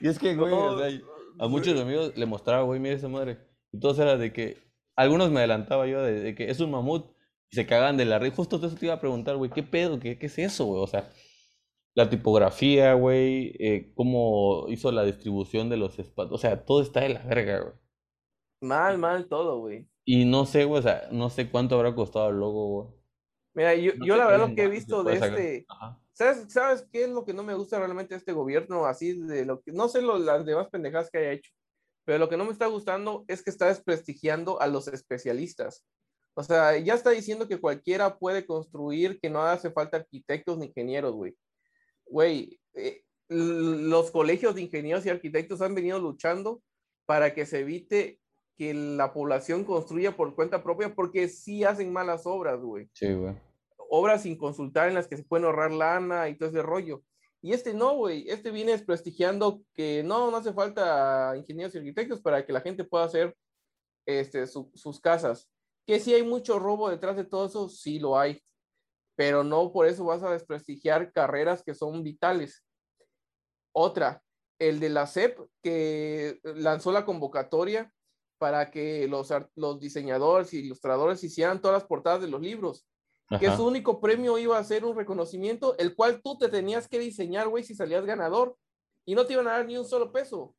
Y 0.01 0.09
es 0.09 0.19
que, 0.19 0.35
güey, 0.35 0.53
o 0.53 0.79
sea, 0.79 1.01
a 1.39 1.49
muchos 1.49 1.79
amigos 1.81 2.17
le 2.17 2.27
mostraba, 2.27 2.63
güey, 2.63 2.81
mira 2.81 2.95
esa 2.95 3.09
madre. 3.09 3.39
Y 3.73 3.79
todo 3.81 4.01
era 4.03 4.17
de 4.17 4.33
que. 4.33 4.59
Algunos 4.97 5.31
me 5.31 5.39
adelantaba 5.39 5.87
yo 5.87 6.03
de, 6.03 6.35
que 6.35 6.51
es 6.51 6.61
un 6.61 6.71
mamut. 6.71 7.07
Y 7.51 7.57
se 7.57 7.67
cagan 7.67 7.97
de 7.97 8.05
la 8.05 8.19
red. 8.19 8.33
Justo 8.33 8.57
eso 8.57 8.77
te 8.77 8.87
iba 8.87 8.95
a 8.95 9.01
preguntar, 9.01 9.37
güey, 9.37 9.51
¿qué 9.51 9.63
pedo? 9.63 9.99
¿Qué, 9.99 10.19
qué 10.19 10.27
es 10.27 10.39
eso, 10.39 10.67
güey? 10.67 10.83
O 10.83 10.87
sea 10.87 11.11
la 11.95 12.09
tipografía, 12.09 12.95
güey, 12.95 13.55
eh, 13.59 13.93
cómo 13.95 14.67
hizo 14.69 14.93
la 14.93 15.05
distribución 15.05 15.69
de 15.69 15.77
los 15.77 15.99
espacios, 15.99 16.33
o 16.33 16.39
sea, 16.39 16.65
todo 16.65 16.83
está 16.83 17.01
de 17.01 17.11
la 17.11 17.23
verga, 17.23 17.61
güey. 17.61 17.75
Mal, 18.63 18.99
mal 18.99 19.27
todo, 19.27 19.59
güey. 19.59 19.89
Y 20.05 20.25
no 20.25 20.47
sé, 20.47 20.65
güey, 20.65 20.81
o 20.81 20.83
sea, 20.83 21.09
no 21.11 21.31
sé 21.31 21.51
cuánto 21.51 21.77
habrá 21.77 21.95
costado 21.95 22.31
el 22.31 22.37
logo, 22.37 22.69
güey. 22.69 23.01
Mira, 23.55 23.75
yo, 23.75 23.93
yo 24.05 24.17
la 24.17 24.27
verdad 24.27 24.49
lo 24.49 24.55
que 24.55 24.63
he 24.63 24.69
visto 24.69 25.03
de 25.03 25.15
este, 25.15 25.67
¿sabes, 26.13 26.53
¿sabes 26.53 26.87
qué 26.93 27.05
es 27.05 27.11
lo 27.11 27.25
que 27.25 27.35
no 27.35 27.43
me 27.43 27.55
gusta 27.55 27.79
realmente 27.79 28.15
de 28.15 28.19
este 28.19 28.33
gobierno? 28.33 28.87
Así 28.87 29.21
de 29.21 29.45
lo 29.45 29.61
que, 29.61 29.73
no 29.73 29.89
sé 29.89 30.03
lo, 30.03 30.19
las 30.19 30.45
demás 30.45 30.69
pendejadas 30.69 31.11
que 31.11 31.19
haya 31.19 31.33
hecho, 31.33 31.51
pero 32.05 32.19
lo 32.19 32.29
que 32.29 32.37
no 32.37 32.45
me 32.45 32.53
está 32.53 32.67
gustando 32.67 33.25
es 33.29 33.43
que 33.43 33.51
está 33.51 33.67
desprestigiando 33.67 34.61
a 34.61 34.67
los 34.67 34.89
especialistas. 34.89 35.85
O 36.35 36.43
sea, 36.43 36.79
ya 36.79 36.95
está 36.95 37.11
diciendo 37.11 37.49
que 37.49 37.61
cualquiera 37.61 38.19
puede 38.19 38.47
construir, 38.47 39.19
que 39.21 39.31
no 39.31 39.43
hace 39.43 39.71
falta 39.71 39.99
arquitectos 39.99 40.59
ni 40.59 40.67
ingenieros, 40.67 41.13
güey 41.13 41.37
güey, 42.11 42.61
eh, 42.75 43.03
los 43.29 44.11
colegios 44.11 44.55
de 44.55 44.63
ingenieros 44.63 45.07
y 45.07 45.09
arquitectos 45.09 45.63
han 45.63 45.75
venido 45.75 45.99
luchando 45.99 46.63
para 47.07 47.33
que 47.33 47.47
se 47.47 47.61
evite 47.61 48.19
que 48.59 48.75
la 48.75 49.13
población 49.13 49.65
construya 49.65 50.17
por 50.17 50.35
cuenta 50.35 50.63
propia 50.63 50.95
porque 50.95 51.29
sí 51.29 51.65
hacen 51.65 51.93
malas 51.93 52.27
obras, 52.27 52.61
güey. 52.61 52.89
Sí, 52.93 53.13
güey. 53.15 53.35
Obras 53.93 54.23
sin 54.23 54.37
consultar 54.37 54.89
en 54.89 54.95
las 54.95 55.09
que 55.09 55.17
se 55.17 55.25
pueden 55.25 55.47
ahorrar 55.47 55.73
lana 55.73 56.29
y 56.29 56.37
todo 56.37 56.49
ese 56.49 56.63
rollo. 56.63 57.03
Y 57.43 57.53
este 57.53 57.75
no, 57.75 57.97
güey. 57.97 58.29
Este 58.29 58.51
viene 58.51 58.73
desprestigiando 58.73 59.63
que 59.75 60.03
no, 60.05 60.31
no 60.31 60.37
hace 60.37 60.53
falta 60.53 61.35
ingenieros 61.37 61.75
y 61.75 61.79
arquitectos 61.79 62.21
para 62.21 62.45
que 62.47 62.53
la 62.53 62.61
gente 62.61 62.85
pueda 62.85 63.05
hacer 63.05 63.37
este, 64.07 64.47
sus 64.47 65.01
casas. 65.01 65.51
Que 65.87 65.99
si 65.99 66.15
hay 66.15 66.23
mucho 66.23 66.59
robo 66.59 66.89
detrás 66.91 67.17
de 67.17 67.25
todo 67.25 67.47
eso, 67.47 67.69
sí 67.69 67.99
lo 67.99 68.19
hay 68.19 68.41
pero 69.21 69.45
no 69.45 69.71
por 69.71 69.87
eso 69.87 70.07
vas 70.07 70.23
a 70.23 70.31
desprestigiar 70.31 71.13
carreras 71.13 71.63
que 71.63 71.75
son 71.75 72.03
vitales. 72.03 72.65
Otra, 73.71 74.23
el 74.59 74.81
de 74.81 74.89
la 74.89 75.07
CEP 75.07 75.39
que 75.63 76.41
lanzó 76.43 76.91
la 76.91 77.05
convocatoria 77.05 77.93
para 78.39 78.71
que 78.71 79.07
los, 79.09 79.31
los 79.57 79.79
diseñadores 79.79 80.55
y 80.55 80.61
ilustradores 80.61 81.23
hicieran 81.23 81.61
todas 81.61 81.83
las 81.83 81.87
portadas 81.87 82.23
de 82.23 82.29
los 82.29 82.41
libros. 82.41 82.87
Que 83.39 83.55
su 83.55 83.65
único 83.65 84.01
premio 84.01 84.39
iba 84.39 84.59
a 84.59 84.65
ser 84.65 84.85
un 84.85 84.97
reconocimiento, 84.97 85.79
el 85.79 85.95
cual 85.95 86.21
tú 86.21 86.37
te 86.37 86.49
tenías 86.49 86.89
que 86.89 86.99
diseñar, 86.99 87.49
güey, 87.49 87.63
si 87.63 87.75
salías 87.75 88.05
ganador. 88.05 88.57
y 89.05 89.15
no 89.15 89.25
te 89.25 89.33
iban 89.33 89.47
a 89.49 89.53
dar 89.53 89.67
ni 89.67 89.77
un 89.77 89.85
solo 89.85 90.13
peso. 90.13 90.55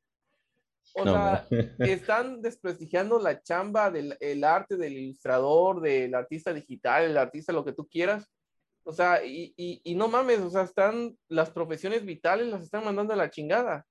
O 0.96 1.04
sea, 1.04 1.48
están 1.80 2.42
desprestigiando 2.42 3.20
la 3.20 3.42
chamba 3.42 3.92
del 3.92 4.18
el 4.20 4.44
arte 4.44 4.78
del 4.78 4.94
ilustrador, 4.94 5.82
del 5.82 6.16
artista 6.16 6.54
digital, 6.54 7.04
el 7.04 7.18
artista, 7.18 7.54
lo 7.54 7.66
que 7.66 7.74
tú 7.74 7.88
quieras. 7.88 8.30
O 8.84 8.94
sea, 8.94 9.24
y, 9.24 9.54
y, 9.56 9.82
y, 9.84 9.96
no 9.96 10.08
mames, 10.08 10.40
o 10.40 10.50
sea, 10.50 10.64
están 10.64 11.16
las 11.28 11.52
profesiones 11.52 12.04
vitales, 12.04 12.48
las 12.48 12.64
están 12.64 12.84
mandando 12.84 13.14
a 13.14 13.18
la 13.18 13.30
chingada. 13.30 13.86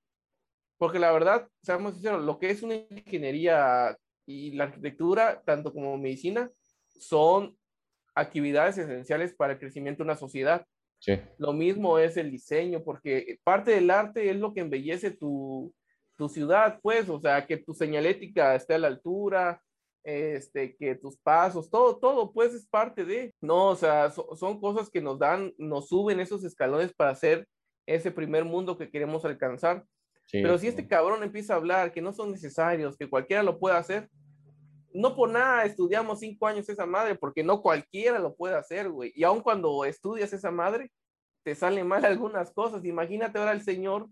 Porque 0.78 0.98
la 0.98 1.12
verdad, 1.12 1.48
seamos 1.62 1.94
sinceros, 1.94 2.24
lo 2.24 2.38
que 2.38 2.50
es 2.50 2.62
una 2.62 2.74
ingeniería 2.74 3.96
y 4.26 4.52
la 4.52 4.64
arquitectura, 4.64 5.42
tanto 5.44 5.72
como 5.72 5.96
medicina, 5.96 6.50
son 6.88 7.56
actividades 8.14 8.78
esenciales 8.78 9.34
para 9.34 9.54
el 9.54 9.58
crecimiento 9.58 10.02
de 10.02 10.10
una 10.10 10.16
sociedad. 10.16 10.64
Sí. 10.98 11.18
Lo 11.38 11.52
mismo 11.52 11.98
es 11.98 12.16
el 12.16 12.30
diseño, 12.30 12.82
porque 12.82 13.38
parte 13.42 13.70
del 13.72 13.90
arte 13.90 14.28
es 14.30 14.36
lo 14.36 14.52
que 14.52 14.60
embellece 14.60 15.10
tu, 15.10 15.72
tu 16.16 16.28
ciudad, 16.28 16.78
pues, 16.82 17.08
o 17.08 17.18
sea, 17.18 17.46
que 17.46 17.56
tu 17.56 17.72
señalética 17.72 18.54
esté 18.54 18.74
a 18.74 18.78
la 18.78 18.88
altura, 18.88 19.62
este, 20.04 20.76
que 20.76 20.94
tus 20.94 21.16
pasos, 21.18 21.70
todo, 21.70 21.98
todo, 21.98 22.32
pues 22.32 22.54
es 22.54 22.66
parte 22.66 23.04
de, 23.04 23.34
no, 23.40 23.68
o 23.68 23.76
sea, 23.76 24.10
son 24.10 24.60
cosas 24.60 24.90
que 24.90 25.00
nos 25.00 25.18
dan, 25.18 25.52
nos 25.58 25.88
suben 25.88 26.20
esos 26.20 26.44
escalones 26.44 26.92
para 26.92 27.10
hacer 27.10 27.46
ese 27.86 28.10
primer 28.10 28.44
mundo 28.44 28.76
que 28.76 28.90
queremos 28.90 29.24
alcanzar. 29.24 29.84
Pero 30.32 30.58
si 30.58 30.68
este 30.68 30.86
cabrón 30.86 31.22
empieza 31.24 31.54
a 31.54 31.56
hablar 31.56 31.92
que 31.92 32.00
no 32.00 32.12
son 32.12 32.30
necesarios, 32.30 32.96
que 32.96 33.10
cualquiera 33.10 33.42
lo 33.42 33.58
puede 33.58 33.76
hacer, 33.76 34.08
no 34.92 35.14
por 35.14 35.30
nada 35.30 35.64
estudiamos 35.64 36.20
cinco 36.20 36.46
años 36.46 36.68
esa 36.68 36.86
madre, 36.86 37.14
porque 37.14 37.44
no 37.44 37.62
cualquiera 37.62 38.18
lo 38.18 38.34
puede 38.34 38.56
hacer, 38.56 38.88
güey. 38.90 39.12
Y 39.14 39.24
aun 39.24 39.40
cuando 39.40 39.84
estudias 39.84 40.32
esa 40.32 40.50
madre, 40.50 40.90
te 41.42 41.54
salen 41.54 41.86
mal 41.86 42.04
algunas 42.04 42.50
cosas. 42.52 42.84
Imagínate 42.84 43.38
ahora 43.38 43.52
el 43.52 43.62
señor 43.62 44.08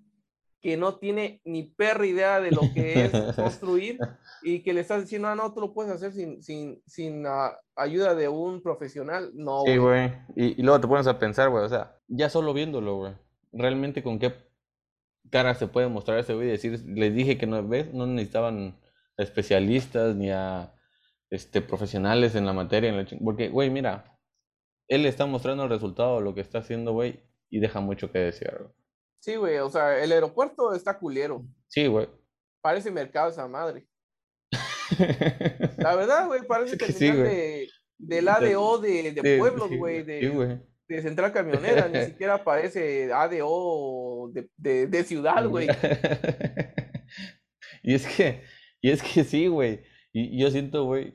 que 0.61 0.76
no 0.76 0.97
tiene 0.97 1.41
ni 1.45 1.62
perra 1.62 2.05
idea 2.05 2.41
de 2.41 2.51
lo 2.51 2.62
que 2.74 3.05
es 3.05 3.12
construir 3.37 3.99
y 4.43 4.61
que 4.61 4.72
le 4.72 4.81
estás 4.81 5.03
diciendo, 5.03 5.29
ah, 5.29 5.37
no, 5.37 5.55
tú 5.55 5.61
lo 5.61 5.72
puedes 5.72 5.93
hacer 5.93 6.12
sin, 6.12 6.43
sin, 6.43 6.83
sin 6.85 7.24
uh, 7.26 7.53
ayuda 7.76 8.14
de 8.14 8.29
un 8.29 8.61
profesional. 8.61 9.31
No, 9.35 9.62
Sí, 9.64 9.76
güey. 9.76 10.12
Y, 10.35 10.61
y, 10.61 10.62
luego 10.62 10.81
te 10.81 10.89
pones 10.89 11.07
a 11.07 11.18
pensar, 11.18 11.49
güey, 11.51 11.64
o 11.64 11.68
sea, 11.68 11.97
ya 12.09 12.29
solo 12.29 12.53
viéndolo, 12.53 12.97
güey, 12.97 13.12
realmente 13.53 14.03
con 14.03 14.18
qué 14.18 14.35
cara 15.31 15.55
se 15.55 15.68
puede 15.68 15.89
mostrar 15.89 16.18
ese 16.18 16.35
güey 16.35 16.49
y 16.49 16.53
decir, 16.53 16.81
les 16.87 17.14
dije 17.14 17.39
que 17.39 17.47
no, 17.47 17.66
¿ves? 17.66 17.93
No 17.93 18.07
necesitaban 18.07 18.76
especialistas 19.19 20.16
ni 20.16 20.31
a 20.31 20.73
este, 21.31 21.61
profesionales 21.61 22.35
en 22.35 22.47
la 22.47 22.53
materia, 22.53 22.89
en 22.89 22.97
la 22.97 23.07
porque, 23.23 23.49
güey, 23.49 23.69
mira, 23.69 24.16
él 24.89 25.05
está 25.05 25.27
mostrando 25.27 25.64
el 25.64 25.71
resultado 25.71 26.19
de 26.19 26.25
lo 26.25 26.35
que 26.35 26.41
está 26.41 26.59
haciendo, 26.59 26.93
güey, 26.93 27.23
y 27.51 27.61
deja 27.61 27.81
mucho 27.81 28.11
que 28.11 28.21
decir. 28.21 28.51
Sí, 29.21 29.37
güey, 29.37 29.59
o 29.59 29.69
sea, 29.69 30.03
el 30.03 30.12
aeropuerto 30.12 30.75
está 30.75 30.99
culero. 30.99 31.45
Sí, 31.66 31.87
güey. 31.87 32.09
Parece 32.62 32.91
mercado 32.91 33.31
esa 33.31 33.47
madre. 33.47 33.87
La 35.77 35.97
verdad, 35.97 36.27
güey, 36.27 36.47
parece 36.47 36.79
que 36.79 36.93
sí, 36.93 37.11
de, 37.11 37.69
del 37.99 38.29
ADO 38.29 38.79
de, 38.79 39.12
de 39.12 39.39
pueblos, 39.39 39.71
güey, 39.77 40.03
de, 40.03 40.61
de, 40.89 41.03
central 41.03 41.33
camionera, 41.33 41.89
ni 41.89 42.01
siquiera 42.07 42.43
parece 42.43 43.12
ADO 43.12 44.31
de, 44.33 44.49
de, 44.57 44.87
de 44.87 45.05
ciudad, 45.05 45.47
güey. 45.47 45.69
y 47.83 47.95
es 47.95 48.07
que, 48.07 48.43
y 48.81 48.91
es 48.91 49.03
que 49.03 49.24
sí, 49.24 49.47
güey. 49.49 49.83
Y 50.12 50.41
yo 50.41 50.51
siento, 50.51 50.85
güey, 50.85 51.14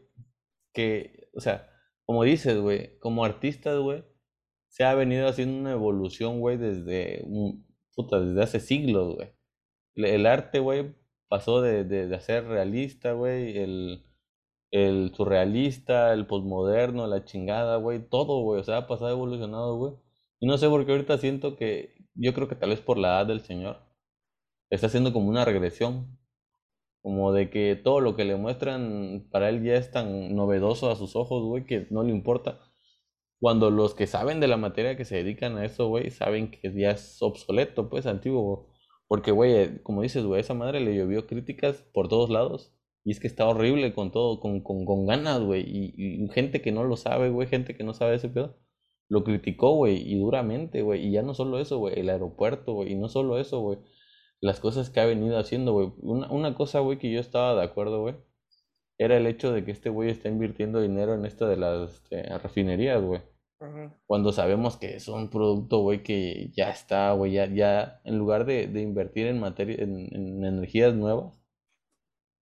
que, 0.74 1.30
o 1.36 1.42
sea, 1.42 1.70
como 2.06 2.24
dices, 2.24 2.60
güey, 2.60 2.98
como 3.00 3.26
artistas, 3.26 3.80
güey, 3.80 4.04
se 4.70 4.84
ha 4.86 4.96
venido 4.96 5.28
haciendo 5.28 5.60
una 5.60 5.72
evolución, 5.74 6.40
güey, 6.40 6.58
desde 6.58 7.26
puta, 7.96 8.20
desde 8.20 8.44
hace 8.44 8.60
siglos, 8.60 9.16
güey. 9.16 9.30
El 9.96 10.26
arte, 10.26 10.60
güey, 10.60 10.96
pasó 11.28 11.62
de, 11.62 11.84
de, 11.86 12.08
de 12.08 12.16
hacer 12.16 12.46
realista, 12.46 13.14
güey, 13.14 13.58
el, 13.58 14.06
el 14.72 15.14
surrealista, 15.16 16.14
el 16.14 16.28
posmoderno, 16.28 17.08
la 17.08 17.26
chingada, 17.26 17.78
güey, 17.78 18.00
todo, 18.10 18.42
güey, 18.42 18.62
o 18.62 18.64
sea, 18.64 18.78
ha 18.78 18.88
pasado 18.88 19.12
evolucionado, 19.12 19.78
güey. 19.78 19.94
Y 20.40 20.48
no 20.48 20.58
sé 20.58 20.68
por 20.70 20.86
qué 20.86 20.94
ahorita 20.94 21.18
siento 21.20 21.56
que, 21.56 21.96
yo 22.16 22.34
creo 22.34 22.48
que 22.48 22.56
tal 22.56 22.70
vez 22.72 22.82
por 22.82 22.98
la 22.98 23.10
edad 23.10 23.28
del 23.28 23.42
señor, 23.42 23.78
está 24.72 24.88
haciendo 24.88 25.14
como 25.14 25.30
una 25.30 25.46
regresión, 25.46 26.18
como 27.04 27.34
de 27.34 27.50
que 27.50 27.76
todo 27.76 28.00
lo 28.00 28.16
que 28.16 28.26
le 28.26 28.38
muestran 28.38 29.28
para 29.30 29.50
él 29.50 29.62
ya 29.64 29.76
es 29.76 29.92
tan 29.92 30.36
novedoso 30.36 30.90
a 30.90 30.96
sus 30.96 31.16
ojos, 31.18 31.44
güey, 31.44 31.66
que 31.66 31.86
no 31.92 32.02
le 32.04 32.12
importa. 32.12 32.62
Cuando 33.40 33.70
los 33.72 33.94
que 33.94 34.08
saben 34.08 34.40
de 34.40 34.48
la 34.48 34.58
materia 34.58 34.96
que 34.96 35.06
se 35.06 35.18
dedican 35.18 35.58
a 35.58 35.66
eso, 35.66 35.90
güey, 35.90 36.12
saben 36.12 36.50
que 36.50 36.74
ya 36.74 36.92
es 36.92 37.22
obsoleto, 37.22 37.90
pues, 37.90 38.06
antiguo. 38.08 38.70
Porque, 39.08 39.32
güey, 39.32 39.84
como 39.84 40.02
dices, 40.02 40.26
güey, 40.26 40.42
esa 40.42 40.54
madre 40.54 40.80
le 40.80 40.96
llovió 40.96 41.28
críticas 41.28 41.84
por 41.94 42.08
todos 42.08 42.30
lados. 42.30 42.74
Y 43.04 43.12
es 43.12 43.20
que 43.20 43.28
está 43.28 43.46
horrible 43.48 43.94
con 43.94 44.12
todo, 44.12 44.40
con, 44.40 44.62
con, 44.62 44.86
con 44.86 45.06
ganas, 45.06 45.42
güey. 45.42 45.64
Y, 45.68 45.94
y, 46.24 46.30
gente 46.30 46.62
que 46.62 46.72
no 46.72 46.86
lo 46.86 46.96
sabe, 46.96 47.30
güey, 47.30 47.50
gente 47.50 47.76
que 47.76 47.84
no 47.84 47.94
sabe 47.94 48.16
ese 48.16 48.30
pedo, 48.30 48.56
lo 49.10 49.26
criticó, 49.26 49.76
güey, 49.76 49.98
y 50.10 50.18
duramente, 50.20 50.82
güey. 50.82 51.06
Y 51.08 51.12
ya 51.12 51.22
no 51.22 51.34
solo 51.34 51.60
eso, 51.60 51.80
güey, 51.80 52.00
el 52.00 52.10
aeropuerto, 52.10 52.74
güey. 52.74 52.94
Y 52.94 52.96
no 52.96 53.10
solo 53.10 53.40
eso, 53.40 53.60
güey. 53.60 53.80
Las 54.44 54.60
cosas 54.60 54.90
que 54.90 55.00
ha 55.00 55.06
venido 55.06 55.40
haciendo, 55.40 55.72
güey. 55.72 55.94
Una, 56.02 56.30
una 56.30 56.54
cosa, 56.54 56.82
güey, 56.82 57.00
que 57.00 57.10
yo 57.10 57.22
estaba 57.22 57.56
de 57.56 57.64
acuerdo, 57.64 58.02
güey. 58.02 58.16
Era 58.98 59.16
el 59.16 59.26
hecho 59.26 59.54
de 59.54 59.64
que 59.64 59.72
este 59.72 59.90
güey 59.90 60.10
está 60.10 60.28
invirtiendo 60.28 60.82
dinero 60.82 61.14
en 61.14 61.26
esto 61.26 61.48
de 61.48 61.56
las 61.56 61.94
este, 61.94 62.24
refinerías, 62.40 63.02
güey. 63.02 63.22
Cuando 64.06 64.34
sabemos 64.34 64.76
que 64.76 64.96
es 64.96 65.08
un 65.08 65.30
producto, 65.30 65.80
güey, 65.80 66.04
que 66.04 66.52
ya 66.52 66.70
está, 66.72 67.14
güey, 67.14 67.32
ya, 67.32 67.46
ya, 67.46 68.02
en 68.04 68.18
lugar 68.18 68.44
de, 68.44 68.68
de 68.68 68.82
invertir 68.82 69.28
en 69.28 69.40
materia, 69.40 69.78
en, 69.82 70.14
en, 70.14 70.44
energías 70.44 70.94
nuevas, 70.94 71.42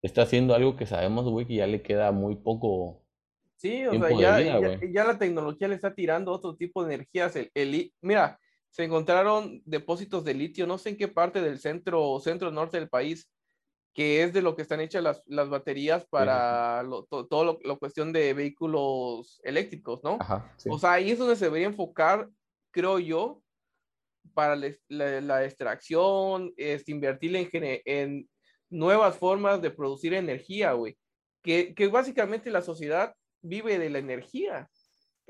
está 0.00 0.22
haciendo 0.22 0.54
algo 0.54 0.76
que 0.76 0.86
sabemos, 0.86 1.28
güey, 1.28 1.46
que 1.46 1.56
ya 1.56 1.66
le 1.66 1.82
queda 1.82 2.12
muy 2.12 2.36
poco. 2.36 3.04
Sí, 3.56 3.84
o 3.84 3.92
sea, 3.92 4.10
ya, 4.18 4.40
ya, 4.40 4.80
ya, 4.90 5.04
la 5.04 5.18
tecnología 5.18 5.68
le 5.68 5.74
está 5.74 5.94
tirando 5.94 6.32
otro 6.32 6.56
tipo 6.56 6.82
de 6.82 6.94
energías. 6.94 7.36
El, 7.36 7.50
el, 7.52 7.92
mira, 8.00 8.40
se 8.70 8.84
encontraron 8.84 9.62
depósitos 9.64 10.24
de 10.24 10.34
litio, 10.34 10.66
no 10.66 10.78
sé 10.78 10.90
en 10.90 10.96
qué 10.96 11.08
parte 11.08 11.40
del 11.42 11.58
centro, 11.58 12.18
centro 12.20 12.50
norte 12.50 12.78
del 12.78 12.88
país, 12.88 13.28
que 13.92 14.22
es 14.22 14.32
de 14.32 14.42
lo 14.42 14.54
que 14.54 14.62
están 14.62 14.80
hechas 14.80 15.02
las, 15.02 15.22
las 15.26 15.48
baterías 15.48 16.06
para 16.06 16.82
lo, 16.84 17.04
todo, 17.04 17.26
todo 17.26 17.44
lo, 17.44 17.58
lo, 17.64 17.78
cuestión 17.78 18.12
de 18.12 18.32
vehículos 18.32 19.40
eléctricos, 19.42 20.02
¿no? 20.04 20.18
Ajá, 20.20 20.54
sí. 20.56 20.68
O 20.70 20.78
sea, 20.78 20.92
ahí 20.92 21.10
es 21.10 21.18
donde 21.18 21.34
se 21.34 21.46
debería 21.46 21.66
enfocar, 21.66 22.28
creo 22.70 23.00
yo, 23.00 23.42
para 24.32 24.54
la, 24.54 24.70
la, 24.88 25.20
la 25.20 25.44
extracción, 25.44 26.52
es 26.56 26.88
invertir 26.88 27.34
en, 27.34 27.48
en, 27.84 28.30
nuevas 28.68 29.16
formas 29.16 29.60
de 29.60 29.72
producir 29.72 30.14
energía, 30.14 30.72
güey. 30.74 30.96
Que, 31.42 31.74
que 31.74 31.88
básicamente 31.88 32.50
la 32.50 32.62
sociedad 32.62 33.14
vive 33.42 33.78
de 33.78 33.90
la 33.90 33.98
energía. 33.98 34.70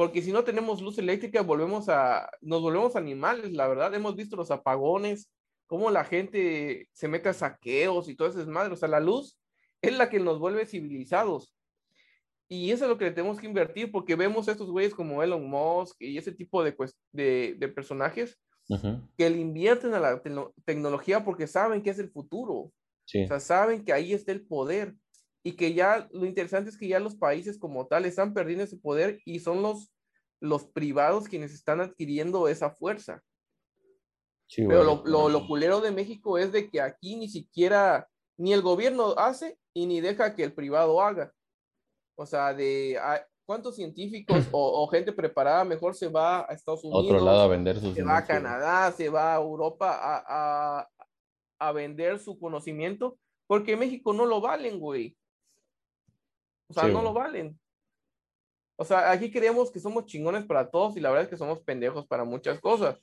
Porque 0.00 0.22
si 0.22 0.32
no 0.32 0.42
tenemos 0.44 0.80
luz 0.80 0.96
eléctrica, 0.96 1.42
volvemos 1.42 1.90
a, 1.90 2.30
nos 2.40 2.62
volvemos 2.62 2.96
animales, 2.96 3.52
la 3.52 3.68
verdad. 3.68 3.94
Hemos 3.94 4.16
visto 4.16 4.34
los 4.34 4.50
apagones, 4.50 5.30
cómo 5.66 5.90
la 5.90 6.04
gente 6.06 6.88
se 6.94 7.06
mete 7.06 7.28
a 7.28 7.34
saqueos 7.34 8.08
y 8.08 8.16
todo 8.16 8.26
eso 8.26 8.40
es 8.40 8.46
madre. 8.46 8.72
O 8.72 8.76
sea, 8.76 8.88
la 8.88 8.98
luz 8.98 9.38
es 9.82 9.92
la 9.98 10.08
que 10.08 10.18
nos 10.18 10.38
vuelve 10.38 10.64
civilizados. 10.64 11.54
Y 12.48 12.70
eso 12.70 12.86
es 12.86 12.88
lo 12.88 12.96
que 12.96 13.04
le 13.04 13.10
tenemos 13.10 13.38
que 13.38 13.46
invertir 13.46 13.92
porque 13.92 14.16
vemos 14.16 14.48
a 14.48 14.52
estos 14.52 14.70
güeyes 14.70 14.94
como 14.94 15.22
Elon 15.22 15.46
Musk 15.46 16.00
y 16.00 16.16
ese 16.16 16.32
tipo 16.32 16.64
de, 16.64 16.74
de, 17.12 17.56
de 17.58 17.68
personajes 17.68 18.40
uh 18.70 18.76
-huh. 18.76 19.08
que 19.18 19.28
le 19.28 19.36
invierten 19.38 19.92
a 19.92 20.00
la 20.00 20.22
te 20.22 20.30
tecnología 20.64 21.22
porque 21.22 21.46
saben 21.46 21.82
que 21.82 21.90
es 21.90 21.98
el 21.98 22.10
futuro. 22.10 22.72
Sí. 23.04 23.24
O 23.24 23.26
sea, 23.26 23.38
saben 23.38 23.84
que 23.84 23.92
ahí 23.92 24.14
está 24.14 24.32
el 24.32 24.46
poder 24.46 24.94
y 25.42 25.52
que 25.52 25.74
ya 25.74 26.08
lo 26.12 26.26
interesante 26.26 26.70
es 26.70 26.76
que 26.76 26.88
ya 26.88 27.00
los 27.00 27.16
países 27.16 27.58
como 27.58 27.86
tal 27.86 28.04
están 28.04 28.34
perdiendo 28.34 28.64
ese 28.64 28.76
poder 28.76 29.20
y 29.24 29.40
son 29.40 29.62
los, 29.62 29.92
los 30.40 30.64
privados 30.66 31.28
quienes 31.28 31.54
están 31.54 31.80
adquiriendo 31.80 32.48
esa 32.48 32.70
fuerza. 32.70 33.22
Sí, 34.46 34.64
Pero 34.66 34.84
bueno, 34.84 35.02
lo, 35.04 35.28
lo, 35.28 35.40
lo, 35.40 35.46
culero 35.46 35.80
de 35.80 35.92
México 35.92 36.36
es 36.36 36.52
de 36.52 36.68
que 36.68 36.80
aquí 36.80 37.16
ni 37.16 37.28
siquiera, 37.28 38.08
ni 38.36 38.52
el 38.52 38.62
gobierno 38.62 39.14
hace 39.16 39.58
y 39.72 39.86
ni 39.86 40.00
deja 40.00 40.34
que 40.34 40.42
el 40.42 40.52
privado 40.52 41.00
haga. 41.00 41.32
O 42.16 42.26
sea, 42.26 42.52
de 42.52 42.98
cuántos 43.46 43.76
científicos 43.76 44.36
o, 44.52 44.82
o, 44.82 44.86
gente 44.88 45.12
preparada 45.12 45.64
mejor 45.64 45.94
se 45.94 46.08
va 46.08 46.40
a 46.40 46.52
Estados 46.52 46.84
Unidos. 46.84 47.04
Otro 47.04 47.24
lado 47.24 47.42
a 47.42 47.48
vender 47.48 47.80
sus 47.80 47.94
Se 47.94 48.02
va 48.02 48.18
a 48.18 48.26
Canadá, 48.26 48.92
se 48.92 49.08
va 49.08 49.34
a 49.34 49.38
Europa 49.38 49.90
a, 49.90 50.80
a, 50.80 50.88
a 51.60 51.72
vender 51.72 52.18
su 52.18 52.38
conocimiento, 52.38 53.18
porque 53.46 53.76
México 53.76 54.12
no 54.12 54.26
lo 54.26 54.40
valen, 54.40 54.78
güey. 54.78 55.16
O 56.70 56.72
sea, 56.72 56.84
sí, 56.84 56.92
no 56.92 57.02
lo 57.02 57.12
valen. 57.12 57.58
O 58.76 58.84
sea, 58.84 59.10
aquí 59.10 59.30
creemos 59.30 59.70
que 59.70 59.80
somos 59.80 60.06
chingones 60.06 60.44
para 60.46 60.70
todos 60.70 60.96
y 60.96 61.00
la 61.00 61.10
verdad 61.10 61.24
es 61.24 61.30
que 61.30 61.36
somos 61.36 61.60
pendejos 61.60 62.06
para 62.06 62.24
muchas 62.24 62.58
cosas. 62.60 62.98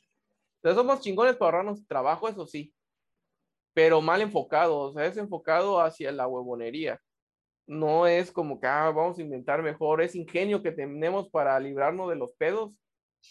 Entonces 0.56 0.82
somos 0.82 1.02
chingones 1.02 1.36
para 1.36 1.58
ahorrarnos 1.58 1.86
trabajo, 1.86 2.28
eso 2.28 2.48
sí, 2.48 2.74
pero 3.76 4.02
mal 4.02 4.22
enfocado, 4.22 4.76
o 4.80 4.94
sea, 4.94 5.06
es 5.06 5.18
enfocado 5.18 5.80
hacia 5.80 6.12
la 6.12 6.28
huevonería. 6.28 7.00
No 7.68 8.08
es 8.08 8.32
como 8.32 8.60
que 8.60 8.66
ah, 8.66 8.90
vamos 8.90 9.20
a 9.20 9.22
inventar 9.22 9.62
mejor, 9.62 10.02
es 10.02 10.16
ingenio 10.16 10.64
que 10.64 10.72
tenemos 10.72 11.30
para 11.30 11.60
librarnos 11.60 12.10
de 12.10 12.16
los 12.16 12.32
pedos, 12.34 12.74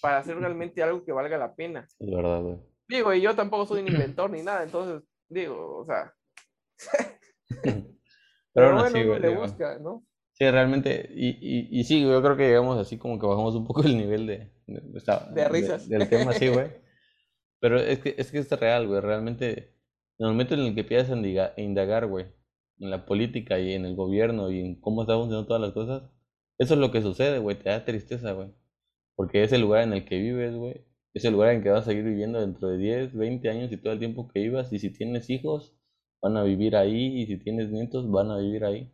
para 0.01 0.19
hacer 0.19 0.39
realmente 0.39 0.83
algo 0.83 1.05
que 1.05 1.13
valga 1.13 1.37
la 1.37 1.55
pena. 1.55 1.89
Es 1.99 2.11
verdad, 2.11 2.43
güey. 2.43 2.59
Digo, 2.87 3.13
y 3.13 3.21
yo 3.23 3.35
tampoco 3.35 3.67
soy 3.67 3.81
un 3.81 3.89
inventor 3.89 4.31
ni 4.31 4.43
nada, 4.43 4.63
entonces 4.63 5.03
Digo, 5.29 5.79
o 5.79 5.85
sea. 5.85 6.15
Pero, 7.63 7.83
Pero 8.55 8.67
aún 8.67 8.75
bueno, 8.77 8.87
así, 8.87 8.99
uno 8.99 9.09
güey, 9.09 9.21
le 9.21 9.29
digo, 9.29 9.41
busca, 9.41 9.79
¿no? 9.79 10.05
Sí, 10.39 10.51
realmente, 10.51 11.09
y, 11.15 11.29
y, 11.41 11.81
y 11.81 11.85
sí, 11.85 12.03
yo 12.03 12.21
creo 12.23 12.37
que 12.37 12.47
llegamos 12.47 12.77
así 12.79 12.99
como 12.99 13.19
que 13.19 13.27
bajamos 13.27 13.55
un 13.55 13.67
poco 13.67 13.83
el 13.83 13.97
nivel 13.97 14.27
de, 14.27 14.51
de, 14.67 14.81
de 14.83 15.01
De 15.35 15.49
risas. 15.49 15.89
del 15.89 16.09
tema, 16.11 16.35
sí, 16.35 16.49
güey. 16.49 16.69
Pero 17.61 17.79
es 17.81 18.01
que, 18.01 18.15
es 18.19 18.31
que 18.31 18.39
es 18.39 18.51
real, 18.53 18.87
güey, 18.89 19.01
realmente, 19.01 19.75
en 20.19 20.27
el 20.27 20.33
momento 20.33 20.55
en 20.55 20.61
el 20.61 20.75
que 20.75 20.83
empiezas 20.83 21.11
a 21.11 21.61
indagar, 21.61 22.07
güey, 22.07 22.27
en 22.81 22.91
la 22.91 23.07
política 23.07 23.59
y 23.61 23.73
en 23.75 23.87
el 23.87 23.97
gobierno 23.97 24.51
y 24.51 24.61
en 24.61 24.81
cómo 24.81 25.03
están 25.03 25.19
funcionando 25.19 25.47
todas 25.49 25.63
las 25.63 25.73
cosas, 25.73 26.03
eso 26.59 26.75
es 26.75 26.81
lo 26.81 26.91
que 26.93 27.03
sucede, 27.03 27.39
güey, 27.39 27.59
te 27.59 27.71
da 27.71 27.85
tristeza, 27.85 28.33
güey. 28.33 28.51
Porque 29.17 29.43
es 29.45 29.53
el 29.53 29.63
lugar 29.63 29.83
en 29.85 29.93
el 29.95 30.05
que 30.07 30.19
vives, 30.19 30.55
güey. 30.55 30.87
Es 31.15 31.25
el 31.25 31.33
lugar 31.35 31.53
en 31.55 31.63
que 31.63 31.71
vas 31.71 31.83
a 31.83 31.91
seguir 31.91 32.05
viviendo 32.05 32.41
dentro 32.41 32.69
de 32.69 32.79
10, 32.79 33.15
20 33.15 33.49
años 33.51 33.73
y 33.73 33.77
todo 33.79 33.93
el 33.95 33.99
tiempo 34.01 34.29
que 34.29 34.41
vivas. 34.41 34.73
Y 34.73 34.79
si 34.79 34.91
tienes 34.91 35.31
hijos, 35.31 35.75
van 36.23 36.37
a 36.37 36.43
vivir 36.45 36.77
ahí. 36.77 37.23
Y 37.23 37.27
si 37.27 37.39
tienes 37.39 37.71
nietos, 37.71 38.11
van 38.11 38.31
a 38.31 38.39
vivir 38.39 38.65
ahí. 38.65 38.93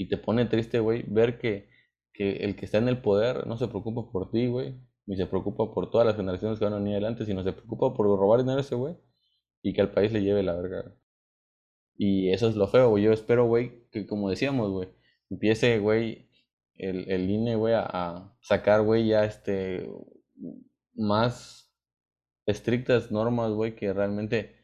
Y 0.00 0.08
te 0.08 0.16
pone 0.16 0.46
triste, 0.46 0.80
güey, 0.80 1.04
ver 1.06 1.38
que, 1.38 1.68
que 2.14 2.36
el 2.36 2.56
que 2.56 2.64
está 2.64 2.78
en 2.78 2.88
el 2.88 3.02
poder 3.02 3.46
no 3.46 3.58
se 3.58 3.68
preocupa 3.68 4.10
por 4.10 4.30
ti, 4.30 4.46
güey. 4.46 4.80
Ni 5.04 5.14
se 5.14 5.26
preocupa 5.26 5.74
por 5.74 5.90
todas 5.90 6.06
las 6.06 6.16
generaciones 6.16 6.58
que 6.58 6.64
van 6.64 6.72
a 6.72 6.78
venir 6.78 6.94
adelante, 6.94 7.26
sino 7.26 7.44
se 7.44 7.52
preocupa 7.52 7.92
por 7.92 8.06
robar 8.06 8.40
dinero 8.40 8.56
a 8.56 8.62
ese 8.62 8.76
güey. 8.76 8.96
Y 9.62 9.74
que 9.74 9.82
al 9.82 9.90
país 9.90 10.10
le 10.10 10.22
lleve 10.22 10.42
la 10.42 10.54
verga. 10.54 10.96
Y 11.96 12.30
eso 12.30 12.48
es 12.48 12.56
lo 12.56 12.66
feo, 12.66 12.88
güey. 12.88 13.04
Yo 13.04 13.12
espero, 13.12 13.44
güey, 13.44 13.90
que 13.90 14.06
como 14.06 14.30
decíamos, 14.30 14.70
güey, 14.70 14.88
empiece, 15.28 15.78
güey, 15.80 16.30
el, 16.76 17.10
el 17.10 17.28
INE, 17.28 17.56
güey, 17.56 17.74
a, 17.76 18.34
sacar, 18.40 18.80
güey, 18.80 19.08
ya 19.08 19.26
este, 19.26 19.86
más 20.94 21.70
estrictas 22.46 23.12
normas, 23.12 23.52
güey, 23.52 23.76
que 23.76 23.92
realmente 23.92 24.56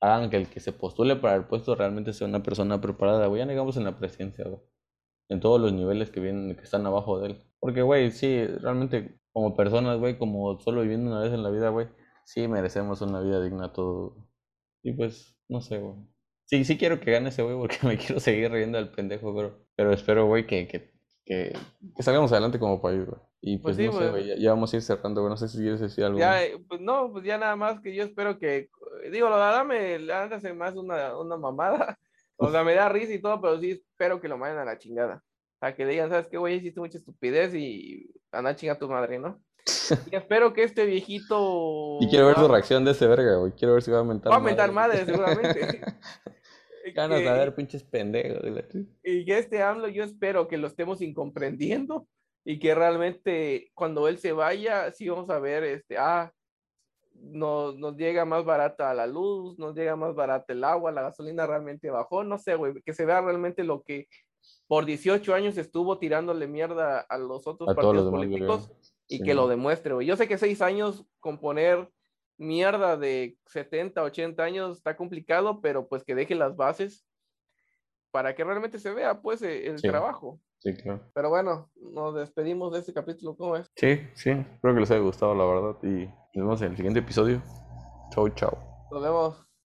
hagan 0.00 0.30
que 0.30 0.38
el 0.38 0.48
que 0.48 0.60
se 0.60 0.72
postule 0.72 1.16
para 1.16 1.36
el 1.36 1.44
puesto 1.44 1.74
realmente 1.74 2.14
sea 2.14 2.26
una 2.26 2.42
persona 2.42 2.80
preparada, 2.80 3.26
güey. 3.26 3.40
Ya 3.40 3.44
no 3.44 3.52
digamos 3.52 3.76
en 3.76 3.84
la 3.84 3.98
presidencia, 3.98 4.46
güey. 4.46 4.62
En 5.28 5.40
todos 5.40 5.60
los 5.60 5.72
niveles 5.72 6.10
que 6.10 6.20
vienen, 6.20 6.56
que 6.56 6.62
están 6.62 6.86
abajo 6.86 7.20
de 7.20 7.28
él. 7.28 7.42
Porque, 7.60 7.82
güey, 7.82 8.10
sí, 8.10 8.46
realmente 8.46 9.18
como 9.32 9.56
personas, 9.56 9.98
güey, 9.98 10.18
como 10.18 10.58
solo 10.60 10.82
viviendo 10.82 11.10
una 11.10 11.20
vez 11.20 11.32
en 11.32 11.42
la 11.42 11.50
vida, 11.50 11.68
güey, 11.68 11.88
sí 12.24 12.48
merecemos 12.48 13.00
una 13.02 13.20
vida 13.20 13.42
digna 13.42 13.72
todos. 13.72 14.14
Y 14.82 14.92
pues, 14.92 15.36
no 15.48 15.60
sé, 15.60 15.78
güey. 15.78 15.94
Sí, 16.46 16.64
sí 16.64 16.78
quiero 16.78 16.98
que 16.98 17.12
gane 17.12 17.28
ese 17.28 17.42
güey 17.42 17.56
porque 17.56 17.78
me 17.86 17.98
quiero 17.98 18.20
seguir 18.20 18.50
riendo 18.50 18.78
al 18.78 18.90
pendejo, 18.90 19.34
pero, 19.34 19.66
pero 19.76 19.92
espero, 19.92 20.26
güey, 20.26 20.46
que, 20.46 20.66
que, 20.66 20.92
que, 21.24 21.52
que 21.94 22.02
salgamos 22.02 22.32
adelante 22.32 22.58
como 22.58 22.80
país, 22.80 23.04
güey. 23.04 23.20
Y 23.40 23.58
Pues 23.58 23.76
pues, 23.76 23.76
sí, 23.76 23.86
no 23.86 23.92
sé, 23.92 24.10
güey. 24.10 24.26
ya, 24.26 24.36
ya 24.36 24.50
vamos 24.50 24.72
a 24.72 24.76
ir 24.76 24.82
cerrando, 24.82 25.20
güey. 25.20 25.30
No 25.30 25.36
sé 25.36 25.48
si 25.48 25.58
quieres 25.58 25.80
decir 25.80 26.04
algo. 26.04 26.18
Ya, 26.18 26.42
eh, 26.42 26.58
pues 26.66 26.80
no, 26.80 27.12
pues 27.12 27.24
ya 27.24 27.38
nada 27.38 27.54
más 27.54 27.80
que 27.80 27.94
yo 27.94 28.02
espero 28.02 28.38
que, 28.38 28.68
digo, 29.12 29.28
la 29.28 29.36
verdad 29.36 29.64
me 29.64 30.12
hace 30.12 30.52
más 30.54 30.74
una, 30.74 31.16
una 31.18 31.36
mamada. 31.36 31.98
O 32.40 32.50
sea, 32.50 32.64
me 32.64 32.74
da 32.74 32.88
risa 32.88 33.12
y 33.12 33.20
todo, 33.20 33.40
pero 33.40 33.60
sí 33.60 33.72
espero 33.72 34.20
que 34.20 34.28
lo 34.28 34.38
manden 34.38 34.60
a 34.60 34.64
la 34.64 34.78
chingada. 34.78 35.22
O 35.56 35.58
sea, 35.60 35.74
que 35.74 35.86
digan, 35.86 36.08
¿sabes 36.08 36.28
qué, 36.28 36.38
güey? 36.38 36.56
Hiciste 36.56 36.80
mucha 36.80 36.98
estupidez 36.98 37.52
y 37.54 38.10
anda 38.30 38.50
a 38.50 38.56
chingar 38.56 38.76
a 38.76 38.78
tu 38.78 38.88
madre, 38.88 39.18
¿no? 39.18 39.42
Y 40.10 40.16
espero 40.16 40.52
que 40.52 40.62
este 40.62 40.86
viejito. 40.86 41.98
Y 42.00 42.08
quiero 42.08 42.26
ver 42.26 42.36
su 42.36 42.48
reacción 42.48 42.84
de 42.84 42.92
ese 42.92 43.06
verga, 43.06 43.36
güey. 43.36 43.52
Quiero 43.52 43.74
ver 43.74 43.82
si 43.82 43.90
va 43.90 44.00
a 44.00 44.04
mentar 44.04 44.32
Va 44.32 44.36
a 44.36 44.40
mentar 44.40 44.72
madre. 44.72 45.04
madre, 45.04 45.12
seguramente. 45.12 45.80
Ganas 46.94 47.18
de 47.18 47.24
ver 47.24 47.54
pinches 47.54 47.82
pendejos. 47.84 48.40
Y 49.02 49.24
que 49.24 49.38
este 49.38 49.62
AMLO 49.62 49.88
yo 49.88 50.04
espero 50.04 50.48
que 50.48 50.56
lo 50.56 50.68
estemos 50.68 51.02
incomprendiendo 51.02 52.08
y 52.44 52.58
que 52.58 52.74
realmente 52.74 53.70
cuando 53.74 54.08
él 54.08 54.18
se 54.18 54.32
vaya, 54.32 54.90
sí 54.92 55.08
vamos 55.08 55.28
a 55.28 55.38
ver, 55.38 55.64
este, 55.64 55.98
ah, 55.98 56.32
nos, 57.20 57.76
nos 57.78 57.96
llega 57.96 58.24
más 58.24 58.44
barata 58.44 58.92
la 58.94 59.06
luz, 59.06 59.58
nos 59.58 59.74
llega 59.74 59.96
más 59.96 60.14
barata 60.14 60.52
el 60.52 60.64
agua, 60.64 60.92
la 60.92 61.02
gasolina 61.02 61.46
realmente 61.46 61.90
bajó, 61.90 62.24
no 62.24 62.38
sé, 62.38 62.54
güey, 62.54 62.74
que 62.82 62.94
se 62.94 63.04
vea 63.06 63.20
realmente 63.20 63.64
lo 63.64 63.82
que 63.82 64.08
por 64.66 64.84
18 64.84 65.34
años 65.34 65.56
estuvo 65.58 65.98
tirándole 65.98 66.46
mierda 66.46 67.00
a 67.00 67.18
los 67.18 67.46
otros 67.46 67.68
A 67.70 67.74
todos 67.74 67.94
los 67.94 68.04
partidos 68.10 68.40
demás, 68.40 68.66
políticos 68.66 68.92
y 69.08 69.18
Sí, 69.18 69.22
que 69.24 69.34
lo 69.34 69.48
demuestre, 69.48 69.94
güey. 69.94 70.06
Yo 70.06 70.16
sé 70.16 70.28
que 70.28 70.38
seis 70.38 70.60
años 70.62 71.06
con 71.20 71.38
poner 71.38 71.90
mierda 72.36 72.96
de 72.96 73.36
70, 73.46 74.02
80 74.02 74.42
años 74.44 74.76
está 74.76 74.96
complicado, 74.96 75.60
pero 75.60 75.88
pues 75.88 76.04
que 76.04 76.14
deje 76.14 76.34
las 76.34 76.54
bases 76.56 77.04
para 78.10 78.34
que 78.34 78.44
realmente 78.44 78.78
se 78.78 78.92
vea 78.94 79.20
pues 79.20 79.42
e- 79.42 79.66
el 79.66 79.78
Sí. 79.78 79.88
trabajo. 79.88 80.40
Sí, 80.60 80.74
claro. 80.74 81.00
Pero 81.14 81.30
bueno, 81.30 81.70
nos 81.92 82.14
despedimos 82.14 82.72
de 82.72 82.80
este 82.80 82.92
capítulo, 82.92 83.36
¿cómo 83.36 83.56
es? 83.56 83.70
Sí, 83.76 84.00
sí. 84.14 84.30
Espero 84.30 84.74
que 84.74 84.80
les 84.80 84.90
haya 84.90 85.00
gustado, 85.00 85.34
la 85.34 85.44
verdad. 85.44 85.76
Y 85.82 86.06
nos 86.06 86.46
vemos 86.46 86.62
en 86.62 86.70
el 86.72 86.76
siguiente 86.76 87.00
episodio. 87.00 87.42
Chau, 88.10 88.28
chau. 88.30 88.56
Nos 88.90 89.02
vemos. 89.02 89.47